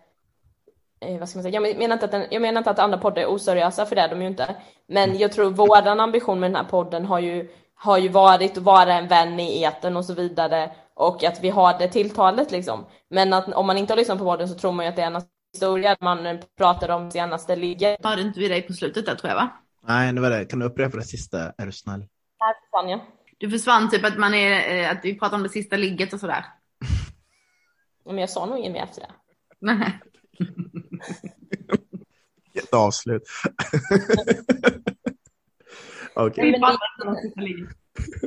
eh, 1.02 1.20
vad 1.20 1.30
ska 1.30 1.38
man 1.38 1.44
säga? 1.44 1.62
Jag 1.62 1.78
menar, 1.78 1.94
inte 1.94 2.06
att 2.06 2.12
den, 2.12 2.26
jag 2.30 2.42
menar 2.42 2.62
inte 2.62 2.70
att 2.70 2.80
andra 2.80 2.98
poddar 2.98 3.22
är 3.22 3.28
oseriösa, 3.28 3.86
för 3.86 3.96
det 3.96 4.02
är 4.02 4.10
de 4.10 4.22
ju 4.22 4.28
inte. 4.28 4.56
Men 4.88 5.18
jag 5.18 5.32
tror 5.32 5.50
våran 5.50 6.00
ambition 6.00 6.40
med 6.40 6.52
den 6.52 6.56
här 6.56 6.70
podden 6.72 7.06
har 7.06 7.20
ju, 7.20 7.50
har 7.76 7.98
ju 7.98 8.10
varit 8.10 8.58
att 8.58 8.64
vara 8.64 8.94
en 8.94 9.08
vän 9.08 9.40
i 9.40 9.62
eten 9.62 9.98
och 9.98 10.06
så 10.06 10.14
vidare. 10.14 10.72
Och 10.94 11.24
att 11.24 11.44
vi 11.44 11.50
har 11.50 11.80
det 11.80 11.88
tilltalet 11.88 12.52
liksom. 12.52 12.86
Men 13.10 13.34
att 13.34 13.54
om 13.54 13.68
man 13.68 13.78
inte 13.78 13.94
har 13.94 13.98
lyssnat 13.98 14.18
på 14.18 14.24
podden 14.24 14.50
så 14.50 14.56
tror 14.56 14.72
man 14.72 14.86
ju 14.86 14.90
att 14.90 14.96
det 14.96 15.02
är 15.02 15.08
en 15.08 15.22
historia 15.54 15.98
man 16.00 16.40
pratar 16.58 16.90
om 16.90 17.12
senaste 17.12 17.56
ligger. 17.56 17.98
Hörde 18.04 18.22
inte 18.22 18.40
vi 18.40 18.48
dig 18.48 18.62
på 18.62 18.74
slutet 18.74 19.06
där 19.06 19.16
tror 19.16 19.30
jag 19.30 19.36
va? 19.36 19.50
Nej, 19.88 20.14
det 20.14 20.22
var 20.22 20.30
det. 20.30 20.46
Kan 20.46 20.60
du 20.60 20.66
upprepa 20.66 20.98
det 20.98 21.04
sista? 21.04 21.38
Är 21.58 21.66
du 21.66 21.72
snäll? 21.72 22.06
Här 22.40 22.54
försvann 22.62 22.90
jag. 22.90 23.00
Du 23.42 23.50
försvann 23.50 23.90
typ 23.90 24.06
att 24.06 24.18
man 24.18 24.34
är, 24.34 24.78
eh, 24.78 24.92
att 24.92 25.00
vi 25.04 25.20
pratar 25.20 25.38
om 25.38 25.44
det 25.44 25.50
sista 25.50 25.78
ligget 25.78 26.14
och 26.14 26.20
sådär. 26.20 26.46
Men 28.06 28.18
jag 28.18 28.30
sa 28.30 28.46
nog 28.46 28.60
inget 28.60 28.72
mer 28.72 28.84
efter 28.84 29.02
det. 29.02 29.12
Nej. 29.60 30.00
Ett 32.64 32.74
avslut. 32.74 33.24
Om 36.16 36.32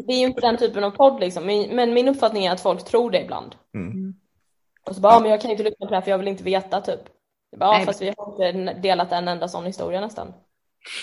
det 0.06 0.12
är 0.12 0.18
ju 0.18 0.26
inte 0.26 0.40
den 0.40 0.56
typen 0.56 0.84
av 0.84 0.90
podd 0.90 1.20
liksom. 1.20 1.46
Men 1.70 1.94
min 1.94 2.08
uppfattning 2.08 2.46
är 2.46 2.52
att 2.52 2.60
folk 2.60 2.84
tror 2.84 3.10
det 3.10 3.22
ibland. 3.22 3.54
Mm. 3.74 4.14
Och 4.84 4.94
så 4.94 5.00
bara, 5.00 5.12
ja. 5.12 5.20
men 5.20 5.30
jag 5.30 5.40
kan 5.40 5.50
inte 5.50 5.62
lyssna 5.62 5.86
på 5.86 5.90
det 5.90 5.96
här 5.96 6.02
för 6.02 6.10
jag 6.10 6.18
vill 6.18 6.28
inte 6.28 6.44
veta 6.44 6.80
typ. 6.80 7.00
Jag 7.50 7.60
bara, 7.60 7.78
ja, 7.78 7.84
fast 7.84 8.02
vi 8.02 8.14
har 8.16 8.48
inte 8.48 8.74
delat 8.74 9.12
en 9.12 9.28
enda 9.28 9.48
sån 9.48 9.66
historia 9.66 10.00
nästan. 10.00 10.32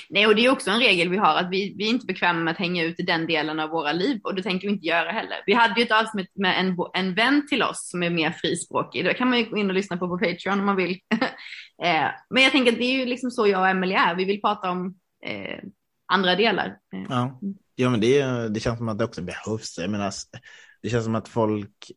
Nej, 0.09 0.27
och 0.27 0.35
det 0.35 0.45
är 0.45 0.49
också 0.49 0.71
en 0.71 0.79
regel 0.79 1.09
vi 1.09 1.17
har 1.17 1.35
att 1.35 1.49
vi, 1.51 1.75
vi 1.77 1.85
är 1.85 1.89
inte 1.89 2.05
bekväma 2.05 2.39
med 2.39 2.51
att 2.51 2.57
hänga 2.57 2.83
ut 2.83 2.99
i 2.99 3.03
den 3.03 3.27
delen 3.27 3.59
av 3.59 3.69
våra 3.69 3.93
liv 3.93 4.19
och 4.23 4.35
det 4.35 4.43
tänker 4.43 4.67
vi 4.67 4.73
inte 4.73 4.87
göra 4.87 5.11
heller. 5.11 5.43
Vi 5.45 5.53
hade 5.53 5.79
ju 5.79 5.85
ett 5.85 5.91
avsnitt 5.91 6.31
med 6.35 6.59
en, 6.59 6.77
en 6.93 7.15
vän 7.15 7.47
till 7.47 7.63
oss 7.63 7.89
som 7.89 8.03
är 8.03 8.09
mer 8.09 8.31
frispråkig. 8.31 9.05
Det 9.05 9.13
kan 9.13 9.29
man 9.29 9.39
ju 9.39 9.45
gå 9.45 9.57
in 9.57 9.69
och 9.69 9.73
lyssna 9.73 9.97
på 9.97 10.07
på 10.07 10.17
Patreon 10.17 10.59
om 10.59 10.65
man 10.65 10.75
vill. 10.75 10.91
eh, 11.83 12.07
men 12.29 12.43
jag 12.43 12.51
tänker 12.51 12.71
att 12.71 12.77
det 12.77 12.83
är 12.83 12.99
ju 12.99 13.05
liksom 13.05 13.31
så 13.31 13.47
jag 13.47 13.61
och 13.61 13.67
Emelie 13.67 13.97
är. 13.97 14.15
Vi 14.15 14.25
vill 14.25 14.41
prata 14.41 14.71
om 14.71 14.95
eh, 15.25 15.59
andra 16.13 16.35
delar. 16.35 16.65
Eh. 16.67 17.05
Ja. 17.09 17.39
ja, 17.75 17.89
men 17.89 18.01
det, 18.01 18.23
det 18.49 18.59
känns 18.59 18.77
som 18.77 18.89
att 18.89 18.97
det 18.97 19.05
också 19.05 19.21
behövs. 19.21 19.77
Jag 19.77 19.89
menar, 19.89 20.11
det 20.81 20.89
känns 20.89 21.03
som 21.03 21.15
att 21.15 21.27
folk... 21.27 21.91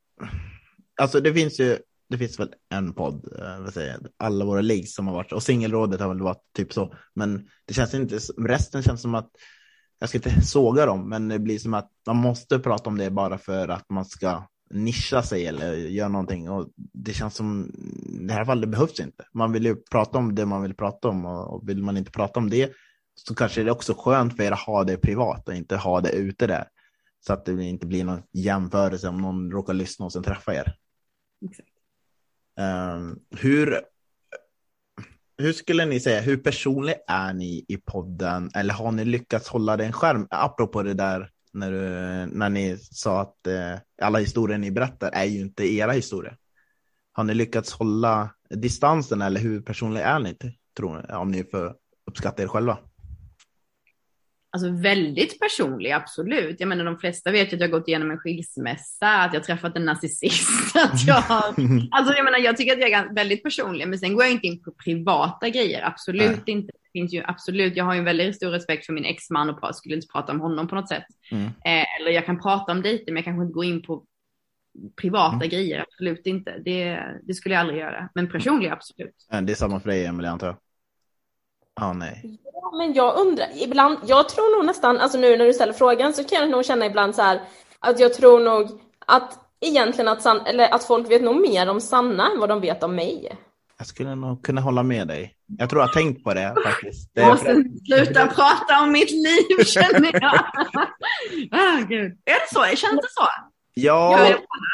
alltså 1.01 1.21
det 1.21 1.35
finns 1.35 1.61
ju, 1.61 1.79
det 2.15 2.19
finns 2.19 2.41
väl 2.41 2.55
en 2.71 2.93
podd, 2.93 3.29
eh, 3.39 3.61
vad 3.61 3.75
säger 3.75 3.93
jag, 3.93 4.07
alla 4.17 4.45
våra 4.45 4.61
liggs 4.61 4.95
som 4.95 5.07
har 5.07 5.15
varit, 5.15 5.33
och 5.33 5.43
singelrådet 5.43 6.01
har 6.01 6.09
väl 6.09 6.23
varit 6.23 6.43
typ 6.57 6.73
så, 6.73 6.95
men 7.15 7.49
det 7.65 7.75
känns 7.75 7.95
inte, 7.95 8.19
resten 8.39 8.83
känns 8.83 9.03
som 9.03 9.15
att, 9.15 9.31
jag 9.99 10.09
ska 10.09 10.19
inte 10.19 10.41
såga 10.41 10.87
dem, 10.87 11.09
men 11.09 11.29
det 11.29 11.39
blir 11.39 11.59
som 11.59 11.75
att 11.75 11.91
man 12.07 12.17
måste 12.17 12.59
prata 12.59 12.91
om 12.91 12.99
det 12.99 13.11
bara 13.11 13.39
för 13.39 13.69
att 13.69 13.91
man 13.91 14.05
ska 14.05 14.49
nischa 14.71 15.23
sig 15.23 15.47
eller 15.47 15.75
göra 15.75 16.09
någonting. 16.09 16.51
Och 16.51 16.69
det 16.77 17.13
känns 17.13 17.35
som, 17.35 17.71
i 18.23 18.27
det 18.27 18.33
här 18.33 18.45
fallet 18.45 18.69
behövs 18.69 19.01
inte. 19.01 19.25
Man 19.33 19.53
vill 19.53 19.65
ju 19.65 19.77
prata 19.77 20.19
om 20.19 20.35
det 20.35 20.47
man 20.47 20.63
vill 20.63 20.75
prata 20.75 21.09
om 21.09 21.25
och 21.25 21.69
vill 21.69 21.83
man 21.83 21.97
inte 21.97 22.11
prata 22.11 22.41
om 22.41 22.51
det 22.51 22.73
så 23.15 23.35
kanske 23.35 23.63
det 23.63 23.69
är 23.69 23.73
också 23.73 23.95
skönt 23.95 24.37
för 24.37 24.43
er 24.43 24.53
att 24.53 24.59
ha 24.59 24.85
det 24.85 24.97
privat 24.97 25.49
och 25.49 25.55
inte 25.55 25.77
ha 25.77 26.01
det 26.01 26.11
ute 26.11 26.47
där. 26.47 26.69
Så 27.27 27.33
att 27.33 27.45
det 27.45 27.65
inte 27.65 27.87
blir 27.87 28.05
någon 28.05 28.23
jämförelse 28.33 29.09
om 29.09 29.21
någon 29.21 29.51
råkar 29.51 29.75
lyssna 29.75 30.05
och 30.05 30.13
sen 30.13 30.23
träffa 30.23 30.55
er. 30.55 30.77
Exakt. 31.45 31.74
Ehm, 32.57 33.19
hur, 33.31 33.81
hur 35.39 35.53
skulle 35.53 35.85
ni 35.85 36.01
säga, 36.01 36.21
hur 36.21 36.37
personlig 36.37 36.95
är 37.07 37.33
ni 37.33 37.65
i 37.69 37.77
podden? 37.77 38.51
Eller 38.55 38.75
har 38.75 38.93
ni 38.93 39.05
lyckats 39.05 39.49
hålla 39.49 39.77
den 39.77 39.93
skärm? 39.93 40.27
Apropå 40.31 40.83
det 40.83 40.95
där 40.95 41.31
när, 41.53 41.71
du, 41.71 41.89
när 42.37 42.49
ni 42.49 42.79
sa 42.79 43.21
att 43.21 43.47
eh, 43.47 43.75
alla 44.03 44.19
historier 44.19 44.59
ni 44.59 44.71
berättar 44.71 45.11
är 45.11 45.25
ju 45.25 45.41
inte 45.41 45.75
era 45.75 45.93
historier. 45.93 46.37
Har 47.13 47.25
ni 47.25 47.35
lyckats 47.35 47.73
hålla 47.73 48.31
distansen 48.51 49.23
eller 49.23 49.41
hur 49.41 49.61
personliga 49.61 50.07
är 50.07 50.19
ni? 50.19 50.37
Tror 50.77 50.97
ni, 50.97 51.15
om 51.15 51.31
ni 51.31 51.45
får 51.45 51.75
uppskatta 52.07 52.43
er 52.43 52.47
själva? 52.47 52.79
Alltså 54.55 54.71
väldigt 54.71 55.41
personlig, 55.41 55.91
absolut. 55.91 56.61
Jag 56.61 56.69
menar 56.69 56.85
de 56.85 56.99
flesta 56.99 57.31
vet 57.31 57.53
ju 57.53 57.57
att 57.57 57.61
jag 57.61 57.69
har 57.69 57.79
gått 57.79 57.89
igenom 57.89 58.11
en 58.11 58.19
skilsmässa, 58.19 59.09
att 59.09 59.35
jag 59.35 59.45
träffat 59.45 59.77
en 59.77 59.85
narcissist. 59.85 60.77
Att 60.77 61.07
jag, 61.07 61.15
har, 61.15 61.45
alltså 61.91 62.15
jag 62.15 62.25
menar 62.25 62.39
jag 62.39 62.57
tycker 62.57 62.73
att 62.73 62.79
jag 62.79 62.91
är 62.91 63.15
väldigt 63.15 63.43
personlig, 63.43 63.89
men 63.89 63.99
sen 63.99 64.15
går 64.15 64.25
jag 64.25 64.33
inte 64.33 64.47
in 64.47 64.63
på 64.63 64.71
privata 64.85 65.49
grejer, 65.49 65.87
absolut 65.87 66.47
Nej. 66.47 66.57
inte. 66.57 66.73
Det 66.73 66.99
finns 66.99 67.13
ju 67.13 67.23
absolut, 67.25 67.77
jag 67.77 67.85
har 67.85 67.95
ju 67.95 67.99
en 67.99 68.05
väldigt 68.05 68.37
stor 68.37 68.51
respekt 68.51 68.87
för 68.87 68.93
min 68.93 69.05
exman 69.05 69.51
och 69.51 69.77
skulle 69.77 69.95
inte 69.95 70.07
prata 70.13 70.33
om 70.33 70.41
honom 70.41 70.69
på 70.69 70.75
något 70.75 70.89
sätt. 70.89 71.07
Mm. 71.31 71.45
Eh, 71.45 72.01
eller 72.01 72.11
jag 72.11 72.27
kan 72.27 72.41
prata 72.41 72.73
om 72.73 72.83
dejter, 72.83 73.13
men 73.13 73.17
jag 73.17 73.25
kanske 73.25 73.43
inte 73.43 73.55
går 73.55 73.65
in 73.65 73.83
på 73.83 74.05
privata 75.01 75.35
mm. 75.35 75.49
grejer, 75.49 75.81
absolut 75.81 76.27
inte. 76.27 76.59
Det, 76.65 77.01
det 77.23 77.35
skulle 77.35 77.55
jag 77.55 77.61
aldrig 77.61 77.79
göra, 77.81 78.09
men 78.15 78.31
personlig 78.31 78.69
absolut. 78.69 79.27
Det 79.43 79.53
är 79.53 79.57
samma 79.57 79.81
för 79.81 79.89
dig, 79.89 80.07
Emelie, 80.07 80.31
antar 80.31 80.47
jag? 80.47 80.57
Ja, 81.81 81.93
nej. 81.93 82.39
Ja, 82.53 82.77
men 82.77 82.95
jag 82.95 83.17
undrar, 83.19 83.49
ibland, 83.63 83.99
jag 84.07 84.29
tror 84.29 84.57
nog 84.57 84.67
nästan, 84.67 84.99
alltså 84.99 85.19
nu 85.19 85.37
när 85.37 85.45
du 85.45 85.53
ställer 85.53 85.73
frågan 85.73 86.13
så 86.15 86.25
kan 86.25 86.41
jag 86.41 86.51
nog 86.51 86.65
känna 86.65 86.87
ibland 86.87 87.15
så 87.15 87.23
här 87.23 87.41
att 87.79 88.01
jag 88.01 88.15
tror 88.15 88.41
nog 88.41 88.81
att 89.07 89.39
egentligen 89.61 90.09
att, 90.09 90.23
San, 90.23 90.41
eller 90.47 90.75
att 90.75 90.85
folk 90.85 91.11
vet 91.11 91.23
nog 91.23 91.41
mer 91.41 91.71
om 91.71 91.81
Sanna 91.81 92.31
än 92.31 92.41
vad 92.41 92.49
de 92.49 92.61
vet 92.61 92.83
om 92.83 92.95
mig. 92.95 93.39
Jag 93.79 93.87
skulle 93.87 94.15
nog 94.15 94.45
kunna 94.45 94.61
hålla 94.61 94.83
med 94.83 95.09
dig. 95.09 95.35
Jag 95.59 95.71
tror 95.71 95.83
jag 95.83 95.87
har 95.87 95.93
tänkt 95.95 96.25
på 96.25 96.35
det 96.35 96.55
faktiskt. 96.65 97.15
Det 97.15 97.21
jag 97.21 97.31
måste 97.31 97.65
sluta 97.87 98.27
prata 98.27 98.83
om 98.83 98.93
mitt 98.93 99.11
liv 99.11 99.65
känner 99.65 100.13
jag. 100.23 100.35
ah, 101.51 101.81
Gud. 101.89 102.13
Är 102.25 102.33
det 102.33 102.49
så? 102.53 102.77
Känns 102.77 103.01
det 103.01 103.09
så? 103.11 103.29
Ja, 103.75 104.29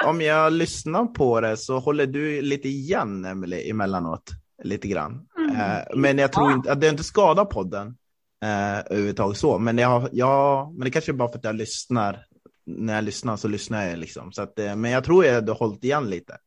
om 0.05 0.21
jag 0.21 0.53
lyssnar 0.53 1.05
på 1.05 1.41
det 1.41 1.57
så 1.57 1.79
håller 1.79 2.07
du 2.07 2.43
lite 2.43 2.69
igen, 2.69 3.25
Emelie, 3.25 3.71
emellanåt 3.71 4.31
lite 4.63 4.89
grann. 4.89 5.27
Mm. 5.51 5.77
Eh, 5.77 5.83
men 5.97 6.19
jag 6.19 6.33
tror 6.33 6.53
inte, 6.53 6.73
att 6.73 6.81
det 6.81 6.89
inte 6.89 7.05
skadar 7.05 7.45
podden 7.45 7.97
eh, 8.45 8.79
överhuvudtaget 8.79 9.39
så. 9.39 9.59
Men, 9.59 9.79
jag, 9.79 10.09
jag, 10.13 10.75
men 10.75 10.85
det 10.85 10.91
kanske 10.91 11.13
är 11.13 11.15
bara 11.15 11.29
för 11.29 11.39
att 11.39 11.45
jag 11.45 11.55
lyssnar. 11.55 12.27
När 12.67 12.95
jag 12.95 13.05
lyssnar 13.05 13.37
så 13.37 13.49
lyssnar 13.49 13.87
jag 13.87 13.99
liksom. 13.99 14.33
Så 14.33 14.43
att, 14.43 14.59
eh, 14.59 14.77
men 14.77 14.91
jag 14.91 15.05
tror 15.05 15.25
jag 15.25 15.49
har 15.49 15.55
hållit 15.55 15.85
igen 15.85 16.11
lite. 16.11 16.39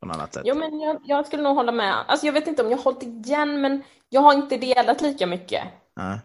På 0.00 0.06
något 0.06 0.16
annat 0.16 0.34
sätt. 0.34 0.42
Jo, 0.46 0.54
men 0.54 0.80
jag, 0.80 1.00
jag, 1.04 1.26
skulle 1.26 1.42
nog 1.42 1.56
hålla 1.56 1.72
med. 1.72 2.04
Alltså 2.06 2.26
jag 2.26 2.32
vet 2.32 2.46
inte 2.46 2.62
om 2.62 2.70
jag 2.70 2.78
har 2.78 2.84
hållit 2.84 3.02
igen, 3.02 3.60
men 3.60 3.82
jag 4.08 4.20
har 4.20 4.32
inte 4.34 4.56
delat 4.56 5.00
lika 5.00 5.26
mycket. 5.26 5.62
Äh. 6.00 6.16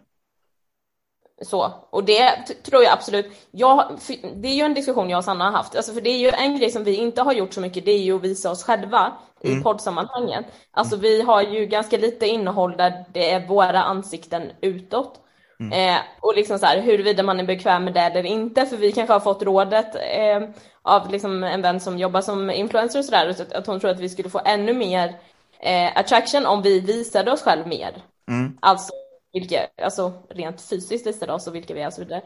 Så, 1.42 1.74
och 1.90 2.04
det 2.04 2.36
tror 2.62 2.82
jag 2.82 2.92
absolut. 2.92 3.26
Jag, 3.50 3.98
det 4.36 4.48
är 4.48 4.54
ju 4.54 4.62
en 4.62 4.74
diskussion 4.74 5.10
jag 5.10 5.18
och 5.18 5.24
Sanna 5.24 5.44
har 5.44 5.52
haft. 5.52 5.76
Alltså 5.76 5.92
för 5.92 6.00
det 6.00 6.10
är 6.10 6.18
ju 6.18 6.28
en 6.28 6.58
grej 6.58 6.70
som 6.70 6.84
vi 6.84 6.94
inte 6.94 7.22
har 7.22 7.32
gjort 7.32 7.52
så 7.52 7.60
mycket, 7.60 7.84
det 7.84 7.90
är 7.90 8.02
ju 8.02 8.16
att 8.16 8.22
visa 8.22 8.50
oss 8.50 8.64
själva 8.64 9.12
i 9.42 9.50
mm. 9.50 9.62
poddsammanhanget. 9.62 10.44
Alltså 10.70 10.96
vi 10.96 11.22
har 11.22 11.42
ju 11.42 11.66
ganska 11.66 11.96
lite 11.96 12.26
innehåll 12.26 12.76
där 12.76 13.04
det 13.12 13.30
är 13.30 13.46
våra 13.46 13.82
ansikten 13.82 14.42
utåt. 14.60 15.20
Mm. 15.60 15.96
Eh, 15.96 16.00
och 16.20 16.34
liksom 16.36 16.58
så 16.58 16.66
här, 16.66 16.80
huruvida 16.80 17.22
man 17.22 17.40
är 17.40 17.44
bekväm 17.44 17.84
med 17.84 17.94
det 17.94 18.00
eller 18.00 18.26
inte, 18.26 18.66
för 18.66 18.76
vi 18.76 18.92
kanske 18.92 19.12
har 19.12 19.20
fått 19.20 19.42
rådet 19.42 19.94
eh, 19.94 20.48
av 20.82 21.10
liksom 21.10 21.44
en 21.44 21.62
vän 21.62 21.80
som 21.80 21.98
jobbar 21.98 22.20
som 22.20 22.50
influencer 22.50 22.98
och 22.98 23.04
sådär, 23.04 23.36
att 23.54 23.66
hon 23.66 23.80
tror 23.80 23.90
att 23.90 24.00
vi 24.00 24.08
skulle 24.08 24.30
få 24.30 24.40
ännu 24.44 24.72
mer 24.72 25.18
eh, 25.58 25.96
attraction 25.96 26.46
om 26.46 26.62
vi 26.62 26.80
visade 26.80 27.32
oss 27.32 27.42
själv 27.42 27.66
mer. 27.66 27.92
Mm. 28.28 28.58
Alltså 28.60 28.92
vilka, 29.32 29.66
alltså 29.82 30.12
rent 30.30 30.60
fysiskt 30.60 31.06
visade 31.06 31.32
oss 31.32 31.46
och 31.46 31.54
vilka 31.54 31.74
vi 31.74 31.80
är 31.80 31.86
och 31.86 31.92
så 31.92 32.04
vidare. 32.04 32.22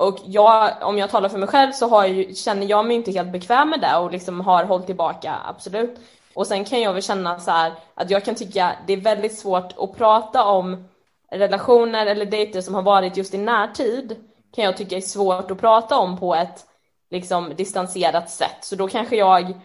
Och 0.00 0.18
jag, 0.24 0.72
om 0.82 0.98
jag 0.98 1.10
talar 1.10 1.28
för 1.28 1.38
mig 1.38 1.48
själv 1.48 1.72
så 1.72 1.88
har 1.88 2.04
jag, 2.04 2.36
känner 2.36 2.66
jag 2.66 2.86
mig 2.86 2.96
inte 2.96 3.12
helt 3.12 3.32
bekväm 3.32 3.70
med 3.70 3.80
det 3.80 3.96
och 3.96 4.12
liksom 4.12 4.40
har 4.40 4.64
hållit 4.64 4.86
tillbaka, 4.86 5.34
absolut. 5.46 6.00
Och 6.34 6.46
sen 6.46 6.64
kan 6.64 6.80
jag 6.80 6.92
väl 6.92 7.02
känna 7.02 7.40
så 7.40 7.50
här 7.50 7.72
att 7.94 8.10
jag 8.10 8.24
kan 8.24 8.34
tycka 8.34 8.76
det 8.86 8.92
är 8.92 8.96
väldigt 8.96 9.38
svårt 9.38 9.74
att 9.78 9.96
prata 9.96 10.44
om 10.44 10.88
relationer 11.30 12.06
eller 12.06 12.26
dejter 12.26 12.60
som 12.60 12.74
har 12.74 12.82
varit 12.82 13.16
just 13.16 13.34
i 13.34 13.38
närtid 13.38 14.16
kan 14.54 14.64
jag 14.64 14.76
tycka 14.76 14.96
är 14.96 15.00
svårt 15.00 15.50
att 15.50 15.60
prata 15.60 15.98
om 15.98 16.18
på 16.18 16.34
ett 16.34 16.66
liksom 17.10 17.52
distanserat 17.56 18.30
sätt. 18.30 18.58
Så 18.60 18.76
då 18.76 18.88
kanske 18.88 19.16
jag 19.16 19.60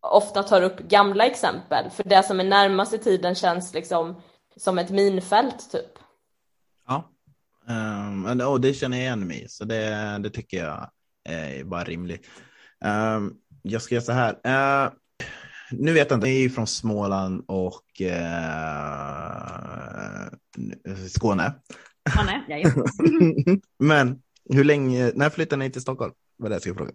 ofta 0.00 0.42
tar 0.42 0.62
upp 0.62 0.78
gamla 0.78 1.26
exempel 1.26 1.90
för 1.90 2.04
det 2.04 2.22
som 2.22 2.40
är 2.40 2.44
närmaste 2.44 2.98
tiden 2.98 3.34
känns 3.34 3.74
liksom 3.74 4.22
som 4.56 4.78
ett 4.78 4.90
minfält 4.90 5.72
typ. 5.72 5.99
Um, 7.68 8.40
och 8.40 8.60
det 8.60 8.74
känner 8.74 8.96
jag 8.96 9.04
igen 9.04 9.26
mig 9.26 9.46
så 9.48 9.64
det, 9.64 10.18
det 10.22 10.30
tycker 10.30 10.64
jag 10.64 10.90
är 11.24 11.64
bara 11.64 11.84
rimligt. 11.84 12.26
Um, 12.84 13.34
jag 13.62 13.82
ska 13.82 13.94
göra 13.94 14.04
så 14.04 14.12
här. 14.12 14.32
Uh, 14.32 14.92
nu 15.72 15.92
vet 15.92 16.10
jag 16.10 16.16
inte, 16.16 16.26
ni 16.26 16.44
är 16.44 16.48
från 16.48 16.66
Småland 16.66 17.44
och 17.48 17.84
uh, 18.00 18.06
Skåne. 21.08 21.54
Skåne, 22.10 22.44
ja, 22.48 22.70
Men 23.78 24.22
hur 24.50 24.64
länge, 24.64 25.12
när 25.14 25.30
flyttade 25.30 25.64
ni 25.64 25.70
till 25.70 25.82
Stockholm? 25.82 26.12
Vad 26.36 26.50
det 26.50 26.54
jag 26.54 26.62
ska 26.62 26.74
fråga. 26.74 26.92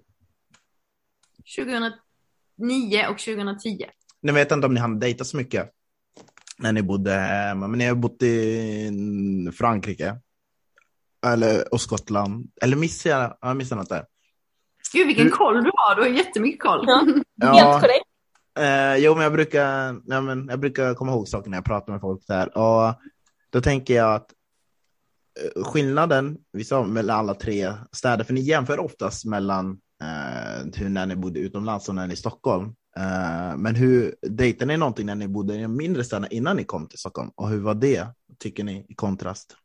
2009 1.58 3.08
och 3.10 3.20
2010. 3.20 3.86
Nu 4.22 4.32
vet 4.32 4.50
jag 4.50 4.58
inte 4.58 4.68
om 4.68 4.74
ni 4.74 4.80
hann 4.80 5.00
dejta 5.00 5.24
så 5.24 5.38
mycket 5.38 5.72
när 6.58 6.72
ni 6.72 6.82
bodde 6.82 7.12
hemma, 7.12 7.68
men 7.68 7.78
ni 7.78 7.86
har 7.86 7.96
bott 7.96 8.24
i 8.24 9.52
Frankrike. 9.58 10.16
Eller, 11.26 11.74
och 11.74 11.82
Skottland. 11.82 12.48
Eller 12.62 12.78
missar 12.78 13.10
jag? 13.10 13.38
Jag 13.42 13.58
missar 13.58 13.76
något 13.76 13.90
där. 13.90 14.06
Gud 14.94 15.08
vilken 15.08 15.26
du... 15.26 15.32
koll 15.32 15.64
du 15.64 15.72
har, 15.74 15.96
du 15.96 16.02
har 16.02 16.10
jättemycket 16.10 16.62
koll. 16.62 16.86
Ja, 17.36 17.54
helt 17.54 17.82
korrekt. 17.82 18.06
Eh, 18.60 18.96
jo, 18.96 19.14
men 19.14 19.24
jag 19.24 19.34
brukar, 19.34 20.02
ja, 20.06 20.22
men 20.22 20.48
jag 20.48 20.60
brukar 20.60 20.94
komma 20.94 21.12
ihåg 21.12 21.28
saker 21.28 21.50
när 21.50 21.58
jag 21.58 21.66
pratar 21.66 21.92
med 21.94 22.02
folk 22.02 22.28
där. 22.28 22.58
Och 22.58 22.94
då 23.50 23.62
tänker 23.62 23.94
jag 23.94 24.16
att 24.16 24.34
eh, 25.56 25.64
skillnaden 25.64 26.38
vi 26.52 26.64
sa 26.64 26.84
mellan 26.84 27.20
alla 27.20 27.34
tre 27.34 27.74
städer, 27.92 28.24
för 28.24 28.34
ni 28.34 28.42
jämför 28.42 28.80
oftast 28.80 29.26
mellan 29.26 29.80
eh, 30.04 30.66
hur 30.76 30.90
när 30.90 31.06
ni 31.06 31.16
bodde 31.16 31.40
utomlands 31.40 31.90
och 31.90 31.96
när 31.96 32.08
ni 32.08 32.12
är 32.12 32.14
i 32.14 32.18
Stockholm. 32.18 32.74
Uh, 33.00 33.58
men 33.58 33.76
hur 33.76 34.16
dejtade 34.22 34.66
ni 34.66 34.78
någonting 34.78 35.06
när 35.06 35.16
ni 35.16 35.28
bodde 35.28 35.56
i 35.56 35.62
de 35.62 35.68
mindre 35.68 36.04
städerna 36.04 36.28
innan 36.28 36.58
ni 36.58 36.64
kom 36.64 36.88
till 36.88 37.00
Stockholm? 37.00 37.32
Och 37.36 37.50
hur 37.50 37.60
var 37.60 37.74
det, 37.74 38.08
tycker 38.40 38.64
ni, 38.64 38.86
i 38.90 38.96
kontrast? 38.96 39.58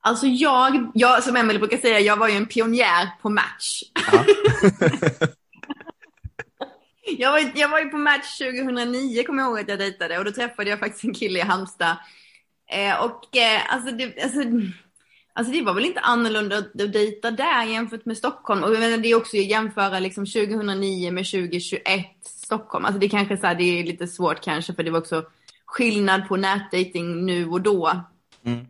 Alltså 0.00 0.26
jag, 0.26 0.90
jag 0.94 1.22
som 1.22 1.36
Emelie 1.36 1.58
brukar 1.58 1.78
säga, 1.78 2.00
jag 2.00 2.16
var 2.16 2.28
ju 2.28 2.36
en 2.36 2.46
pionjär 2.46 3.08
på 3.22 3.30
Match. 3.30 3.82
Ja. 4.12 4.24
jag, 7.18 7.32
var, 7.32 7.52
jag 7.54 7.68
var 7.68 7.80
ju 7.80 7.88
på 7.88 7.98
Match 7.98 8.38
2009, 8.38 9.22
kommer 9.22 9.42
jag 9.42 9.50
ihåg 9.50 9.60
att 9.60 9.68
jag 9.68 9.78
dejtade. 9.78 10.18
Och 10.18 10.24
då 10.24 10.32
träffade 10.32 10.70
jag 10.70 10.78
faktiskt 10.78 11.04
en 11.04 11.14
kille 11.14 11.38
i 11.38 11.42
Halmstad. 11.42 11.96
Eh, 12.70 13.04
och 13.04 13.36
eh, 13.36 13.74
alltså, 13.74 13.90
det, 13.90 14.22
alltså 14.22 14.40
Alltså 15.32 15.52
det 15.52 15.62
var 15.62 15.74
väl 15.74 15.84
inte 15.84 16.00
annorlunda 16.00 16.58
att 16.58 16.72
dejta 16.74 17.30
där 17.30 17.64
jämfört 17.64 18.04
med 18.04 18.16
Stockholm. 18.16 18.62
Och 18.62 18.70
det 18.70 19.10
är 19.10 19.14
också 19.14 19.36
att 19.36 19.44
jämföra 19.44 19.98
liksom 19.98 20.26
2009 20.26 21.12
med 21.12 21.26
2021 21.26 22.06
Stockholm. 22.22 22.84
Alltså 22.84 23.00
det 23.00 23.08
kanske 23.08 23.36
så 23.36 23.46
här, 23.46 23.54
det 23.54 23.64
är 23.64 23.84
lite 23.84 24.06
svårt 24.06 24.40
kanske 24.40 24.74
för 24.74 24.82
det 24.82 24.90
var 24.90 24.98
också 24.98 25.24
skillnad 25.66 26.28
på 26.28 26.36
nätdating 26.36 27.26
nu 27.26 27.48
och 27.48 27.60
då. 27.60 28.04
Mm. 28.44 28.66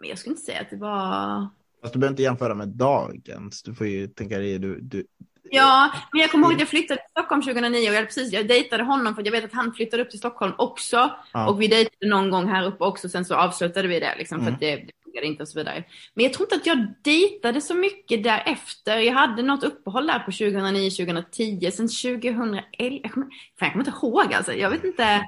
Men 0.00 0.08
jag 0.08 0.18
skulle 0.18 0.32
inte 0.32 0.44
säga 0.44 0.60
att 0.60 0.70
det 0.70 0.76
var... 0.76 1.48
Fast 1.80 1.92
du 1.92 1.98
behöver 1.98 2.12
inte 2.12 2.22
jämföra 2.22 2.54
med 2.54 2.68
dagens. 2.68 3.62
Du 3.62 3.74
får 3.74 3.86
ju 3.86 4.06
tänka 4.06 4.38
dig, 4.38 4.58
du, 4.58 4.80
du, 4.80 5.06
Ja, 5.50 5.92
men 6.12 6.20
jag 6.20 6.30
kommer 6.30 6.46
ihåg 6.46 6.54
att 6.54 6.60
jag 6.60 6.68
flyttade 6.68 7.00
till 7.00 7.10
Stockholm 7.10 7.42
2009 7.42 7.88
och 7.88 7.94
jag, 7.94 8.04
precis, 8.06 8.32
jag 8.32 8.48
dejtade 8.48 8.82
honom 8.82 9.14
för 9.14 9.22
jag 9.24 9.32
vet 9.32 9.44
att 9.44 9.52
han 9.52 9.72
flyttade 9.72 10.02
upp 10.02 10.10
till 10.10 10.18
Stockholm 10.18 10.52
också. 10.58 11.10
Ja. 11.32 11.48
Och 11.48 11.62
vi 11.62 11.68
dejtade 11.68 12.10
någon 12.10 12.30
gång 12.30 12.48
här 12.48 12.66
uppe 12.66 12.84
också, 12.84 13.08
sen 13.08 13.24
så 13.24 13.34
avslutade 13.34 13.88
vi 13.88 14.00
det 14.00 14.14
liksom, 14.18 14.40
mm. 14.40 14.46
för 14.46 14.52
att 14.52 14.60
det, 14.60 14.90
funkade 15.04 15.26
inte 15.26 15.42
och 15.42 15.48
så 15.48 15.58
vidare. 15.58 15.84
Men 16.14 16.24
jag 16.24 16.32
tror 16.32 16.46
inte 16.46 16.54
att 16.56 16.66
jag 16.66 16.94
dejtade 17.02 17.60
så 17.60 17.74
mycket 17.74 18.24
därefter. 18.24 18.98
Jag 18.98 19.14
hade 19.14 19.42
något 19.42 19.64
uppehåll 19.64 20.06
där 20.06 20.18
på 20.18 20.30
2009-2010, 20.30 21.70
sen 21.70 21.88
2011, 21.88 22.62
jag 23.02 23.12
kommer, 23.12 23.26
fan, 23.58 23.66
jag 23.66 23.72
kommer 23.72 23.86
inte 23.86 23.98
ihåg 24.02 24.34
alltså. 24.34 24.52
Jag 24.52 24.70
vet 24.70 24.84
inte. 24.84 25.24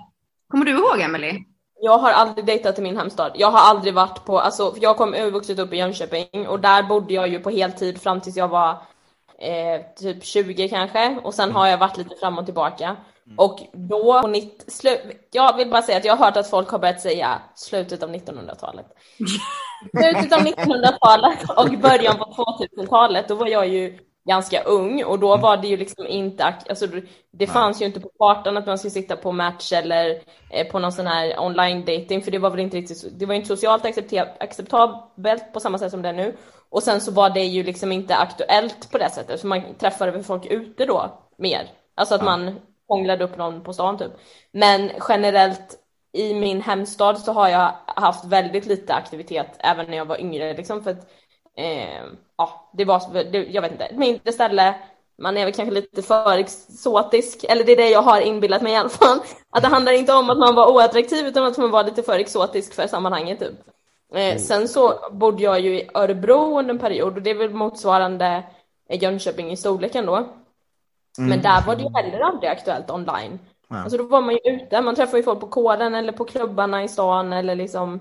Kommer 0.48 0.64
du 0.64 0.70
ihåg 0.70 1.00
Emily? 1.00 1.44
Jag 1.80 1.98
har 1.98 2.10
aldrig 2.10 2.46
dejtat 2.46 2.78
i 2.78 2.82
min 2.82 2.96
hemstad. 2.96 3.32
Jag 3.34 3.50
har 3.50 3.58
aldrig 3.58 3.94
varit 3.94 4.24
på, 4.24 4.40
alltså 4.40 4.74
jag 4.80 4.96
kom 4.96 5.14
övervuxit 5.14 5.58
upp 5.58 5.72
i 5.72 5.76
Jönköping 5.76 6.48
och 6.48 6.60
där 6.60 6.82
bodde 6.82 7.14
jag 7.14 7.28
ju 7.28 7.38
på 7.40 7.50
heltid 7.50 8.00
fram 8.00 8.20
tills 8.20 8.36
jag 8.36 8.48
var 8.48 8.70
eh, 9.38 9.80
typ 9.96 10.24
20 10.24 10.68
kanske 10.68 11.18
och 11.24 11.34
sen 11.34 11.52
har 11.52 11.66
jag 11.66 11.78
varit 11.78 11.96
lite 11.96 12.14
fram 12.20 12.38
och 12.38 12.44
tillbaka. 12.44 12.96
Mm. 13.26 13.38
Och 13.38 13.60
då, 13.72 14.22
på 14.22 14.34
jag 15.30 15.56
vill 15.56 15.70
bara 15.70 15.82
säga 15.82 15.98
att 15.98 16.04
jag 16.04 16.16
har 16.16 16.24
hört 16.24 16.36
att 16.36 16.50
folk 16.50 16.68
har 16.68 16.78
börjat 16.78 17.00
säga 17.00 17.42
slutet 17.54 18.02
av 18.02 18.10
1900-talet. 18.10 18.86
slutet 19.98 20.32
av 20.32 20.40
1900-talet 20.40 21.38
och 21.56 21.78
början 21.80 22.18
på 22.18 22.24
2000-talet, 22.24 23.28
då 23.28 23.34
var 23.34 23.46
jag 23.46 23.68
ju 23.68 23.98
ganska 24.28 24.62
ung 24.62 25.04
och 25.04 25.18
då 25.18 25.36
var 25.36 25.56
det 25.56 25.68
ju 25.68 25.76
liksom 25.76 26.06
inte, 26.06 26.44
alltså 26.44 26.86
det 27.30 27.46
fanns 27.46 27.82
ju 27.82 27.86
inte 27.86 28.00
på 28.00 28.08
kartan 28.18 28.56
att 28.56 28.66
man 28.66 28.78
skulle 28.78 28.90
sitta 28.90 29.16
på 29.16 29.32
match 29.32 29.72
eller 29.72 30.22
eh, 30.50 30.66
på 30.66 30.78
någon 30.78 30.92
sån 30.92 31.06
här 31.06 31.40
online 31.40 31.80
dating 31.80 32.22
för 32.22 32.30
det 32.30 32.38
var 32.38 32.50
väl 32.50 32.60
inte 32.60 32.76
riktigt, 32.76 33.18
det 33.18 33.26
var 33.26 33.34
inte 33.34 33.48
socialt 33.48 33.84
acceptabelt 34.40 35.52
på 35.52 35.60
samma 35.60 35.78
sätt 35.78 35.90
som 35.90 36.02
det 36.02 36.08
är 36.08 36.12
nu. 36.12 36.36
Och 36.70 36.82
sen 36.82 37.00
så 37.00 37.12
var 37.12 37.30
det 37.30 37.44
ju 37.44 37.62
liksom 37.62 37.92
inte 37.92 38.16
aktuellt 38.16 38.90
på 38.90 38.98
det 38.98 39.10
sättet, 39.10 39.40
för 39.40 39.48
man 39.48 39.62
träffade 39.78 40.12
väl 40.12 40.22
folk 40.22 40.46
ute 40.46 40.84
då 40.84 41.18
mer. 41.38 41.70
Alltså 41.94 42.14
att 42.14 42.20
ja. 42.20 42.24
man 42.24 42.60
hånglade 42.88 43.24
upp 43.24 43.36
någon 43.36 43.62
på 43.62 43.72
stan 43.72 43.98
typ. 43.98 44.12
Men 44.52 44.90
generellt 45.08 45.78
i 46.12 46.34
min 46.34 46.62
hemstad 46.62 47.18
så 47.18 47.32
har 47.32 47.48
jag 47.48 47.72
haft 47.86 48.24
väldigt 48.24 48.66
lite 48.66 48.94
aktivitet 48.94 49.56
även 49.58 49.86
när 49.90 49.96
jag 49.96 50.04
var 50.04 50.20
yngre 50.20 50.54
liksom 50.54 50.84
för 50.84 50.90
att 50.90 51.10
eh, 51.58 52.04
ja, 52.36 52.70
det 52.72 52.84
var, 52.84 53.24
det, 53.32 53.38
jag 53.38 53.62
vet 53.62 53.72
inte, 53.72 53.84
ett 53.84 53.98
mindre 53.98 54.32
ställe, 54.32 54.74
man 55.18 55.36
är 55.36 55.44
väl 55.44 55.54
kanske 55.54 55.74
lite 55.74 56.02
för 56.02 56.38
exotisk, 56.38 57.44
eller 57.44 57.64
det 57.64 57.72
är 57.72 57.76
det 57.76 57.90
jag 57.90 58.02
har 58.02 58.20
inbillat 58.20 58.62
mig 58.62 58.72
i 58.72 58.76
alla 58.76 58.88
fall. 58.88 59.18
Att 59.50 59.62
det 59.62 59.68
handlar 59.68 59.92
inte 59.92 60.14
om 60.14 60.30
att 60.30 60.38
man 60.38 60.54
var 60.54 60.72
oattraktiv 60.72 61.26
utan 61.26 61.44
att 61.44 61.58
man 61.58 61.70
var 61.70 61.84
lite 61.84 62.02
för 62.02 62.18
exotisk 62.18 62.74
för 62.74 62.86
sammanhanget 62.86 63.38
typ. 63.38 63.54
Eh, 64.14 64.26
mm. 64.26 64.38
Sen 64.38 64.68
så 64.68 64.94
bodde 65.12 65.42
jag 65.42 65.60
ju 65.60 65.78
i 65.78 65.90
Örebro 65.94 66.58
under 66.58 66.74
en 66.74 66.78
period 66.78 67.16
och 67.16 67.22
det 67.22 67.30
är 67.30 67.34
väl 67.34 67.50
motsvarande 67.50 68.42
Jönköping 68.90 69.50
i 69.50 69.56
storleken 69.56 70.06
då. 70.06 70.16
Mm. 70.16 70.30
Men 71.30 71.42
där 71.42 71.66
var 71.66 71.76
det 71.76 71.82
ju 71.82 71.88
heller 71.94 72.20
aldrig 72.20 72.50
aktuellt 72.50 72.90
online. 72.90 73.38
Ja. 73.68 73.76
Alltså 73.76 73.98
då 73.98 74.04
var 74.04 74.20
man 74.20 74.34
ju 74.34 74.52
ute, 74.52 74.80
man 74.80 74.94
träffade 74.94 75.16
ju 75.16 75.22
folk 75.22 75.40
på 75.40 75.46
kåren 75.46 75.94
eller 75.94 76.12
på 76.12 76.24
klubbarna 76.24 76.84
i 76.84 76.88
stan 76.88 77.32
eller 77.32 77.54
liksom 77.54 78.00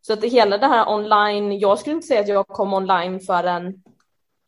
så 0.00 0.12
att 0.12 0.20
det 0.20 0.28
hela 0.28 0.58
det 0.58 0.66
här 0.66 0.88
online, 0.88 1.58
jag 1.58 1.78
skulle 1.78 1.96
inte 1.96 2.06
säga 2.06 2.20
att 2.20 2.28
jag 2.28 2.46
kom 2.46 2.74
online 2.74 3.20
förrän 3.20 3.82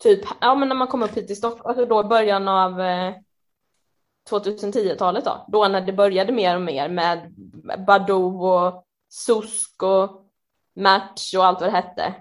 typ, 0.02 0.20
ja 0.40 0.54
men 0.54 0.68
när 0.68 0.76
man 0.76 0.88
kom 0.88 1.02
upp 1.02 1.16
hit 1.16 1.26
till 1.26 1.36
Stockholm, 1.36 1.66
alltså 1.66 1.86
då 1.86 2.04
början 2.04 2.48
av 2.48 2.80
eh, 2.80 3.14
2010-talet 4.30 5.24
då, 5.24 5.46
då 5.48 5.68
när 5.68 5.80
det 5.80 5.92
började 5.92 6.32
mer 6.32 6.56
och 6.56 6.62
mer 6.62 6.88
med 6.88 7.34
Badoo 7.86 8.46
och 8.46 8.84
Susk 9.08 9.82
och 9.82 10.30
Match 10.76 11.34
och 11.34 11.46
allt 11.46 11.60
vad 11.60 11.68
det 11.68 11.76
hette. 11.76 12.14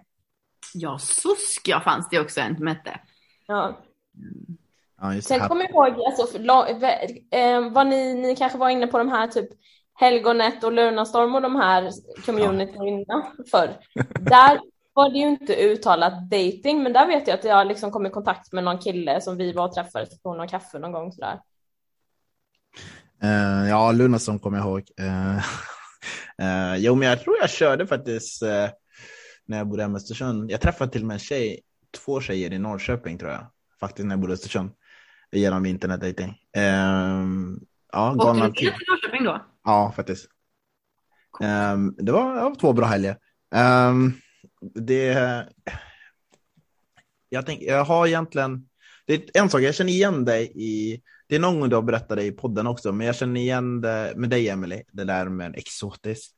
Ja, 0.73 0.99
Susk 0.99 1.67
ja 1.67 1.79
fanns 1.79 2.09
det 2.09 2.19
också 2.19 2.41
en 2.41 2.57
som 2.57 2.67
hette. 2.67 2.99
Ja. 3.47 3.77
ja 5.01 5.21
Sen 5.21 5.47
kommer 5.47 5.61
jag 5.61 5.71
ihåg, 5.71 6.05
alltså, 6.05 6.37
eh, 7.31 7.69
vad 7.69 7.87
ni, 7.87 8.13
ni 8.13 8.35
kanske 8.35 8.57
var 8.57 8.69
inne 8.69 8.87
på 8.87 8.97
de 8.97 9.09
här 9.09 9.27
typ 9.27 9.49
Helgonet 9.99 10.63
och 10.63 10.71
Lunarstorm 10.71 11.35
och 11.35 11.41
de 11.41 11.55
här 11.55 11.91
communityna 12.25 13.05
ja. 13.07 13.33
förr. 13.51 13.77
Där 14.19 14.59
var 14.93 15.09
det 15.09 15.17
ju 15.17 15.27
inte 15.27 15.55
uttalat 15.55 16.29
dating, 16.29 16.83
men 16.83 16.93
där 16.93 17.07
vet 17.07 17.27
jag 17.27 17.39
att 17.39 17.43
jag 17.43 17.67
liksom 17.67 17.91
kom 17.91 18.05
i 18.05 18.09
kontakt 18.09 18.51
med 18.51 18.63
någon 18.63 18.77
kille 18.77 19.21
som 19.21 19.37
vi 19.37 19.53
var 19.53 19.67
och 19.67 19.73
träffades 19.73 20.21
på 20.21 20.33
någon 20.33 20.47
kaffe 20.47 20.79
någon 20.79 20.91
gång 20.91 21.11
sådär. 21.11 21.39
Uh, 23.23 23.69
ja, 23.69 23.91
Lunarstorm 23.91 24.39
kommer 24.39 24.57
jag 24.57 24.67
ihåg. 24.67 24.83
Uh, 25.01 25.37
uh, 26.41 26.77
jo, 26.77 26.95
men 26.95 27.07
jag 27.07 27.21
tror 27.23 27.37
jag 27.41 27.49
körde 27.49 27.87
faktiskt 27.87 28.43
uh, 28.43 28.49
när 29.45 29.57
jag 29.57 29.67
bodde 29.67 29.81
hemma 29.81 29.97
i 29.97 30.01
Östersund. 30.01 30.51
Jag 30.51 30.61
träffade 30.61 30.91
till 30.91 31.01
och 31.01 31.07
med 31.07 31.15
en 31.15 31.19
tjej, 31.19 31.59
två 32.05 32.21
tjejer 32.21 32.53
i 32.53 32.59
Norrköping 32.59 33.17
tror 33.17 33.31
jag, 33.31 33.45
faktiskt 33.79 34.05
när 34.05 34.13
jag 34.13 34.19
bodde 34.19 34.33
i 34.33 34.35
Östersund, 34.35 34.71
genom 35.31 35.65
internetdating. 35.65 36.29
Uh, 36.57 36.63
ja, 37.91 38.15
Åkte 38.15 38.47
du 38.47 38.51
till 38.53 38.73
Norrköping 38.87 39.23
då? 39.23 39.41
Ja, 39.69 39.91
faktiskt. 39.95 40.27
Um, 41.39 41.95
det, 41.97 42.11
var, 42.11 42.35
det 42.35 42.41
var 42.41 42.55
två 42.55 42.73
bra 42.73 42.85
helger. 42.85 43.17
Um, 43.55 44.13
det, 44.75 45.47
jag, 47.29 47.45
tänk, 47.45 47.61
jag 47.61 47.85
har 47.85 48.07
egentligen, 48.07 48.67
det 49.05 49.13
är 49.13 49.41
en 49.41 49.49
sak, 49.49 49.61
jag 49.61 49.75
känner 49.75 49.91
igen 49.91 50.25
dig 50.25 50.51
i, 50.55 51.01
det 51.27 51.35
är 51.35 51.39
någon 51.39 51.59
gång 51.59 51.69
du 51.69 51.75
har 51.75 51.83
berättat 51.83 52.17
det 52.17 52.23
i 52.23 52.31
podden 52.31 52.67
också, 52.67 52.91
men 52.91 53.07
jag 53.07 53.15
känner 53.15 53.41
igen 53.41 53.81
det 53.81 54.13
med 54.15 54.29
dig 54.29 54.49
Emily, 54.49 54.83
det 54.91 55.03
där 55.03 55.29
med 55.29 55.55
exotisk, 55.55 56.31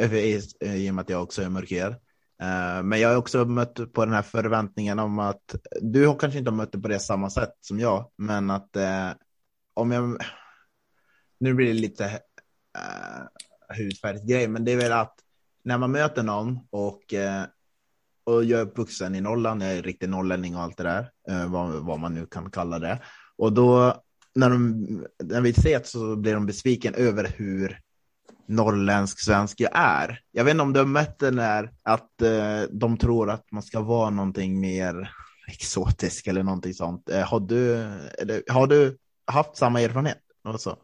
uh, 0.00 0.14
i, 0.14 0.40
i 0.60 0.90
och 0.90 0.94
med 0.94 1.02
att 1.02 1.10
jag 1.10 1.22
också 1.22 1.42
är 1.42 1.48
mörkhyad. 1.48 1.92
Uh, 2.42 2.82
men 2.82 3.00
jag 3.00 3.08
har 3.08 3.16
också 3.16 3.44
mött 3.44 3.92
på 3.92 4.04
den 4.04 4.14
här 4.14 4.22
förväntningen 4.22 4.98
om 4.98 5.18
att 5.18 5.54
du 5.80 6.06
har 6.06 6.18
kanske 6.18 6.38
inte 6.38 6.50
mött 6.50 6.72
det 6.72 6.78
på 6.78 6.88
det 6.88 7.00
samma 7.00 7.30
sätt 7.30 7.52
som 7.60 7.80
jag, 7.80 8.10
men 8.16 8.50
att 8.50 8.76
uh, 8.76 9.12
om 9.74 9.90
jag 9.90 10.18
nu 11.40 11.54
blir 11.54 11.66
det 11.66 11.72
lite 11.80 12.20
Eh, 12.78 13.76
hudfärgsgrej, 13.76 14.48
men 14.48 14.64
det 14.64 14.72
är 14.72 14.76
väl 14.76 14.92
att 14.92 15.14
när 15.62 15.78
man 15.78 15.92
möter 15.92 16.22
någon 16.22 16.58
och, 16.70 17.14
uh, 17.14 17.44
och 18.24 18.44
jag 18.44 18.60
är 18.60 18.64
uppvuxen 18.64 19.14
i 19.14 19.20
Norrland, 19.20 19.62
jag 19.62 19.72
är 19.72 19.82
riktig 19.82 20.08
norrlänning 20.08 20.56
och 20.56 20.62
allt 20.62 20.76
det 20.76 20.82
där, 20.82 21.10
uh, 21.30 21.50
vad, 21.50 21.70
vad 21.72 22.00
man 22.00 22.14
nu 22.14 22.26
kan 22.26 22.50
kalla 22.50 22.78
det. 22.78 22.98
Och 23.36 23.52
då 23.52 24.02
när, 24.34 24.50
de, 24.50 24.86
när 25.24 25.40
vi 25.40 25.50
ses 25.50 25.90
så 25.90 26.16
blir 26.16 26.34
de 26.34 26.46
besviken 26.46 26.94
över 26.94 27.32
hur 27.36 27.80
norrländsk 28.46 29.24
svensk 29.24 29.60
jag 29.60 29.70
är. 29.74 30.20
Jag 30.32 30.44
vet 30.44 30.52
inte 30.52 30.62
om 30.62 30.72
du 30.72 30.80
har 30.80 30.86
mött 30.86 31.18
den 31.18 31.36
där 31.36 31.72
att 31.82 32.10
uh, 32.22 32.62
de 32.70 32.96
tror 32.96 33.30
att 33.30 33.52
man 33.52 33.62
ska 33.62 33.80
vara 33.80 34.10
någonting 34.10 34.60
mer 34.60 35.10
exotisk 35.48 36.26
eller 36.26 36.42
någonting 36.42 36.74
sånt. 36.74 37.10
Uh, 37.10 37.20
har, 37.20 37.40
du, 37.40 37.74
eller, 38.18 38.42
har 38.52 38.66
du 38.66 38.96
haft 39.26 39.56
samma 39.56 39.80
erfarenhet? 39.80 40.18
Alltså? 40.44 40.76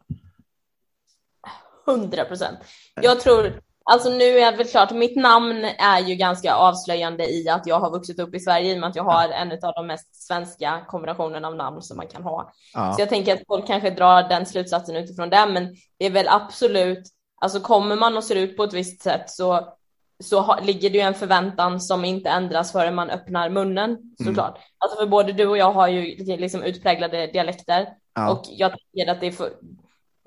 100 1.87 2.25
procent. 2.25 2.59
Jag 3.01 3.19
tror, 3.19 3.61
alltså 3.83 4.09
nu 4.09 4.39
är 4.39 4.57
väl 4.57 4.67
klart, 4.67 4.91
mitt 4.91 5.15
namn 5.15 5.65
är 5.77 5.99
ju 5.99 6.15
ganska 6.15 6.55
avslöjande 6.55 7.33
i 7.33 7.49
att 7.49 7.67
jag 7.67 7.79
har 7.79 7.91
vuxit 7.91 8.19
upp 8.19 8.35
i 8.35 8.39
Sverige 8.39 8.71
i 8.71 8.75
och 8.75 8.79
med 8.79 8.89
att 8.89 8.95
jag 8.95 9.03
har 9.03 9.29
en 9.29 9.51
av 9.51 9.73
de 9.75 9.87
mest 9.87 10.23
svenska 10.23 10.85
kombinationerna 10.87 11.47
av 11.47 11.55
namn 11.55 11.81
som 11.81 11.97
man 11.97 12.07
kan 12.07 12.23
ha. 12.23 12.53
Ja. 12.73 12.93
Så 12.93 13.01
jag 13.01 13.09
tänker 13.09 13.33
att 13.33 13.47
folk 13.47 13.67
kanske 13.67 13.89
drar 13.89 14.29
den 14.29 14.45
slutsatsen 14.45 14.95
utifrån 14.95 15.29
det, 15.29 15.45
men 15.45 15.75
det 15.99 16.05
är 16.05 16.11
väl 16.11 16.27
absolut, 16.27 17.03
alltså 17.41 17.59
kommer 17.59 17.95
man 17.95 18.17
och 18.17 18.23
ser 18.23 18.35
ut 18.35 18.57
på 18.57 18.63
ett 18.63 18.73
visst 18.73 19.01
sätt 19.01 19.29
så 19.29 19.75
så 20.23 20.41
ha, 20.41 20.59
ligger 20.59 20.89
det 20.89 20.97
ju 20.97 21.01
en 21.01 21.13
förväntan 21.13 21.81
som 21.81 22.05
inte 22.05 22.29
ändras 22.29 22.71
förrän 22.71 22.95
man 22.95 23.09
öppnar 23.09 23.49
munnen 23.49 24.15
såklart. 24.17 24.57
Mm. 24.57 24.67
Alltså 24.77 24.97
för 24.99 25.07
både 25.07 25.33
du 25.33 25.47
och 25.47 25.57
jag 25.57 25.71
har 25.71 25.87
ju 25.87 26.15
liksom 26.37 26.63
utpräglade 26.63 27.27
dialekter 27.27 27.87
ja. 28.15 28.31
och 28.31 28.43
jag 28.49 28.71
tänker 28.71 29.11
att 29.11 29.19
det 29.21 29.27
är, 29.27 29.31
för, 29.31 29.49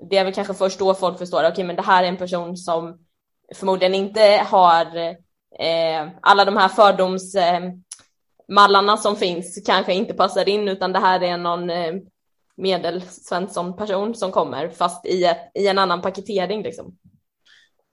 det 0.09 0.17
är 0.17 0.23
väl 0.23 0.33
kanske 0.33 0.53
först 0.53 0.79
då 0.79 0.93
folk 0.93 1.17
förstår, 1.17 1.39
okej 1.39 1.51
okay, 1.51 1.65
men 1.65 1.75
det 1.75 1.81
här 1.81 2.03
är 2.03 2.07
en 2.07 2.17
person 2.17 2.57
som 2.57 2.99
förmodligen 3.55 3.95
inte 3.95 4.45
har 4.47 4.85
eh, 5.59 6.07
alla 6.21 6.45
de 6.45 6.57
här 6.57 6.67
fördomsmallarna 6.67 8.93
eh, 8.93 8.99
som 8.99 9.15
finns 9.15 9.63
kanske 9.65 9.93
inte 9.93 10.13
passar 10.13 10.49
in 10.49 10.67
utan 10.67 10.93
det 10.93 10.99
här 10.99 11.23
är 11.23 11.37
någon 11.37 11.69
eh, 11.69 11.93
medelsvensson 12.57 13.75
person 13.75 14.15
som 14.15 14.31
kommer 14.31 14.69
fast 14.69 15.05
i, 15.05 15.23
ett, 15.23 15.51
i 15.53 15.67
en 15.67 15.77
annan 15.77 16.01
paketering 16.01 16.63
liksom. 16.63 16.97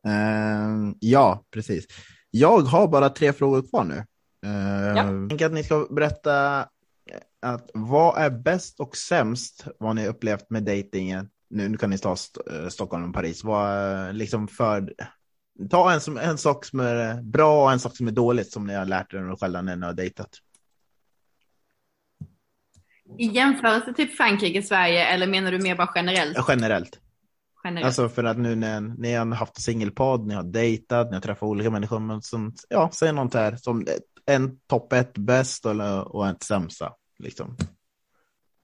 Uh, 0.06 0.94
ja, 1.00 1.44
precis. 1.50 1.86
Jag 2.30 2.60
har 2.60 2.88
bara 2.88 3.10
tre 3.10 3.32
frågor 3.32 3.68
kvar 3.70 3.84
nu. 3.84 3.94
Uh, 3.94 4.02
ja. 4.86 4.96
Jag 4.96 5.28
tänker 5.28 5.46
att 5.46 5.52
ni 5.52 5.64
ska 5.64 5.86
berätta 5.90 6.58
att 7.42 7.70
vad 7.74 8.18
är 8.18 8.30
bäst 8.30 8.80
och 8.80 8.96
sämst 8.96 9.64
vad 9.78 9.96
ni 9.96 10.08
upplevt 10.08 10.50
med 10.50 10.62
dejtingen 10.62 11.28
nu, 11.48 11.68
nu 11.68 11.76
kan 11.76 11.90
ni 11.90 11.98
ta 11.98 12.12
St 12.12 12.40
eh, 12.50 12.68
Stockholm 12.68 13.08
och 13.08 13.14
Paris, 13.14 13.44
vad, 13.44 14.14
liksom 14.14 14.48
för, 14.48 14.94
ta 15.70 15.92
en, 15.92 16.00
som, 16.00 16.18
en 16.18 16.38
sak 16.38 16.64
som 16.64 16.80
är 16.80 17.22
bra 17.22 17.64
och 17.64 17.72
en 17.72 17.80
sak 17.80 17.96
som 17.96 18.08
är 18.08 18.12
dåligt 18.12 18.52
som 18.52 18.66
ni 18.66 18.74
har 18.74 18.84
lärt 18.84 19.14
er 19.14 19.36
själva 19.36 19.62
när 19.62 19.76
ni 19.76 19.86
har 19.86 19.92
dejtat. 19.92 20.30
I 23.18 23.26
jämförelse 23.26 23.94
till 23.94 24.08
Frankrike, 24.08 24.62
Sverige 24.62 25.06
eller 25.06 25.26
menar 25.26 25.52
du 25.52 25.58
mer 25.58 25.76
bara 25.76 25.92
generellt? 25.94 26.38
Generellt. 26.48 27.00
generellt. 27.64 27.86
Alltså 27.86 28.08
för 28.08 28.24
att 28.24 28.38
nu 28.38 28.54
när 28.54 28.80
ni 28.80 29.14
har 29.14 29.26
haft 29.26 29.62
singelpodd, 29.62 30.26
ni 30.26 30.34
har 30.34 30.42
dejtat, 30.42 31.10
ni 31.10 31.14
har 31.16 31.20
träffat 31.20 31.42
olika 31.42 31.70
människor, 31.70 31.98
men 31.98 32.22
som, 32.22 32.54
ja, 32.68 32.90
säg 32.92 33.12
något 33.12 33.34
här 33.34 33.56
som 33.56 33.86
en 34.26 34.58
topp 34.66 34.92
ett 34.92 35.18
bäst 35.18 35.66
eller, 35.66 36.14
och 36.14 36.28
en 36.28 36.40
sämsta. 36.40 36.92
Liksom, 37.18 37.56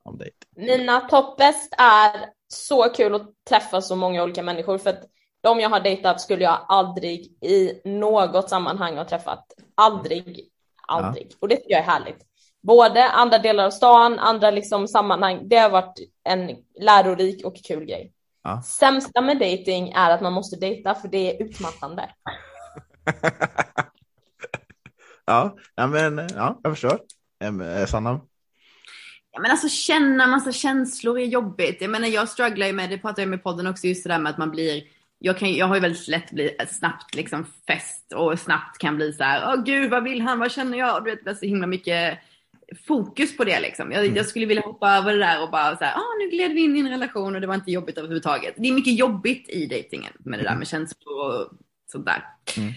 om 0.05 0.19
dejt. 0.19 0.37
Mina 0.57 1.01
topp 1.01 1.37
bäst 1.39 1.75
är 1.79 2.31
så 2.49 2.83
kul 2.83 3.15
att 3.15 3.31
träffa 3.49 3.81
så 3.81 3.97
många 3.97 4.23
olika 4.23 4.43
människor 4.43 4.79
för 4.79 4.91
att 4.91 5.05
de 5.43 5.61
jag 5.61 5.71
har 5.71 5.81
dejtat 5.81 6.21
skulle 6.21 6.45
jag 6.45 6.67
aldrig 6.69 7.21
i 7.41 7.81
något 7.85 8.51
sammanhang 8.51 8.97
ha 8.97 9.05
träffat. 9.05 9.53
Aldrig, 9.75 10.51
aldrig. 10.89 11.27
Ja. 11.31 11.37
Och 11.41 11.49
det 11.49 11.57
tycker 11.57 11.71
jag 11.71 11.81
är 11.81 11.85
härligt. 11.85 12.27
Både 12.63 13.09
andra 13.09 13.39
delar 13.39 13.65
av 13.65 13.71
stan, 13.71 14.19
andra 14.19 14.51
liksom 14.51 14.89
sammanhang. 14.89 15.49
Det 15.49 15.57
har 15.57 15.71
varit 15.71 15.99
en 16.25 16.57
lärorik 16.81 17.45
och 17.45 17.57
kul 17.57 17.85
grej. 17.85 18.13
Ja. 18.43 18.63
Sämsta 18.63 19.21
med 19.21 19.39
dating 19.39 19.93
är 19.93 20.11
att 20.11 20.21
man 20.21 20.33
måste 20.33 20.57
dejta 20.57 20.95
för 20.95 21.09
det 21.09 21.37
är 21.37 21.43
utmattande. 21.43 22.11
ja, 25.25 25.57
ja, 25.75 25.87
men 25.87 26.29
ja, 26.35 26.61
jag 26.63 26.73
förstår. 26.73 27.01
Eh, 27.45 27.87
Sanna? 27.87 28.21
Ja, 29.33 29.41
men 29.41 29.51
alltså 29.51 29.69
känna 29.69 30.27
massa 30.27 30.53
känslor 30.53 31.19
är 31.19 31.25
jobbigt. 31.25 31.81
Jag 31.81 31.91
menar 31.91 32.09
jag 32.09 32.29
strugglar 32.29 32.67
ju 32.67 32.73
med, 32.73 32.91
det 32.91 32.99
pratar 32.99 33.23
jag 33.23 33.29
med 33.29 33.43
podden 33.43 33.67
också, 33.67 33.87
just 33.87 34.05
det 34.05 34.11
där 34.11 34.19
med 34.19 34.31
att 34.31 34.39
man 34.39 34.51
blir 34.51 34.83
jag, 35.25 35.39
kan, 35.39 35.55
jag 35.55 35.67
har 35.67 35.75
ju 35.75 35.81
väldigt 35.81 36.09
lätt 36.09 36.31
bli 36.31 36.57
snabbt 36.69 37.15
liksom 37.15 37.47
fest 37.67 38.13
och 38.13 38.39
snabbt 38.39 38.79
kan 38.79 38.97
bli 38.97 39.13
så 39.13 39.25
här, 39.25 39.55
åh 39.55 39.65
gud 39.65 39.91
vad 39.91 40.05
vill 40.05 40.21
han, 40.21 40.39
vad 40.39 40.53
känner 40.53 40.79
jag? 40.79 41.05
Du 41.05 41.11
vet, 41.11 41.25
det 41.25 41.31
är 41.31 41.35
så 41.35 41.47
himla 41.47 41.67
mycket 41.67 42.19
fokus 42.87 43.37
på 43.37 43.45
det 43.45 43.61
liksom. 43.61 43.93
Jag, 43.93 44.17
jag, 44.17 44.27
skulle 44.27 44.47
vilja 44.47 44.63
hoppa 44.63 44.91
över 44.91 45.13
det 45.13 45.19
där 45.19 45.43
och 45.43 45.51
bara 45.51 45.77
så 45.77 45.85
här, 45.85 45.95
ah, 45.95 46.17
nu 46.19 46.31
gled 46.31 46.53
vi 46.53 46.61
in 46.61 46.77
i 46.77 46.81
en 46.81 46.91
relation 46.91 47.35
och 47.35 47.41
det 47.41 47.47
var 47.47 47.55
inte 47.55 47.71
jobbigt 47.71 47.99
överhuvudtaget. 47.99 48.55
Det 48.57 48.69
är 48.69 48.73
mycket 48.73 48.99
jobbigt 48.99 49.49
i 49.49 49.67
dejtingen 49.67 50.13
med 50.19 50.39
det 50.39 50.43
där 50.43 50.57
med 50.57 50.69
känslor 50.69 51.15
och 51.15 51.49
sånt 51.93 52.07
där. 52.07 52.25
Mm. 52.57 52.73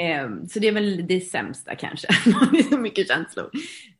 Eh, 0.00 0.28
så 0.48 0.58
det 0.58 0.68
är 0.68 0.72
väl 0.72 1.06
det 1.06 1.20
sämsta 1.20 1.74
kanske. 1.74 2.08
det 2.52 2.58
är 2.58 2.70
så 2.70 2.78
mycket 2.78 3.08
känslor. 3.08 3.50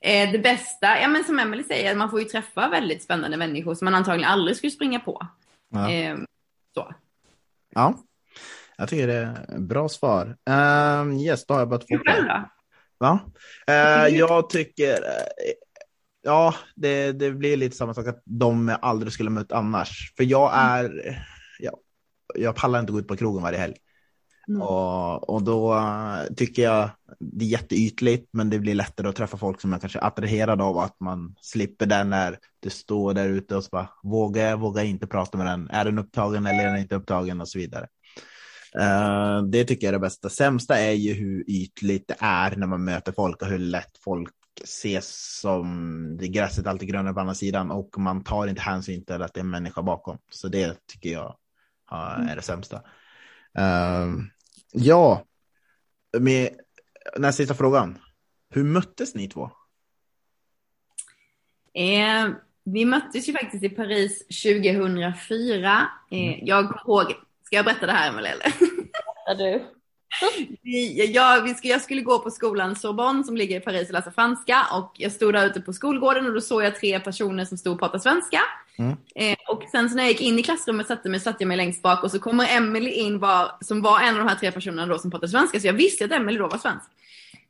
Eh, 0.00 0.32
det 0.32 0.38
bästa, 0.38 1.00
ja 1.00 1.08
men 1.08 1.24
som 1.24 1.38
Emelie 1.38 1.64
säger, 1.64 1.94
man 1.94 2.10
får 2.10 2.20
ju 2.20 2.26
träffa 2.28 2.68
väldigt 2.68 3.02
spännande 3.02 3.36
människor 3.36 3.74
som 3.74 3.84
man 3.84 3.94
antagligen 3.94 4.30
aldrig 4.30 4.56
skulle 4.56 4.70
springa 4.70 5.00
på. 5.00 5.26
Ja. 5.70 5.90
Eh, 5.90 6.16
så. 6.74 6.94
Ja, 7.74 7.94
jag 8.76 8.88
tycker 8.88 9.06
det 9.06 9.14
är 9.48 9.58
bra 9.58 9.88
svar. 9.88 10.36
Um, 11.00 11.12
yes, 11.12 11.46
då 11.46 11.54
har 11.54 11.60
jag 11.60 11.68
bara 11.68 11.80
två 11.80 11.98
kvar. 11.98 12.48
Va? 12.98 13.20
Uh, 13.70 14.16
jag 14.16 14.50
tycker, 14.50 14.92
uh, 14.92 15.52
ja, 16.22 16.54
det, 16.76 17.12
det 17.12 17.30
blir 17.30 17.56
lite 17.56 17.76
samma 17.76 17.94
sak 17.94 18.06
att 18.06 18.22
de 18.24 18.76
aldrig 18.82 19.12
skulle 19.12 19.30
mött 19.30 19.52
annars. 19.52 20.12
För 20.16 20.24
jag 20.24 20.52
mm. 20.54 20.86
är, 20.86 21.18
ja, 21.58 21.78
jag 22.34 22.56
pallar 22.56 22.80
inte 22.80 22.92
gå 22.92 22.98
ut 22.98 23.08
på 23.08 23.16
krogen 23.16 23.42
varje 23.42 23.58
helg. 23.58 23.74
Mm. 24.48 24.62
Och, 24.62 25.30
och 25.30 25.42
då 25.42 25.74
eh, 25.74 26.34
tycker 26.36 26.62
jag 26.62 26.90
det 27.20 27.44
är 27.44 27.48
jätteytligt, 27.48 28.28
men 28.32 28.50
det 28.50 28.58
blir 28.58 28.74
lättare 28.74 29.08
att 29.08 29.16
träffa 29.16 29.36
folk 29.36 29.60
som 29.60 29.72
är 29.72 29.78
kanske 29.78 30.00
attraherad 30.00 30.60
av 30.60 30.78
att 30.78 31.00
man 31.00 31.34
slipper 31.40 31.86
den 31.86 32.10
när 32.10 32.38
du 32.60 32.70
står 32.70 33.14
där 33.14 33.28
ute 33.28 33.56
och 33.56 33.64
så 33.64 33.68
bara 33.72 33.88
vågar 34.02 34.46
jag, 34.46 34.60
vågar 34.60 34.84
inte 34.84 35.06
prata 35.06 35.38
med 35.38 35.46
den. 35.46 35.70
Är 35.70 35.84
den 35.84 35.98
upptagen 35.98 36.46
eller 36.46 36.60
är 36.60 36.72
den 36.72 36.82
inte 36.82 36.94
upptagen 36.94 37.40
och 37.40 37.48
så 37.48 37.58
vidare. 37.58 37.86
Uh, 38.78 39.42
det 39.42 39.64
tycker 39.64 39.86
jag 39.86 39.88
är 39.88 39.98
det 39.98 40.06
bästa. 40.06 40.28
Sämsta 40.28 40.78
är 40.78 40.92
ju 40.92 41.12
hur 41.12 41.44
ytligt 41.50 42.08
det 42.08 42.16
är 42.18 42.56
när 42.56 42.66
man 42.66 42.84
möter 42.84 43.12
folk 43.12 43.42
och 43.42 43.48
hur 43.48 43.58
lätt 43.58 43.98
folk 44.04 44.34
ses 44.64 45.40
som 45.40 46.16
det 46.20 46.28
gräset 46.28 46.66
alltid 46.66 46.88
grönare 46.88 47.14
på 47.14 47.20
andra 47.20 47.34
sidan 47.34 47.70
och 47.70 47.98
man 47.98 48.24
tar 48.24 48.46
inte 48.46 48.60
hänsyn 48.62 49.04
till 49.04 49.22
att 49.22 49.34
det 49.34 49.40
är 49.40 49.44
en 49.44 49.50
människa 49.50 49.82
bakom. 49.82 50.18
Så 50.30 50.48
det 50.48 50.86
tycker 50.86 51.10
jag 51.10 51.36
uh, 51.92 52.30
är 52.30 52.36
det 52.36 52.42
sämsta. 52.42 52.76
Uh, 53.58 54.22
ja, 54.72 55.24
med 56.18 56.50
den 57.16 57.32
sista 57.32 57.54
frågan. 57.54 57.98
Hur 58.50 58.64
möttes 58.64 59.14
ni 59.14 59.28
två? 59.28 59.50
Eh, 61.74 62.28
vi 62.64 62.84
möttes 62.84 63.28
ju 63.28 63.32
faktiskt 63.32 63.64
i 63.64 63.68
Paris 63.68 64.18
2004. 64.18 65.88
Eh, 66.10 66.18
mm. 66.18 66.46
Jag 66.46 66.68
kommer 66.68 66.80
ihåg, 66.80 67.14
ska 67.42 67.56
jag 67.56 67.64
berätta 67.64 67.86
det 67.86 67.92
här 67.92 68.08
Emelie? 68.08 68.32
Ja, 69.26 69.34
du. 69.34 69.77
Jag, 71.08 71.42
vi 71.42 71.54
skulle, 71.54 71.72
jag 71.72 71.82
skulle 71.82 72.02
gå 72.02 72.18
på 72.18 72.30
skolan 72.30 72.76
Sorbonne 72.76 73.24
som 73.24 73.36
ligger 73.36 73.56
i 73.56 73.60
Paris 73.60 73.88
och 73.88 73.94
läsa 73.94 74.10
franska 74.10 74.66
och 74.72 74.92
jag 74.96 75.12
stod 75.12 75.34
där 75.34 75.46
ute 75.46 75.60
på 75.60 75.72
skolgården 75.72 76.26
och 76.26 76.34
då 76.34 76.40
såg 76.40 76.62
jag 76.62 76.80
tre 76.80 77.00
personer 77.00 77.44
som 77.44 77.58
stod 77.58 77.72
och 77.72 77.78
pratade 77.78 78.02
svenska. 78.02 78.40
Mm. 78.78 78.96
Eh, 79.14 79.36
och 79.48 79.62
sen 79.70 79.90
så 79.90 79.96
när 79.96 80.02
jag 80.02 80.12
gick 80.12 80.20
in 80.20 80.38
i 80.38 80.42
klassrummet 80.42 80.86
satte, 80.86 81.08
mig, 81.08 81.20
satte 81.20 81.36
jag 81.40 81.48
mig 81.48 81.56
längst 81.56 81.82
bak 81.82 82.04
och 82.04 82.10
så 82.10 82.18
kommer 82.18 82.56
Emily 82.56 82.90
in 82.90 83.18
var, 83.18 83.50
som 83.60 83.82
var 83.82 84.00
en 84.00 84.14
av 84.14 84.18
de 84.18 84.28
här 84.28 84.36
tre 84.36 84.52
personerna 84.52 84.86
då 84.86 84.98
som 84.98 85.10
pratade 85.10 85.30
svenska 85.30 85.60
så 85.60 85.66
jag 85.66 85.74
visste 85.74 86.04
att 86.04 86.12
Emily 86.12 86.38
då 86.38 86.48
var 86.48 86.58
svensk. 86.58 86.86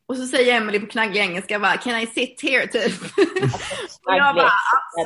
Och 0.09 0.17
så 0.17 0.27
säger 0.27 0.57
Emily 0.57 0.81
på 0.81 0.87
knagglig 0.87 1.21
engelska 1.21 1.59
bara, 1.59 1.77
can 1.77 2.01
I 2.01 2.07
sit 2.07 2.41
here 2.43 2.67
typ? 2.67 3.03
och 4.07 4.15
jag 4.15 4.35
bara, 4.35 4.53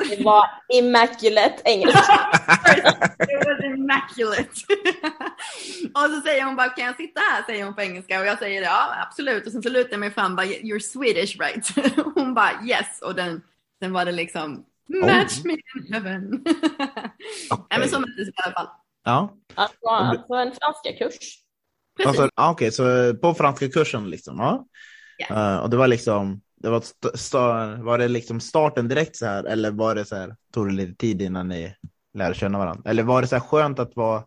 det 0.08 0.24
var 0.24 0.44
immaculate 0.72 1.62
engelska. 1.64 2.00
it 3.18 3.46
was 3.46 3.64
immaculate. 3.64 4.50
och 5.94 6.10
så 6.10 6.20
säger 6.20 6.44
hon 6.44 6.56
bara, 6.56 6.68
kan 6.68 6.84
jag 6.84 6.96
sitta 6.96 7.20
här? 7.20 7.42
Säger 7.42 7.64
hon 7.64 7.74
på 7.74 7.82
engelska 7.82 8.20
och 8.20 8.26
jag 8.26 8.38
säger 8.38 8.62
ja 8.62 8.94
absolut. 9.06 9.46
Och 9.46 9.52
sen 9.52 9.62
så 9.62 9.68
lutar 9.68 9.90
jag 9.90 10.00
mig 10.00 10.10
fram 10.10 10.36
bara, 10.36 10.46
you're 10.46 10.78
Swedish 10.78 11.40
right? 11.40 11.94
hon 12.14 12.34
bara 12.34 12.52
yes. 12.66 13.02
Och 13.02 13.14
den, 13.14 13.42
sen 13.82 13.92
var 13.92 14.04
det 14.04 14.12
liksom 14.12 14.64
match 14.88 15.38
oh. 15.38 15.46
made 15.46 15.62
in 15.76 15.92
heaven. 15.92 16.34
okay. 17.50 17.66
Nej 17.70 17.78
men 17.78 17.88
så 17.88 18.00
möttes 18.00 18.16
vi 18.16 18.22
i 18.22 18.42
alla 18.44 18.54
fall. 18.54 18.68
Ja. 19.04 19.36
Alltså, 19.54 19.88
alltså 19.88 20.34
en 20.34 20.52
franska 20.52 20.92
kurs. 20.98 21.38
Alltså, 22.06 22.28
Okej, 22.34 22.50
okay, 22.52 22.70
så 22.70 23.14
på 23.14 23.34
franska 23.34 23.68
kursen 23.68 24.10
liksom? 24.10 24.38
Ja. 24.38 24.66
Yeah. 25.18 25.56
Uh, 25.56 25.62
och 25.62 25.70
det 25.70 25.76
var 25.76 25.88
liksom, 25.88 26.40
det 26.62 26.70
var, 26.70 27.82
var 27.82 27.98
det 27.98 28.08
liksom 28.08 28.40
starten 28.40 28.88
direkt 28.88 29.16
så 29.16 29.26
här 29.26 29.44
eller 29.44 29.70
var 29.70 29.94
det 29.94 30.04
så 30.04 30.16
här, 30.16 30.36
tog 30.52 30.68
det 30.68 30.74
lite 30.74 30.94
tid 30.94 31.22
innan 31.22 31.48
ni 31.48 31.74
lärde 32.14 32.34
känna 32.34 32.58
varandra? 32.58 32.90
Eller 32.90 33.02
var 33.02 33.22
det 33.22 33.28
så 33.28 33.36
här 33.36 33.42
skönt 33.42 33.78
att 33.78 33.96
vara 33.96 34.24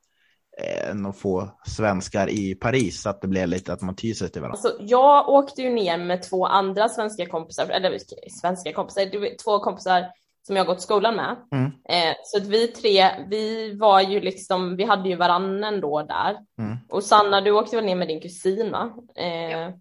eh, 0.61 1.11
få 1.11 1.49
svenskar 1.67 2.29
i 2.29 2.55
Paris 2.55 3.01
så 3.01 3.09
att 3.09 3.21
det 3.21 3.27
blev 3.27 3.47
lite 3.47 3.73
att 3.73 3.81
man 3.81 3.95
tyr 3.95 4.13
sig 4.13 4.29
till 4.29 4.41
varandra? 4.41 4.59
Alltså, 4.63 4.77
jag 4.79 5.29
åkte 5.29 5.61
ju 5.61 5.69
ner 5.69 5.97
med 5.97 6.23
två 6.23 6.45
andra 6.45 6.89
svenska 6.89 7.25
kompisar, 7.25 7.69
eller 7.69 7.97
svenska 8.41 8.73
kompisar, 8.73 9.37
två 9.43 9.59
kompisar 9.59 10.05
som 10.47 10.55
jag 10.55 10.65
gått 10.65 10.81
skolan 10.81 11.15
med. 11.15 11.35
Mm. 11.51 11.65
Eh, 11.65 12.15
så 12.23 12.37
att 12.37 12.47
vi 12.47 12.67
tre, 12.67 13.09
vi 13.29 13.75
var 13.77 14.01
ju 14.01 14.19
liksom, 14.19 14.75
vi 14.75 14.83
hade 14.83 15.09
ju 15.09 15.15
varannan 15.15 15.81
då 15.81 16.01
där. 16.01 16.37
Mm. 16.59 16.77
Och 16.89 17.03
Sanna, 17.03 17.41
du 17.41 17.51
åkte 17.51 17.75
väl 17.75 17.85
ner 17.85 17.95
med 17.95 18.07
din 18.07 18.21
kusin 18.21 18.71
va? 18.71 18.93
Eh, 19.15 19.51
ja 19.51 19.71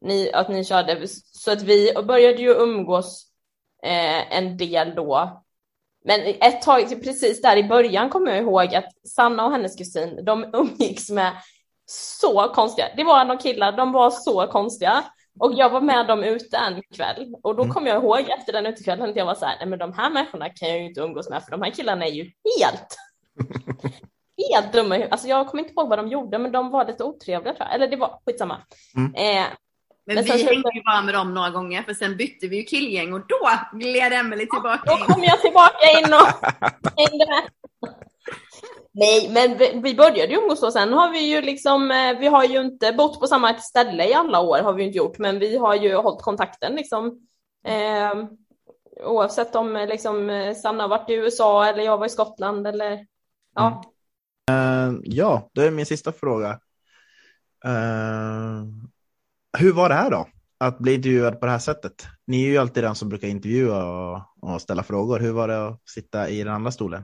ni, 0.00 0.32
att 0.32 0.48
ni 0.48 0.64
körde. 0.64 1.08
Så 1.32 1.52
att 1.52 1.62
vi 1.62 1.92
började 2.06 2.42
ju 2.42 2.54
umgås 2.54 3.26
eh, 3.82 4.36
en 4.36 4.56
del 4.56 4.94
då. 4.94 5.42
Men 6.04 6.20
ett 6.20 6.62
tag, 6.62 7.04
precis 7.04 7.42
där 7.42 7.56
i 7.56 7.64
början 7.64 8.10
kommer 8.10 8.30
jag 8.30 8.40
ihåg 8.40 8.74
att 8.74 9.08
Sanna 9.08 9.44
och 9.44 9.52
hennes 9.52 9.76
kusin, 9.76 10.24
de 10.24 10.50
umgicks 10.52 11.10
med 11.10 11.32
så 11.86 12.52
konstiga, 12.54 12.88
det 12.96 13.04
var 13.04 13.24
några 13.24 13.40
killar, 13.40 13.72
de 13.72 13.92
var 13.92 14.10
så 14.10 14.46
konstiga. 14.46 15.04
Och 15.40 15.52
jag 15.54 15.70
var 15.70 15.80
med 15.80 16.06
dem 16.06 16.24
ute 16.24 16.56
en 16.56 16.82
kväll 16.96 17.34
och 17.42 17.56
då 17.56 17.62
mm. 17.62 17.74
kom 17.74 17.86
jag 17.86 18.02
ihåg 18.02 18.20
efter 18.20 18.52
den 18.52 18.66
utekvällen 18.66 19.10
att 19.10 19.16
jag 19.16 19.26
var 19.26 19.34
så 19.34 19.46
här, 19.46 19.56
nej 19.58 19.68
men 19.68 19.78
de 19.78 19.92
här 19.92 20.10
människorna 20.10 20.48
kan 20.48 20.68
jag 20.68 20.78
ju 20.78 20.84
inte 20.84 21.00
umgås 21.00 21.30
med 21.30 21.42
för 21.42 21.50
de 21.50 21.62
här 21.62 21.70
killarna 21.70 22.06
är 22.06 22.10
ju 22.10 22.22
helt, 22.60 22.96
helt 24.52 24.72
dumma 24.72 25.06
Alltså 25.10 25.28
jag 25.28 25.48
kommer 25.48 25.62
inte 25.62 25.74
ihåg 25.74 25.88
vad 25.88 25.98
de 25.98 26.08
gjorde 26.08 26.38
men 26.38 26.52
de 26.52 26.70
var 26.70 26.86
lite 26.86 27.04
otrevliga 27.04 27.54
tror 27.54 27.66
jag, 27.66 27.74
eller 27.74 27.88
det 27.88 27.96
var 27.96 28.20
skitsamma. 28.26 28.56
Mm. 28.96 29.14
Eh, 29.14 29.46
men, 30.08 30.14
men 30.14 30.24
vi 30.24 30.44
hängde 30.44 30.70
ju 30.74 30.82
bara 30.82 31.02
med 31.02 31.14
dem 31.14 31.34
några 31.34 31.50
gånger 31.50 31.82
för 31.82 31.94
sen 31.94 32.16
bytte 32.16 32.48
vi 32.48 32.56
ju 32.56 32.62
killgäng 32.62 33.12
och 33.12 33.20
då 33.20 33.50
gled 33.78 34.12
Emelie 34.12 34.46
tillbaka 34.46 34.82
ja, 34.84 34.98
Då 34.98 35.14
kom 35.14 35.24
jag 35.24 35.40
tillbaka 35.40 35.86
in 35.98 36.14
och 36.14 36.28
hängde 36.96 37.26
med. 37.26 37.50
Nej, 38.92 39.30
men 39.30 39.82
vi 39.82 39.94
började 39.94 40.32
ju 40.32 40.38
umgås 40.38 40.62
och 40.62 40.72
sen 40.72 40.92
har 40.92 41.10
vi 41.12 41.18
ju 41.18 41.42
liksom, 41.42 41.90
eh, 41.90 42.18
vi 42.18 42.26
har 42.26 42.44
ju 42.44 42.60
inte 42.60 42.92
bott 42.92 43.20
på 43.20 43.26
samma 43.26 43.54
ställe 43.54 44.08
i 44.08 44.14
alla 44.14 44.40
år 44.40 44.58
har 44.58 44.72
vi 44.72 44.84
inte 44.84 44.98
gjort, 44.98 45.18
men 45.18 45.38
vi 45.38 45.56
har 45.56 45.74
ju 45.74 45.94
hållit 45.94 46.22
kontakten 46.22 46.74
liksom. 46.74 47.20
Eh, 47.64 48.24
oavsett 49.04 49.54
om 49.54 49.76
eh, 49.76 49.88
liksom 49.88 50.30
eh, 50.30 50.54
Sanna 50.54 50.84
har 50.84 50.88
varit 50.88 51.10
i 51.10 51.14
USA 51.14 51.66
eller 51.66 51.82
jag 51.82 51.98
var 51.98 52.06
i 52.06 52.10
Skottland 52.10 52.66
eller 52.66 53.06
ja. 53.54 53.66
Mm. 53.66 54.94
Uh, 54.94 55.00
ja, 55.04 55.50
det 55.52 55.66
är 55.66 55.70
min 55.70 55.86
sista 55.86 56.12
fråga. 56.12 56.60
Uh, 57.66 58.64
hur 59.58 59.72
var 59.72 59.88
det 59.88 59.94
här 59.94 60.10
då? 60.10 60.28
Att 60.58 60.78
bli 60.78 60.94
intervjuad 60.94 61.40
på 61.40 61.46
det 61.46 61.52
här 61.52 61.58
sättet? 61.58 62.06
Ni 62.26 62.44
är 62.44 62.48
ju 62.48 62.58
alltid 62.58 62.84
den 62.84 62.94
som 62.94 63.08
brukar 63.08 63.28
intervjua 63.28 63.84
och, 63.84 64.22
och 64.40 64.62
ställa 64.62 64.82
frågor. 64.82 65.18
Hur 65.18 65.32
var 65.32 65.48
det 65.48 65.66
att 65.66 65.88
sitta 65.88 66.28
i 66.28 66.44
den 66.44 66.54
andra 66.54 66.70
stolen? 66.70 67.02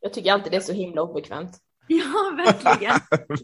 Jag 0.00 0.12
tycker 0.12 0.32
alltid 0.32 0.52
det 0.52 0.56
är 0.56 0.60
så 0.60 0.72
himla 0.72 1.02
obekvämt. 1.02 1.58
Ja, 1.92 2.32
verkligen. 2.36 2.94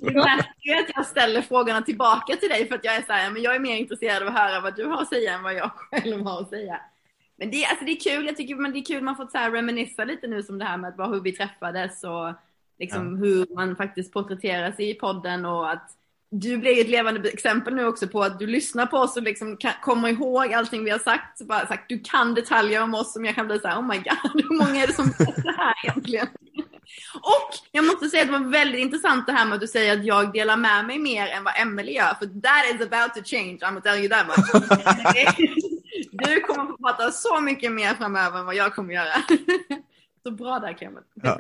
Det 0.00 0.14
märker 0.14 0.74
ju 0.74 0.74
att 0.74 0.90
jag 0.94 1.06
ställer 1.06 1.42
frågorna 1.42 1.82
tillbaka 1.82 2.36
till 2.36 2.48
dig 2.48 2.68
för 2.68 2.74
att 2.74 2.84
jag 2.84 2.96
är 2.96 3.02
så 3.02 3.12
här, 3.12 3.30
men 3.30 3.42
jag 3.42 3.54
är 3.54 3.60
mer 3.60 3.76
intresserad 3.76 4.22
av 4.22 4.28
att 4.28 4.34
höra 4.34 4.60
vad 4.60 4.76
du 4.76 4.84
har 4.84 5.02
att 5.02 5.08
säga 5.08 5.34
än 5.34 5.42
vad 5.42 5.54
jag 5.54 5.70
själv 5.74 6.24
har 6.24 6.40
att 6.40 6.48
säga. 6.48 6.80
Men 7.36 7.50
det, 7.50 7.64
alltså 7.66 7.84
det 7.84 7.90
är 7.92 8.00
kul, 8.00 8.26
jag 8.26 8.36
tycker 8.36 8.54
men 8.54 8.72
det 8.72 8.78
är 8.78 8.84
kul 8.84 9.02
man 9.02 9.16
fått 9.16 9.32
så 9.32 9.38
här 9.38 9.50
reminissa 9.50 10.04
lite 10.04 10.26
nu 10.26 10.42
som 10.42 10.58
det 10.58 10.64
här 10.64 10.76
med 10.76 11.00
att, 11.00 11.10
hur 11.10 11.20
vi 11.20 11.32
träffades 11.32 12.04
och 12.04 12.32
liksom 12.78 13.12
ja. 13.12 13.24
hur 13.24 13.54
man 13.54 13.76
faktiskt 13.76 14.12
porträtteras 14.12 14.80
i 14.80 14.94
podden 14.94 15.44
och 15.44 15.70
att 15.70 15.90
du 16.40 16.58
blir 16.58 16.80
ett 16.80 16.88
levande 16.88 17.28
exempel 17.28 17.74
nu 17.74 17.86
också 17.86 18.08
på 18.08 18.22
att 18.22 18.38
du 18.38 18.46
lyssnar 18.46 18.86
på 18.86 18.96
oss 18.96 19.16
och 19.16 19.22
liksom 19.22 19.56
kan, 19.56 19.72
kommer 19.82 20.08
ihåg 20.08 20.54
allting 20.54 20.84
vi 20.84 20.90
har 20.90 20.98
sagt. 20.98 21.38
Så 21.38 21.44
bara 21.44 21.66
sagt. 21.66 21.88
Du 21.88 22.00
kan 22.04 22.34
detaljer 22.34 22.82
om 22.82 22.94
oss 22.94 23.12
som 23.12 23.24
jag 23.24 23.34
kan 23.34 23.46
bli 23.46 23.58
så 23.58 23.68
här, 23.68 23.78
oh 23.78 23.88
my 23.88 23.96
god, 23.96 24.32
hur 24.44 24.58
många 24.58 24.82
är 24.82 24.86
det 24.86 24.92
som 24.92 25.06
vet 25.06 25.44
det 25.44 25.54
här 25.56 25.74
egentligen? 25.84 26.26
Och 27.14 27.50
jag 27.72 27.84
måste 27.84 28.08
säga 28.08 28.22
att 28.22 28.28
det 28.28 28.38
var 28.38 28.50
väldigt 28.50 28.80
intressant 28.80 29.26
det 29.26 29.32
här 29.32 29.44
med 29.44 29.54
att 29.54 29.60
du 29.60 29.66
säger 29.66 29.98
att 29.98 30.04
jag 30.04 30.32
delar 30.32 30.56
med 30.56 30.86
mig 30.86 30.98
mer 30.98 31.26
än 31.28 31.44
vad 31.44 31.54
Emelie 31.60 31.96
gör. 31.96 32.14
För 32.14 32.26
that 32.26 32.74
is 32.74 32.80
about 32.80 33.14
to 33.14 33.20
change, 33.24 33.58
I'm 33.62 33.68
gonna 33.68 33.80
tell 33.80 33.98
you 33.98 34.08
that 34.08 34.26
much. 34.26 34.36
du 36.26 36.40
kommer 36.40 36.66
få 36.66 36.76
prata 36.76 37.10
så 37.10 37.40
mycket 37.40 37.72
mer 37.72 37.94
framöver 37.94 38.38
än 38.38 38.46
vad 38.46 38.54
jag 38.54 38.74
kommer 38.74 38.94
göra. 38.94 39.22
Så 40.26 40.32
bra 40.32 40.58
där 40.58 40.72
Clement. 40.72 41.06
Ja. 41.14 41.38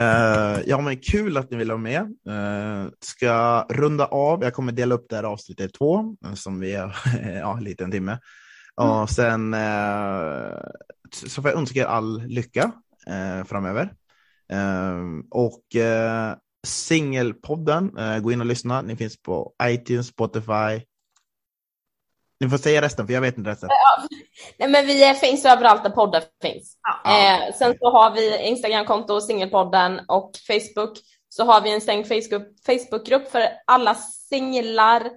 Uh, 0.00 0.62
ja, 0.66 0.80
men 0.80 0.96
kul 0.96 1.36
att 1.36 1.50
ni 1.50 1.56
vill 1.56 1.68
vara 1.68 1.78
med. 1.78 2.02
Uh, 2.02 2.90
ska 3.00 3.66
runda 3.70 4.06
av. 4.06 4.42
Jag 4.42 4.54
kommer 4.54 4.72
dela 4.72 4.94
upp 4.94 5.06
det 5.08 5.16
här 5.16 5.24
avsnittet 5.24 5.70
i 5.70 5.72
två, 5.72 6.16
som 6.34 6.60
vi 6.60 6.74
har 6.74 6.96
ja, 7.40 7.56
en 7.56 7.64
liten 7.64 7.90
timme. 7.90 8.18
Mm. 8.80 8.92
Och 8.92 9.10
sen 9.10 9.54
uh, 9.54 10.60
så 11.12 11.42
får 11.42 11.50
jag 11.50 11.58
önska 11.58 11.80
er 11.80 11.84
all 11.84 12.22
lycka 12.22 12.72
framöver. 13.46 13.92
och 15.30 15.62
singelpodden, 16.66 17.90
gå 18.22 18.32
in 18.32 18.40
och 18.40 18.46
lyssna. 18.46 18.82
Ni 18.82 18.96
finns 18.96 19.22
på 19.22 19.52
iTunes, 19.62 20.06
Spotify, 20.06 20.82
ni 22.40 22.48
får 22.48 22.58
säga 22.58 22.82
resten, 22.82 23.06
för 23.06 23.14
jag 23.14 23.20
vet 23.20 23.38
inte 23.38 23.50
resten. 23.50 23.68
Ja. 23.72 24.06
Nej, 24.58 24.68
men 24.68 24.86
vi 24.86 25.14
finns 25.14 25.44
överallt 25.44 25.82
där 25.82 25.90
poddar 25.90 26.22
finns. 26.42 26.78
Ja. 26.82 27.10
Eh, 27.10 27.54
sen 27.54 27.74
så 27.78 27.90
har 27.90 28.10
vi 28.14 28.46
Instagramkonto, 28.46 29.20
Singelpodden 29.20 30.00
och 30.08 30.30
Facebook. 30.46 30.98
Så 31.28 31.44
har 31.44 31.60
vi 31.60 31.74
en 31.74 31.80
stängd 31.80 32.06
Facebookgrupp 32.66 33.30
för 33.30 33.48
alla 33.66 33.94
singlar 34.28 35.10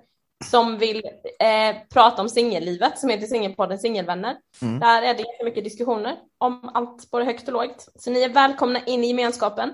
som 0.46 0.78
vill 0.78 1.04
eh, 1.40 1.76
prata 1.94 2.22
om 2.22 2.30
singellivet 2.30 3.00
som 3.00 3.10
heter 3.10 3.28
Singelpodden 3.28 3.80
Singelvänner. 3.80 4.36
Mm. 4.62 4.80
Där 4.80 5.02
är 5.02 5.14
det 5.14 5.46
mycket 5.46 5.64
diskussioner 5.64 6.18
om 6.38 6.72
allt, 6.74 7.12
både 7.12 7.26
högt 7.26 7.48
och 7.48 7.54
lågt. 7.54 7.88
Så 7.96 8.12
ni 8.12 8.22
är 8.22 8.30
välkomna 8.30 8.86
in 8.86 9.04
i 9.04 9.08
gemenskapen. 9.08 9.74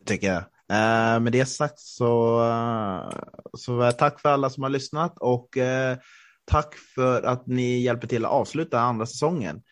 Det 0.00 0.12
tycker 0.12 0.26
jag. 0.26 0.44
Eh, 0.72 1.20
med 1.20 1.32
det 1.32 1.46
sagt 1.46 1.78
så, 1.78 2.42
eh, 2.44 3.10
så 3.58 3.92
tack 3.92 4.20
för 4.20 4.28
alla 4.28 4.50
som 4.50 4.62
har 4.62 4.70
lyssnat 4.70 5.18
och 5.18 5.56
eh, 5.56 5.96
tack 6.44 6.74
för 6.94 7.22
att 7.22 7.46
ni 7.46 7.80
hjälper 7.80 8.06
till 8.06 8.24
att 8.24 8.30
avsluta 8.30 8.80
andra 8.80 9.06
säsongen. 9.06 9.62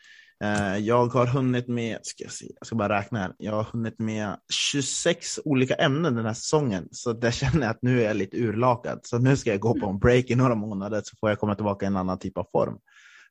Eh, 0.45 0.76
jag 0.76 1.07
har 1.07 1.26
hunnit 1.26 1.68
med, 1.68 1.99
ska 2.03 2.24
jag, 2.24 2.32
se, 2.32 2.47
jag 2.59 2.66
ska 2.66 2.76
bara 2.76 2.99
räkna 2.99 3.18
här, 3.18 3.32
jag 3.38 3.53
har 3.53 3.64
hunnit 3.64 3.99
med 3.99 4.36
26 4.53 5.40
olika 5.45 5.74
ämnen 5.74 6.14
den 6.14 6.26
här 6.26 6.34
säsongen, 6.34 6.88
så 6.90 7.12
det 7.12 7.32
känner 7.34 7.61
jag 7.61 7.70
att 7.70 7.82
nu 7.82 8.01
är 8.01 8.05
jag 8.05 8.16
lite 8.16 8.36
urlakad. 8.36 9.01
Så 9.03 9.18
nu 9.18 9.36
ska 9.36 9.51
jag 9.51 9.61
gå 9.61 9.80
på 9.80 9.86
en 9.86 9.99
break 9.99 10.30
i 10.30 10.34
några 10.34 10.55
månader 10.55 11.03
så 11.05 11.16
får 11.20 11.28
jag 11.28 11.40
komma 11.40 11.55
tillbaka 11.55 11.86
i 11.86 11.88
en 11.88 11.97
annan 11.97 12.18
typ 12.18 12.38
av 12.38 12.47
form. 12.53 12.78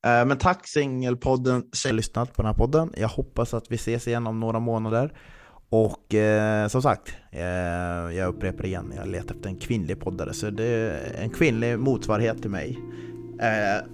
Eh, 0.06 0.26
men 0.26 0.38
tack 0.38 0.68
Singelpodden, 0.68 1.64
som 1.72 1.96
lyssnat 1.96 2.34
på 2.34 2.42
den 2.42 2.50
här 2.52 2.58
podden. 2.58 2.94
Jag 2.98 3.08
hoppas 3.08 3.54
att 3.54 3.72
vi 3.72 3.76
ses 3.76 4.08
igen 4.08 4.28
om 4.28 4.40
några 4.40 4.60
månader. 4.60 5.14
Och 5.74 6.16
eh, 6.16 6.68
som 6.68 6.82
sagt, 6.82 7.14
eh, 7.32 7.42
jag 8.18 8.28
upprepar 8.28 8.66
igen, 8.66 8.94
jag 8.96 9.08
letar 9.08 9.36
efter 9.36 9.50
en 9.50 9.56
kvinnlig 9.56 10.00
poddare, 10.00 10.34
så 10.34 10.50
det 10.50 10.66
är 10.66 11.24
en 11.24 11.30
kvinnlig 11.30 11.80
motsvarighet 11.80 12.42
till 12.42 12.50
mig. 12.50 12.80
Eh, 13.40 13.86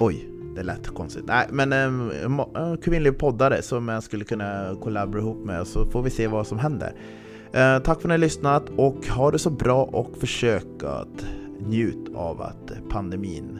oj, 0.00 0.28
det 0.56 0.62
lät 0.62 0.86
konstigt. 0.86 1.24
Nej, 1.26 1.46
men 1.50 1.72
eh, 1.72 2.24
en 2.24 2.40
eh, 2.40 2.76
kvinnlig 2.82 3.18
poddare 3.18 3.62
som 3.62 3.88
jag 3.88 4.02
skulle 4.02 4.24
kunna 4.24 4.76
kollaborera 4.82 5.22
ihop 5.22 5.44
med, 5.44 5.66
så 5.66 5.86
får 5.86 6.02
vi 6.02 6.10
se 6.10 6.26
vad 6.26 6.46
som 6.46 6.58
händer. 6.58 6.92
Eh, 7.52 7.78
tack 7.78 7.84
för 7.84 7.92
att 7.92 8.04
ni 8.04 8.10
har 8.10 8.18
lyssnat 8.18 8.68
och 8.76 9.06
ha 9.06 9.30
det 9.30 9.38
så 9.38 9.50
bra 9.50 9.84
och 9.84 10.16
försök 10.16 10.82
att 10.84 11.26
njut 11.60 12.14
av 12.14 12.42
att 12.42 12.72
pandemin 12.90 13.58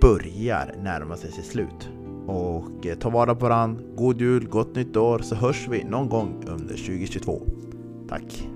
börjar 0.00 0.74
närma 0.82 1.16
sig 1.16 1.32
sitt 1.32 1.46
slut. 1.46 1.88
Och 2.26 2.86
eh, 2.86 2.98
ta 2.98 3.10
vara 3.10 3.34
på 3.34 3.46
varandra. 3.46 3.82
God 3.96 4.20
jul, 4.20 4.48
gott 4.48 4.76
nytt 4.76 4.96
år 4.96 5.18
så 5.18 5.34
hörs 5.34 5.68
vi 5.68 5.84
någon 5.84 6.08
gång 6.08 6.44
under 6.46 6.74
2022. 6.74 7.42
Tack! 8.08 8.48